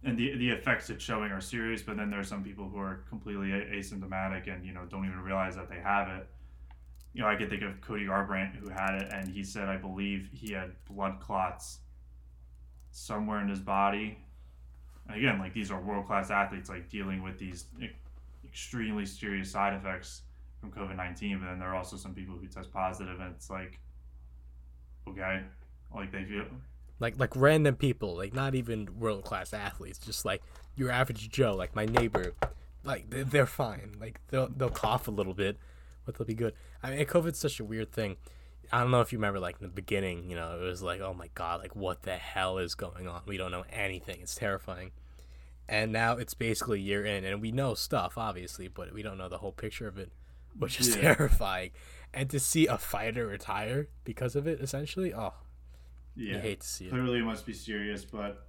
and 0.04 0.16
the 0.16 0.36
the 0.36 0.50
effects 0.50 0.88
it's 0.88 1.02
showing 1.02 1.32
are 1.32 1.40
serious. 1.40 1.82
But 1.82 1.96
then 1.96 2.10
there 2.10 2.20
are 2.20 2.30
some 2.32 2.44
people 2.44 2.68
who 2.68 2.78
are 2.78 3.00
completely 3.08 3.48
asymptomatic 3.48 4.46
and 4.46 4.64
you 4.64 4.72
know 4.72 4.84
don't 4.88 5.04
even 5.04 5.18
realize 5.18 5.56
that 5.56 5.68
they 5.68 5.80
have 5.80 6.06
it. 6.06 6.28
You 7.12 7.22
know, 7.22 7.28
I 7.28 7.34
could 7.34 7.50
think 7.50 7.62
of 7.62 7.80
Cody 7.80 8.06
Garbrandt 8.06 8.54
who 8.54 8.68
had 8.68 8.94
it, 9.02 9.08
and 9.12 9.26
he 9.28 9.42
said, 9.42 9.68
I 9.68 9.78
believe 9.78 10.28
he 10.32 10.52
had 10.52 10.70
blood 10.88 11.18
clots 11.18 11.80
somewhere 12.92 13.40
in 13.40 13.48
his 13.48 13.58
body. 13.58 14.16
And 15.08 15.16
again, 15.16 15.40
like 15.40 15.54
these 15.54 15.72
are 15.72 15.80
world 15.80 16.06
class 16.06 16.30
athletes, 16.30 16.70
like 16.70 16.88
dealing 16.88 17.20
with 17.20 17.36
these 17.36 17.64
extremely 18.44 19.06
serious 19.06 19.50
side 19.50 19.74
effects 19.74 20.22
from 20.60 20.70
COVID 20.70 20.94
nineteen. 20.94 21.40
But 21.40 21.46
then 21.46 21.58
there 21.58 21.70
are 21.70 21.74
also 21.74 21.96
some 21.96 22.14
people 22.14 22.36
who 22.36 22.46
test 22.46 22.72
positive, 22.72 23.18
and 23.18 23.34
it's 23.34 23.50
like 23.50 23.80
okay 25.10 25.42
like 25.94 26.12
they 26.12 26.24
feel 26.24 26.44
like 27.00 27.18
like 27.18 27.34
random 27.36 27.76
people 27.76 28.16
like 28.16 28.34
not 28.34 28.54
even 28.54 28.98
world 28.98 29.24
class 29.24 29.52
athletes 29.52 29.98
just 29.98 30.24
like 30.24 30.42
your 30.76 30.90
average 30.90 31.28
joe 31.30 31.54
like 31.54 31.74
my 31.74 31.84
neighbor 31.84 32.34
like 32.84 33.04
they're 33.10 33.46
fine. 33.46 33.96
Like 34.00 34.20
they'll 34.28 34.48
they'll 34.48 34.70
cough 34.70 35.08
a 35.08 35.10
little 35.10 35.34
bit 35.34 35.58
but 36.04 36.16
they'll 36.16 36.26
be 36.26 36.34
good. 36.34 36.54
I 36.82 36.90
mean 36.90 37.04
covid's 37.04 37.38
such 37.38 37.60
a 37.60 37.64
weird 37.64 37.92
thing. 37.92 38.16
I 38.72 38.80
don't 38.80 38.90
know 38.90 39.00
if 39.00 39.12
you 39.12 39.18
remember 39.18 39.40
like 39.40 39.56
in 39.60 39.66
the 39.66 39.72
beginning 39.72 40.28
you 40.28 40.36
know 40.36 40.58
it 40.58 40.62
was 40.62 40.82
like 40.82 41.00
oh 41.00 41.14
my 41.14 41.28
god 41.34 41.60
like 41.60 41.76
what 41.76 42.02
the 42.02 42.16
hell 42.16 42.58
is 42.58 42.74
going 42.74 43.06
on? 43.06 43.22
We 43.26 43.36
don't 43.36 43.50
know 43.50 43.64
anything. 43.70 44.20
It's 44.22 44.34
terrifying. 44.34 44.92
And 45.68 45.92
now 45.92 46.16
it's 46.16 46.32
basically 46.32 46.80
year 46.80 47.04
in 47.04 47.24
and 47.24 47.42
we 47.42 47.52
know 47.52 47.74
stuff 47.74 48.16
obviously 48.16 48.68
but 48.68 48.92
we 48.92 49.02
don't 49.02 49.18
know 49.18 49.28
the 49.28 49.38
whole 49.38 49.52
picture 49.52 49.86
of 49.86 49.98
it 49.98 50.10
which 50.58 50.80
is 50.80 50.96
yeah. 50.96 51.02
terrifying 51.14 51.70
and 52.14 52.30
to 52.30 52.40
see 52.40 52.66
a 52.66 52.78
fighter 52.78 53.26
retire 53.26 53.88
because 54.04 54.36
of 54.36 54.46
it, 54.46 54.60
essentially, 54.60 55.14
oh, 55.14 55.34
yeah, 56.16 56.34
you 56.34 56.38
hate 56.40 56.60
to 56.60 56.66
see 56.66 56.86
it. 56.86 56.90
Clearly, 56.90 57.18
it 57.18 57.24
must 57.24 57.46
be 57.46 57.52
serious. 57.52 58.04
But 58.04 58.46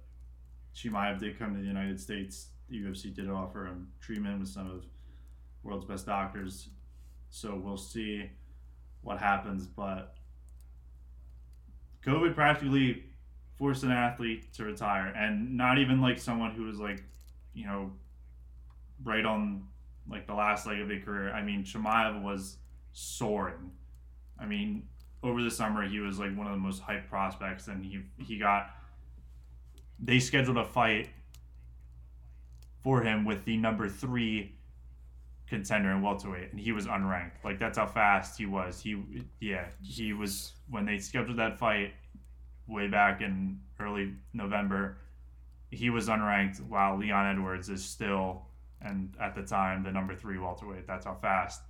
Chimaev 0.74 1.18
did 1.18 1.38
come 1.38 1.54
to 1.54 1.60
the 1.60 1.66
United 1.66 2.00
States. 2.00 2.48
The 2.68 2.80
UFC 2.80 3.14
did 3.14 3.28
offer 3.28 3.66
him 3.66 3.88
treatment 4.00 4.40
with 4.40 4.48
some 4.48 4.70
of 4.70 4.84
world's 5.62 5.84
best 5.84 6.06
doctors. 6.06 6.68
So 7.30 7.60
we'll 7.62 7.76
see 7.76 8.30
what 9.02 9.18
happens. 9.18 9.66
But 9.66 10.14
COVID 12.04 12.34
practically 12.34 13.04
forced 13.56 13.82
an 13.82 13.90
athlete 13.90 14.52
to 14.54 14.64
retire, 14.64 15.12
and 15.16 15.56
not 15.56 15.78
even 15.78 16.00
like 16.00 16.18
someone 16.18 16.52
who 16.52 16.64
was 16.64 16.78
like, 16.78 17.04
you 17.52 17.66
know, 17.66 17.92
right 19.04 19.24
on 19.24 19.64
like 20.08 20.26
the 20.26 20.34
last 20.34 20.66
leg 20.66 20.80
of 20.80 20.88
their 20.88 21.00
career. 21.00 21.30
I 21.32 21.42
mean, 21.42 21.62
Chimaev 21.62 22.22
was 22.22 22.56
soaring. 22.92 23.72
I 24.38 24.46
mean, 24.46 24.84
over 25.22 25.42
the 25.42 25.50
summer 25.50 25.86
he 25.86 26.00
was 26.00 26.18
like 26.18 26.36
one 26.36 26.46
of 26.46 26.52
the 26.52 26.58
most 26.58 26.82
hyped 26.82 27.08
prospects, 27.08 27.68
and 27.68 27.84
he 27.84 28.00
he 28.18 28.38
got. 28.38 28.70
They 30.02 30.18
scheduled 30.18 30.56
a 30.56 30.64
fight 30.64 31.10
for 32.82 33.02
him 33.02 33.26
with 33.26 33.44
the 33.44 33.56
number 33.58 33.88
three 33.88 34.54
contender 35.46 35.90
in 35.90 36.00
welterweight, 36.00 36.52
and 36.52 36.60
he 36.60 36.72
was 36.72 36.86
unranked. 36.86 37.44
Like 37.44 37.58
that's 37.58 37.76
how 37.76 37.86
fast 37.86 38.38
he 38.38 38.46
was. 38.46 38.80
He 38.80 39.02
yeah, 39.40 39.66
he 39.82 40.12
was 40.12 40.52
when 40.70 40.86
they 40.86 40.98
scheduled 40.98 41.38
that 41.38 41.58
fight 41.58 41.92
way 42.66 42.88
back 42.88 43.20
in 43.20 43.60
early 43.78 44.14
November. 44.32 44.98
He 45.70 45.90
was 45.90 46.08
unranked 46.08 46.60
while 46.66 46.96
Leon 46.96 47.36
Edwards 47.36 47.68
is 47.68 47.84
still 47.84 48.42
and 48.82 49.14
at 49.20 49.34
the 49.34 49.42
time 49.42 49.82
the 49.82 49.92
number 49.92 50.14
three 50.14 50.38
welterweight. 50.38 50.86
That's 50.86 51.04
how 51.04 51.14
fast 51.14 51.62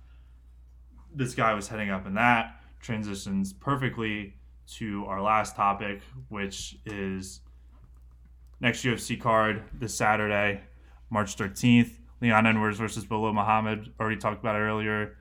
this 1.13 1.35
guy 1.35 1.53
was 1.53 1.67
heading 1.67 1.89
up, 1.89 2.05
and 2.05 2.17
that 2.17 2.61
transitions 2.79 3.53
perfectly 3.53 4.35
to 4.77 5.05
our 5.05 5.21
last 5.21 5.55
topic, 5.55 6.01
which 6.29 6.77
is 6.85 7.41
next 8.59 8.83
UFC 8.83 9.19
card 9.19 9.63
this 9.73 9.93
Saturday, 9.93 10.61
March 11.09 11.35
13th. 11.35 11.97
Leon 12.21 12.45
Edwards 12.45 12.77
versus 12.77 13.03
Belal 13.03 13.33
Muhammad. 13.33 13.91
Already 13.99 14.17
talked 14.17 14.39
about 14.39 14.55
it 14.55 14.59
earlier. 14.59 15.17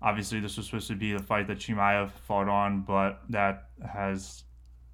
Obviously, 0.00 0.40
this 0.40 0.56
was 0.56 0.66
supposed 0.66 0.88
to 0.88 0.94
be 0.94 1.12
the 1.12 1.22
fight 1.22 1.46
that 1.46 1.58
Chimaev 1.58 2.10
fought 2.26 2.48
on, 2.48 2.82
but 2.82 3.20
that 3.28 3.68
has 3.86 4.44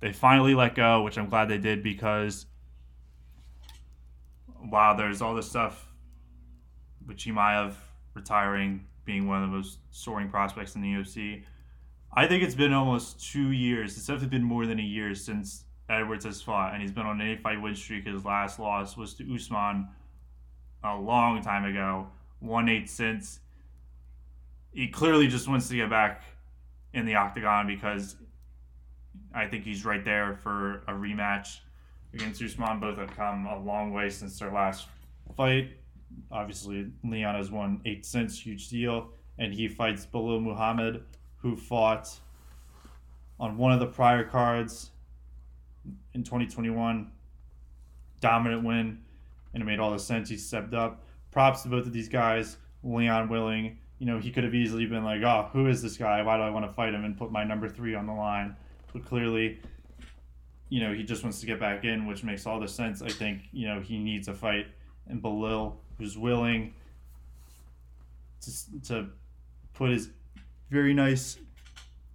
they 0.01 0.13
finally 0.13 0.55
let 0.55 0.75
go, 0.75 1.03
which 1.03 1.17
I'm 1.17 1.29
glad 1.29 1.49
they 1.49 1.59
did 1.59 1.83
because 1.83 2.47
while 4.59 4.97
there's 4.97 5.23
all 5.23 5.35
this 5.35 5.49
stuff 5.49 5.89
with 7.07 7.19
Chimaev 7.19 7.75
retiring, 8.15 8.87
being 9.05 9.27
one 9.27 9.43
of 9.43 9.51
the 9.51 9.57
most 9.57 9.79
soaring 9.91 10.29
prospects 10.29 10.75
in 10.75 10.83
the 10.83 10.93
UFC, 10.93 11.43
I 12.15 12.27
think 12.27 12.43
it's 12.43 12.55
been 12.55 12.73
almost 12.73 13.33
two 13.33 13.51
years. 13.51 13.97
It's 13.97 14.07
definitely 14.07 14.39
been 14.39 14.45
more 14.45 14.67
than 14.67 14.79
a 14.79 14.83
year 14.83 15.15
since 15.15 15.65
Edwards 15.89 16.25
has 16.25 16.43
fought, 16.43 16.73
and 16.73 16.83
he's 16.83 16.93
been 16.93 17.07
on 17.07 17.21
an 17.21 17.27
eight 17.27 17.43
fight 17.43 17.61
win 17.61 17.75
streak. 17.75 18.07
His 18.07 18.25
last 18.25 18.59
loss 18.59 18.97
was 18.97 19.15
to 19.15 19.35
Usman 19.35 19.89
a 20.85 20.97
long 20.97 21.43
time 21.43 21.65
ago. 21.65 22.09
One 22.41 22.69
eight 22.69 22.91
since. 22.91 23.41
He 24.73 24.89
clearly 24.89 25.27
just 25.29 25.49
wants 25.49 25.69
to 25.69 25.77
get 25.77 25.91
back 25.91 26.23
in 26.95 27.07
the 27.07 27.15
octagon 27.15 27.67
because 27.67 28.17
I 29.35 29.47
think 29.47 29.65
he's 29.65 29.85
right 29.85 30.05
there 30.05 30.35
for 30.43 30.83
a 30.89 30.93
rematch 30.93 31.59
against 32.15 32.43
Usman. 32.43 32.81
Both 32.81 32.99
have 32.99 33.15
come 33.17 33.47
a 33.47 33.59
long 33.59 33.93
way 33.93 34.11
since 34.11 34.39
their 34.39 34.51
last 34.51 34.89
fight. 35.37 35.71
Obviously, 36.31 36.91
Leon 37.05 37.35
has 37.35 37.51
won 37.51 37.81
eight 37.85 38.07
since, 38.07 38.39
huge 38.39 38.69
deal, 38.69 39.11
and 39.39 39.53
he 39.53 39.69
fights 39.69 40.07
Belal 40.07 40.43
Muhammad, 40.43 41.05
who 41.37 41.57
fought 41.57 42.09
on 43.39 43.57
one 43.57 43.73
of 43.73 43.81
the 43.81 43.87
prior 43.87 44.25
cards 44.25 44.91
in 46.15 46.23
2021. 46.23 47.11
Dominant 48.21 48.65
win 48.65 48.99
and 49.55 49.63
it 49.63 49.67
made 49.67 49.79
all 49.79 49.91
the 49.91 49.99
sense. 49.99 50.29
He 50.29 50.37
stepped 50.37 50.75
up. 50.75 51.03
Props 51.31 51.63
to 51.63 51.69
both 51.69 51.87
of 51.87 51.93
these 51.93 52.09
guys. 52.09 52.57
Leon 52.83 53.29
Willing, 53.29 53.79
you 53.99 54.07
know, 54.07 54.19
he 54.19 54.31
could 54.31 54.45
have 54.45 54.55
easily 54.55 54.87
been 54.87 55.05
like, 55.05 55.23
oh, 55.23 55.49
who 55.53 55.69
is 55.69 55.83
this 55.83 55.97
guy? 55.97 56.23
Why 56.23 56.37
do 56.37 56.43
I 56.43 56.51
want 56.51 56.67
to 56.67 56.73
fight 56.73 56.95
him 56.95 57.05
and 57.05 57.17
put 57.17 57.31
my 57.31 57.45
number 57.45 57.69
three 57.69 57.95
on 57.95 58.07
the 58.07 58.13
line? 58.13 58.57
But 58.93 59.05
clearly, 59.05 59.61
you 60.69 60.81
know, 60.81 60.93
he 60.93 61.05
just 61.05 61.23
wants 61.23 61.41
to 61.41 61.47
get 61.47 61.61
back 61.61 61.85
in, 61.85 62.07
which 62.07 62.25
makes 62.25 62.47
all 62.47 62.59
the 62.59 62.69
sense. 62.69 63.03
I 63.03 63.11
think, 63.11 63.43
you 63.53 63.69
know, 63.69 63.81
he 63.81 63.99
needs 63.99 64.29
a 64.29 64.35
fight. 64.35 64.67
And 65.07 65.23
Belal, 65.23 65.77
who's 65.99 66.16
willing 66.16 66.74
to, 68.40 68.80
to 68.82 69.07
put 69.74 69.90
his 69.90 70.11
very 70.70 70.95
nice 70.95 71.38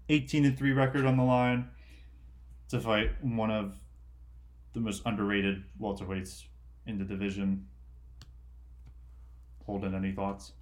18 0.10 0.46
and 0.46 0.58
3 0.58 0.72
record 0.72 1.06
on 1.06 1.18
the 1.18 1.24
line 1.24 1.70
to 2.70 2.80
fight 2.80 3.12
one 3.24 3.52
of 3.52 3.78
the 4.74 4.80
most 4.80 5.02
underrated 5.06 5.64
welterweights 5.82 6.46
in 6.86 6.98
the 6.98 7.04
division. 7.04 7.68
Holden, 9.66 9.96
any 9.96 10.12
thoughts? 10.12 10.54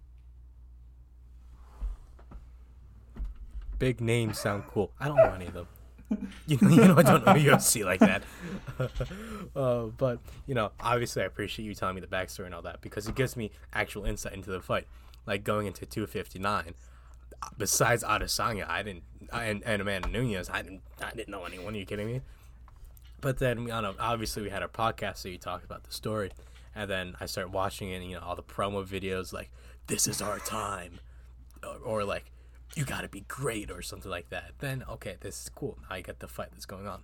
Big 3.77 3.99
names 4.01 4.39
sound 4.39 4.63
cool. 4.67 4.91
I 4.99 5.07
don't 5.07 5.17
know 5.17 5.33
any 5.33 5.47
of 5.47 5.53
them. 5.53 5.67
you 6.47 6.57
know, 6.61 6.69
you 6.69 6.87
know, 6.87 6.97
I 6.97 7.03
don't 7.03 7.25
know 7.25 7.33
UFC 7.33 7.83
like 7.83 7.99
that. 7.99 8.23
uh, 9.55 9.85
but 9.97 10.19
you 10.45 10.53
know, 10.53 10.71
obviously, 10.79 11.23
I 11.23 11.25
appreciate 11.25 11.65
you 11.65 11.73
telling 11.73 11.95
me 11.95 12.01
the 12.01 12.07
backstory 12.07 12.45
and 12.45 12.53
all 12.53 12.61
that 12.63 12.81
because 12.81 13.07
it 13.07 13.15
gives 13.15 13.35
me 13.35 13.51
actual 13.73 14.05
insight 14.05 14.33
into 14.33 14.51
the 14.51 14.61
fight. 14.61 14.87
Like 15.25 15.43
going 15.43 15.65
into 15.65 15.87
259, 15.87 16.75
besides 17.57 18.03
Adesanya, 18.03 18.69
I 18.69 18.83
didn't, 18.83 19.03
I, 19.33 19.45
and, 19.45 19.63
and 19.63 19.81
Amanda 19.81 20.07
Nunes, 20.09 20.51
I 20.51 20.61
didn't, 20.61 20.81
I 21.03 21.11
didn't 21.11 21.29
know 21.29 21.45
anyone. 21.45 21.73
Are 21.73 21.77
you 21.77 21.85
kidding 21.85 22.05
me? 22.05 22.21
But 23.21 23.39
then, 23.39 23.61
you 23.61 23.67
know, 23.69 23.95
obviously 23.99 24.43
we 24.43 24.51
had 24.51 24.61
our 24.61 24.67
podcast, 24.67 25.17
so 25.17 25.29
you 25.29 25.39
talked 25.39 25.65
about 25.65 25.83
the 25.83 25.91
story, 25.91 26.31
and 26.75 26.87
then 26.87 27.15
I 27.19 27.25
started 27.25 27.53
watching 27.53 27.89
it, 27.89 27.95
and, 27.95 28.05
you 28.05 28.17
know, 28.17 28.21
all 28.21 28.35
the 28.35 28.43
promo 28.43 28.85
videos 28.85 29.33
like 29.33 29.49
"This 29.87 30.07
is 30.07 30.21
our 30.21 30.37
time," 30.37 30.99
or, 31.63 31.77
or 31.83 32.03
like 32.03 32.25
"You 32.75 32.85
got 32.85 33.01
to 33.01 33.07
be 33.07 33.21
great" 33.27 33.69
or 33.71 33.81
something 33.81 34.11
like 34.11 34.29
that. 34.29 34.51
Then 34.59 34.83
okay, 34.89 35.17
this 35.19 35.43
is 35.43 35.49
cool. 35.49 35.77
Now 35.89 35.95
you 35.95 36.03
get 36.03 36.19
the 36.19 36.27
fight 36.27 36.49
that's 36.51 36.65
going 36.65 36.87
on. 36.87 37.01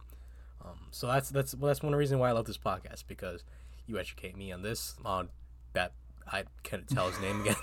Um, 0.64 0.88
so 0.92 1.08
that's 1.08 1.30
that's 1.30 1.56
well, 1.56 1.68
that's 1.68 1.82
one 1.82 1.96
reason 1.96 2.20
why 2.20 2.30
I 2.30 2.32
love 2.34 2.46
this 2.46 2.58
podcast 2.58 3.06
because 3.08 3.44
you 3.88 3.98
educate 3.98 4.38
me 4.38 4.52
on 4.52 4.62
this 4.62 4.96
on 5.04 5.30
that 5.74 5.94
I 6.32 6.44
couldn't 6.64 6.90
tell 6.90 7.10
his 7.10 7.20
name 7.20 7.42
again. 7.42 7.56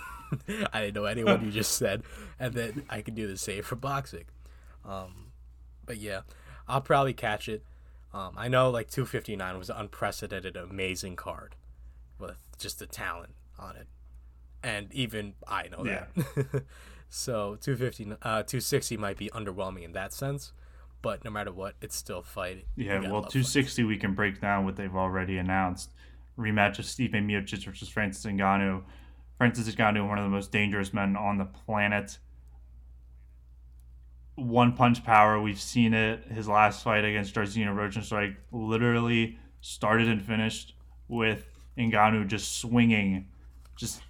I 0.73 0.81
didn't 0.81 0.95
know 0.95 1.05
anyone 1.05 1.45
you 1.45 1.51
just 1.51 1.73
said, 1.73 2.03
and 2.39 2.53
then 2.55 2.85
I 2.91 3.01
can 3.01 3.15
do 3.15 3.27
the 3.27 3.39
same 3.39 3.63
for 3.63 3.77
boxing. 3.77 4.25
Um, 4.85 5.33
but 5.85 5.99
yeah, 5.99 6.21
I'll 6.67 6.81
probably 6.81 7.15
catch 7.15 7.49
it. 7.49 7.65
Um, 8.13 8.35
I 8.37 8.49
know 8.49 8.71
like 8.71 8.91
259 8.91 9.59
was 9.59 9.71
an 9.71 9.77
unprecedented, 9.79 10.57
amazing 10.57 11.17
card 11.17 11.57
with 12.19 12.37
just 12.59 12.79
the 12.79 12.87
talent 12.87 13.35
on 13.59 13.77
it, 13.77 13.87
and 14.63 14.93
even 14.93 15.35
I 15.47 15.69
know 15.69 15.85
yeah. 15.85 16.05
that. 16.17 16.65
so 17.09 17.57
250, 17.61 18.13
uh, 18.23 18.43
260 18.43 18.97
might 18.97 19.17
be 19.17 19.31
underwhelming 19.31 19.85
in 19.85 19.93
that 19.93 20.13
sense, 20.13 20.53
but 21.03 21.25
no 21.25 21.31
matter 21.31 21.53
what, 21.53 21.75
it's 21.81 21.97
still 21.97 22.23
fight. 22.23 22.67
Yeah, 22.77 23.01
well, 23.01 23.23
260 23.23 23.83
fights. 23.83 23.89
we 23.89 23.97
can 23.97 24.15
break 24.15 24.41
down 24.41 24.65
what 24.65 24.77
they've 24.77 24.95
already 24.95 25.39
announced. 25.39 25.91
Rematch 26.39 26.79
of 26.79 26.85
Stipe 26.85 27.15
Miocic 27.15 27.65
versus 27.65 27.89
Francis 27.89 28.25
Ngannou. 28.31 28.83
Francis 29.39 29.73
Ngannou, 29.75 30.09
one 30.09 30.19
of 30.19 30.25
the 30.25 30.31
most 30.31 30.53
dangerous 30.53 30.93
men 30.93 31.17
on 31.17 31.39
the 31.39 31.45
planet 31.45 32.19
one 34.39 34.73
punch 34.73 35.05
power. 35.05 35.41
We've 35.41 35.61
seen 35.61 35.93
it. 35.95 36.25
His 36.31 36.49
last 36.49 36.85
fight 36.85 37.05
against 37.05 37.35
Jairzinho 37.35 37.75
Rozenstruik 37.75 38.37
literally 38.53 39.39
started 39.61 40.09
and 40.09 40.23
finished 40.23 40.75
with 41.09 41.47
Ngannou 41.77 42.27
just 42.27 42.59
swinging, 42.59 43.27
just 43.77 44.01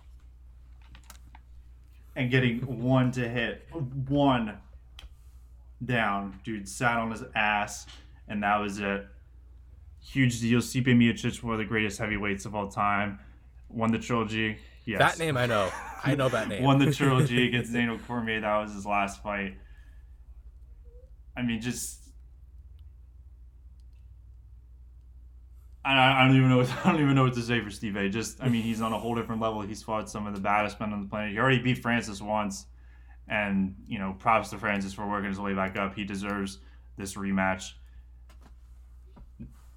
and 2.18 2.30
getting 2.30 2.58
one 2.82 3.10
to 3.12 3.26
hit, 3.26 3.66
one 4.08 4.58
down. 5.84 6.38
Dude 6.44 6.68
sat 6.68 6.98
on 6.98 7.10
his 7.10 7.22
ass, 7.34 7.86
and 8.28 8.42
that 8.42 8.58
was 8.58 8.78
it. 8.78 9.06
Huge 10.00 10.40
deal. 10.40 10.60
Stipe 10.60 10.86
Miocic, 10.86 11.42
one 11.42 11.54
of 11.54 11.58
the 11.58 11.64
greatest 11.64 11.98
heavyweights 11.98 12.44
of 12.44 12.54
all 12.54 12.68
time, 12.68 13.20
won 13.70 13.92
the 13.92 13.98
trilogy. 13.98 14.58
Yes. 14.84 14.98
That 14.98 15.18
name 15.18 15.36
I 15.36 15.46
know. 15.46 15.70
I 16.04 16.14
know 16.14 16.28
that 16.28 16.48
name. 16.48 16.62
won 16.64 16.78
the 16.78 16.92
trilogy 16.92 17.46
against 17.48 17.72
Daniel 17.72 17.98
Cormier. 17.98 18.40
That 18.40 18.58
was 18.58 18.74
his 18.74 18.84
last 18.84 19.22
fight 19.22 19.54
I 21.38 21.42
mean, 21.42 21.60
just 21.60 22.00
I, 25.96 26.22
I 26.22 26.26
don't 26.26 26.36
even 26.36 26.48
know. 26.48 26.58
What, 26.58 26.70
I 26.84 26.92
don't 26.92 27.00
even 27.00 27.14
know 27.14 27.24
what 27.24 27.34
to 27.34 27.42
say 27.42 27.60
for 27.60 27.70
Steve 27.70 27.96
A. 27.96 28.08
Just, 28.08 28.42
I 28.42 28.48
mean, 28.48 28.62
he's 28.62 28.80
on 28.80 28.92
a 28.92 28.98
whole 28.98 29.14
different 29.14 29.40
level. 29.40 29.60
He's 29.62 29.82
fought 29.82 30.10
some 30.10 30.26
of 30.26 30.34
the 30.34 30.40
baddest 30.40 30.78
men 30.80 30.92
on 30.92 31.02
the 31.02 31.08
planet. 31.08 31.32
He 31.32 31.38
already 31.38 31.60
beat 31.60 31.78
Francis 31.78 32.20
once, 32.20 32.66
and 33.28 33.74
you 33.86 33.98
know, 33.98 34.14
props 34.18 34.50
to 34.50 34.58
Francis 34.58 34.92
for 34.92 35.08
working 35.08 35.28
his 35.28 35.40
way 35.40 35.54
back 35.54 35.76
up. 35.76 35.94
He 35.94 36.04
deserves 36.04 36.58
this 36.96 37.14
rematch. 37.14 37.72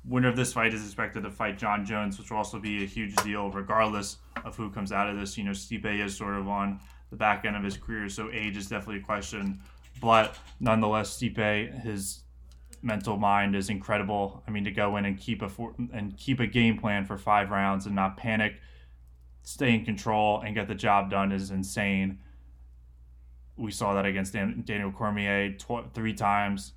Winner 0.03 0.29
of 0.29 0.35
this 0.35 0.51
fight 0.51 0.73
is 0.73 0.83
expected 0.83 1.23
to 1.23 1.29
fight 1.29 1.59
Jon 1.59 1.85
Jones, 1.85 2.17
which 2.17 2.31
will 2.31 2.37
also 2.37 2.59
be 2.59 2.83
a 2.83 2.87
huge 2.87 3.15
deal, 3.17 3.51
regardless 3.51 4.17
of 4.43 4.57
who 4.57 4.71
comes 4.71 4.91
out 4.91 5.07
of 5.07 5.19
this. 5.19 5.37
You 5.37 5.43
know, 5.43 5.51
Stipe 5.51 6.03
is 6.03 6.17
sort 6.17 6.35
of 6.35 6.47
on 6.47 6.79
the 7.11 7.15
back 7.15 7.45
end 7.45 7.55
of 7.55 7.63
his 7.63 7.77
career, 7.77 8.09
so 8.09 8.31
age 8.31 8.57
is 8.57 8.67
definitely 8.67 8.97
a 8.97 9.03
question 9.03 9.61
but 9.99 10.37
nonetheless, 10.59 11.17
Stipe, 11.17 11.83
his 11.83 12.23
mental 12.81 13.17
mind 13.17 13.55
is 13.55 13.69
incredible. 13.69 14.43
I 14.47 14.51
mean, 14.51 14.63
to 14.65 14.71
go 14.71 14.97
in 14.97 15.05
and 15.05 15.17
keep 15.17 15.41
a 15.41 15.49
for, 15.49 15.73
and 15.93 16.17
keep 16.17 16.39
a 16.39 16.47
game 16.47 16.77
plan 16.79 17.05
for 17.05 17.17
five 17.17 17.51
rounds 17.51 17.85
and 17.85 17.95
not 17.95 18.17
panic, 18.17 18.55
stay 19.43 19.73
in 19.73 19.85
control, 19.85 20.41
and 20.41 20.55
get 20.55 20.67
the 20.67 20.75
job 20.75 21.09
done 21.09 21.31
is 21.31 21.51
insane. 21.51 22.19
We 23.57 23.71
saw 23.71 23.93
that 23.93 24.05
against 24.05 24.33
Dan, 24.33 24.63
Daniel 24.65 24.91
Cormier 24.91 25.53
tw- 25.53 25.93
three 25.93 26.13
times. 26.13 26.73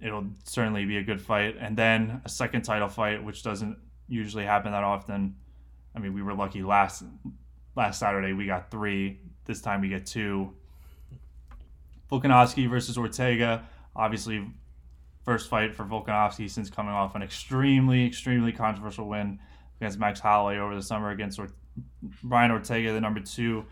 it'll 0.00 0.26
certainly 0.44 0.84
be 0.84 0.98
a 0.98 1.02
good 1.02 1.20
fight. 1.20 1.56
And 1.58 1.76
then 1.76 2.20
a 2.24 2.28
second 2.28 2.62
title 2.62 2.88
fight, 2.88 3.24
which 3.24 3.42
doesn't 3.42 3.78
usually 4.08 4.44
happen 4.44 4.72
that 4.72 4.84
often. 4.84 5.36
I 5.96 5.98
mean, 5.98 6.12
we 6.14 6.22
were 6.22 6.34
lucky 6.34 6.62
last 6.62 7.04
last 7.76 7.98
Saturday 8.00 8.32
we 8.32 8.46
got 8.46 8.70
three. 8.70 9.18
This 9.44 9.60
time 9.60 9.80
we 9.80 9.88
get 9.88 10.06
two. 10.06 10.52
Volkanovski 12.10 12.68
versus 12.68 12.96
Ortega. 12.98 13.66
Obviously, 13.96 14.46
first 15.24 15.48
fight 15.48 15.74
for 15.74 15.84
Volkanovski 15.84 16.50
since 16.50 16.68
coming 16.70 16.92
off 16.92 17.14
an 17.14 17.22
extremely, 17.22 18.06
extremely 18.06 18.52
controversial 18.52 19.08
win 19.08 19.38
against 19.80 19.98
Max 19.98 20.20
Holloway 20.20 20.58
over 20.58 20.74
the 20.74 20.82
summer 20.82 21.10
against 21.10 21.38
or- 21.38 21.50
Brian 22.22 22.50
Ortega, 22.50 22.92
the 22.92 23.00
number 23.00 23.20
two 23.20 23.64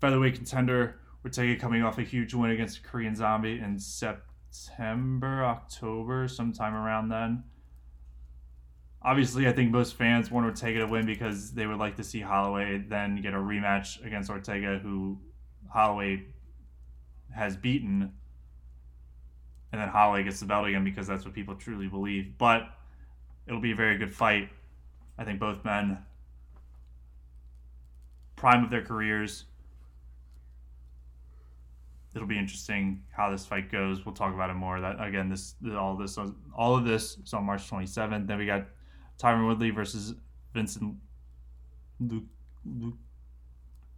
featherweight 0.00 0.34
contender. 0.34 1.00
Ortega 1.24 1.60
coming 1.60 1.82
off 1.82 1.98
a 1.98 2.02
huge 2.02 2.34
win 2.34 2.50
against 2.52 2.82
Korean 2.84 3.14
Zombie 3.14 3.58
in 3.58 3.78
September, 3.78 5.44
October, 5.44 6.28
sometime 6.28 6.74
around 6.74 7.08
then. 7.08 7.44
Obviously, 9.02 9.46
I 9.46 9.52
think 9.52 9.70
most 9.70 9.94
fans 9.94 10.30
want 10.30 10.46
Ortega 10.46 10.80
to 10.80 10.86
win 10.86 11.06
because 11.06 11.52
they 11.52 11.66
would 11.66 11.78
like 11.78 11.96
to 11.96 12.04
see 12.04 12.20
Holloway 12.20 12.78
then 12.78 13.20
get 13.20 13.34
a 13.34 13.36
rematch 13.36 14.04
against 14.04 14.30
Ortega, 14.30 14.78
who 14.78 15.18
Holloway 15.72 16.24
has 17.34 17.56
beaten, 17.56 18.12
and 19.72 19.80
then 19.80 19.88
Holloway 19.88 20.24
gets 20.24 20.40
the 20.40 20.46
belt 20.46 20.66
again 20.66 20.84
because 20.84 21.06
that's 21.06 21.24
what 21.24 21.34
people 21.34 21.54
truly 21.54 21.88
believe. 21.88 22.38
But 22.38 22.68
it'll 23.46 23.60
be 23.60 23.72
a 23.72 23.76
very 23.76 23.98
good 23.98 24.12
fight. 24.12 24.48
I 25.18 25.24
think 25.24 25.40
both 25.40 25.64
men, 25.64 25.98
prime 28.36 28.64
of 28.64 28.70
their 28.70 28.82
careers. 28.82 29.44
It'll 32.14 32.28
be 32.28 32.38
interesting 32.38 33.02
how 33.10 33.30
this 33.30 33.44
fight 33.44 33.70
goes. 33.70 34.04
We'll 34.04 34.14
talk 34.14 34.32
about 34.32 34.50
it 34.50 34.54
more. 34.54 34.80
That 34.80 35.00
again, 35.00 35.28
this 35.28 35.54
all 35.76 35.96
this 35.96 36.18
all 36.56 36.76
of 36.76 36.84
this 36.84 37.18
is 37.18 37.34
on 37.34 37.44
March 37.44 37.70
27th. 37.70 38.26
Then 38.26 38.38
we 38.38 38.46
got 38.46 38.66
Tyron 39.18 39.46
Woodley 39.46 39.70
versus 39.70 40.14
Vincent 40.54 40.96
Luke. 42.00 42.24
Luke 42.64 42.96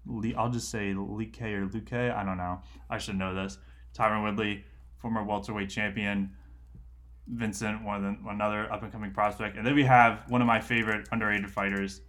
Lee, 0.06 0.34
I'll 0.34 0.50
just 0.50 0.70
say 0.70 0.92
Luke 0.92 1.32
K 1.32 1.54
or 1.54 1.66
Luke. 1.66 1.92
I 1.92 2.24
don't 2.24 2.36
know. 2.36 2.60
I 2.88 2.98
should 2.98 3.16
know 3.16 3.34
this. 3.34 3.58
Tyron 3.94 4.22
Woodley, 4.24 4.64
former 5.00 5.22
welterweight 5.22 5.70
champion. 5.70 6.30
Vincent, 7.26 7.84
one 7.84 8.04
of 8.04 8.16
the, 8.24 8.30
another 8.30 8.70
up 8.72 8.82
and 8.82 8.90
coming 8.90 9.12
prospect, 9.12 9.56
and 9.56 9.64
then 9.64 9.74
we 9.74 9.84
have 9.84 10.24
one 10.28 10.40
of 10.40 10.48
my 10.48 10.60
favorite 10.60 11.08
underrated 11.12 11.48
fighters, 11.48 12.00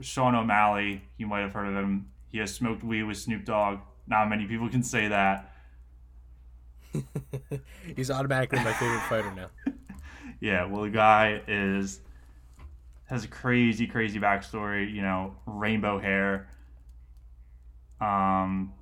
Sean 0.00 0.34
O'Malley. 0.34 1.02
You 1.16 1.26
might 1.26 1.40
have 1.40 1.52
heard 1.52 1.68
of 1.68 1.74
him. 1.74 2.08
He 2.28 2.38
has 2.38 2.54
smoked 2.54 2.84
weed 2.84 3.04
with 3.04 3.16
Snoop 3.16 3.44
Dogg. 3.44 3.78
Not 4.06 4.28
many 4.28 4.46
people 4.46 4.68
can 4.68 4.82
say 4.82 5.08
that. 5.08 5.54
He's 7.96 8.10
automatically 8.10 8.58
my 8.62 8.72
favorite 8.74 9.00
fighter 9.02 9.32
now. 9.34 9.50
yeah, 10.40 10.64
well, 10.64 10.82
the 10.82 10.90
guy 10.90 11.42
is 11.48 12.00
has 13.06 13.24
a 13.24 13.28
crazy, 13.28 13.86
crazy 13.86 14.18
backstory. 14.18 14.92
You 14.92 15.02
know, 15.02 15.34
rainbow 15.46 15.98
hair. 15.98 16.48
Um, 18.00 18.72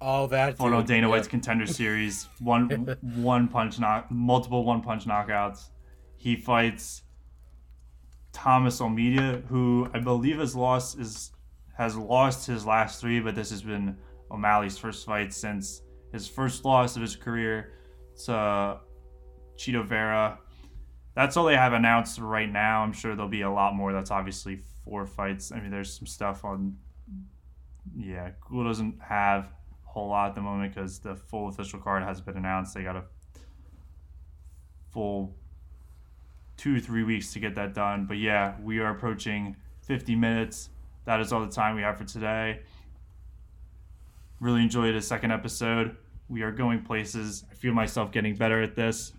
all 0.00 0.28
that. 0.28 0.54
Oh, 0.54 0.56
Fought 0.56 0.72
on 0.72 0.86
Dana 0.86 1.08
White's 1.08 1.28
Contender 1.28 1.66
Series. 1.66 2.28
One 2.40 2.68
one 3.02 3.48
punch 3.48 3.78
knock, 3.78 4.10
multiple 4.10 4.64
one 4.64 4.80
punch 4.82 5.06
knockouts. 5.06 5.70
He 6.16 6.36
fights 6.36 7.02
Thomas 8.32 8.80
Almeida, 8.80 9.42
who 9.48 9.88
I 9.94 9.98
believe 9.98 10.38
has 10.38 10.54
lost 10.54 10.98
is 10.98 11.32
has 11.76 11.96
lost 11.96 12.46
his 12.46 12.66
last 12.66 13.00
three, 13.00 13.20
but 13.20 13.34
this 13.34 13.50
has 13.50 13.62
been 13.62 13.96
O'Malley's 14.30 14.76
first 14.76 15.06
fight 15.06 15.32
since 15.32 15.82
his 16.12 16.26
first 16.26 16.64
loss 16.64 16.96
of 16.96 17.02
his 17.02 17.14
career 17.14 17.72
to 18.24 18.80
Chito 19.56 19.84
Vera. 19.84 20.38
That's 21.14 21.36
all 21.36 21.44
they 21.44 21.56
have 21.56 21.72
announced 21.72 22.18
right 22.18 22.50
now. 22.50 22.82
I'm 22.82 22.92
sure 22.92 23.14
there'll 23.14 23.30
be 23.30 23.42
a 23.42 23.50
lot 23.50 23.74
more. 23.74 23.92
That's 23.92 24.10
obviously 24.10 24.60
four 24.84 25.06
fights. 25.06 25.52
I 25.52 25.60
mean, 25.60 25.70
there's 25.70 25.96
some 25.96 26.06
stuff 26.06 26.44
on. 26.44 26.76
Yeah, 27.96 28.30
Google 28.40 28.64
doesn't 28.64 28.98
have 29.00 29.48
whole 29.98 30.08
lot 30.08 30.28
at 30.28 30.34
the 30.34 30.40
moment 30.40 30.72
because 30.74 31.00
the 31.00 31.16
full 31.16 31.48
official 31.48 31.80
card 31.80 32.04
has 32.04 32.20
been 32.20 32.36
announced. 32.36 32.74
They 32.74 32.84
got 32.84 32.96
a 32.96 33.02
full 34.92 35.34
two 36.56 36.80
three 36.80 37.02
weeks 37.02 37.32
to 37.32 37.40
get 37.40 37.54
that 37.56 37.74
done. 37.74 38.06
But 38.06 38.18
yeah, 38.18 38.54
we 38.62 38.78
are 38.78 38.90
approaching 38.90 39.56
50 39.82 40.14
minutes. 40.14 40.70
That 41.04 41.20
is 41.20 41.32
all 41.32 41.44
the 41.44 41.50
time 41.50 41.74
we 41.74 41.82
have 41.82 41.98
for 41.98 42.04
today. 42.04 42.60
Really 44.40 44.62
enjoyed 44.62 44.94
the 44.94 45.02
second 45.02 45.32
episode. 45.32 45.96
We 46.28 46.42
are 46.42 46.52
going 46.52 46.82
places. 46.82 47.44
I 47.50 47.54
feel 47.54 47.72
myself 47.72 48.12
getting 48.12 48.36
better 48.36 48.62
at 48.62 48.76
this. 48.76 49.12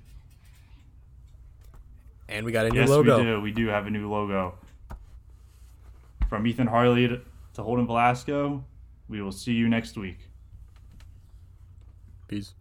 And 2.29 2.45
we 2.45 2.51
got 2.51 2.67
a 2.67 2.69
new 2.69 2.79
yes, 2.79 2.89
logo. 2.89 3.17
we 3.17 3.23
do. 3.23 3.41
We 3.41 3.51
do 3.51 3.67
have 3.67 3.87
a 3.87 3.89
new 3.89 4.09
logo. 4.09 4.55
From 6.29 6.45
Ethan 6.45 6.67
Harley 6.67 7.07
to, 7.07 7.21
to 7.55 7.63
Holden 7.63 7.87
Velasco. 7.87 8.63
We 9.09 9.21
will 9.21 9.31
see 9.31 9.53
you 9.53 9.67
next 9.67 9.97
week. 9.97 10.28
Peace. 12.29 12.53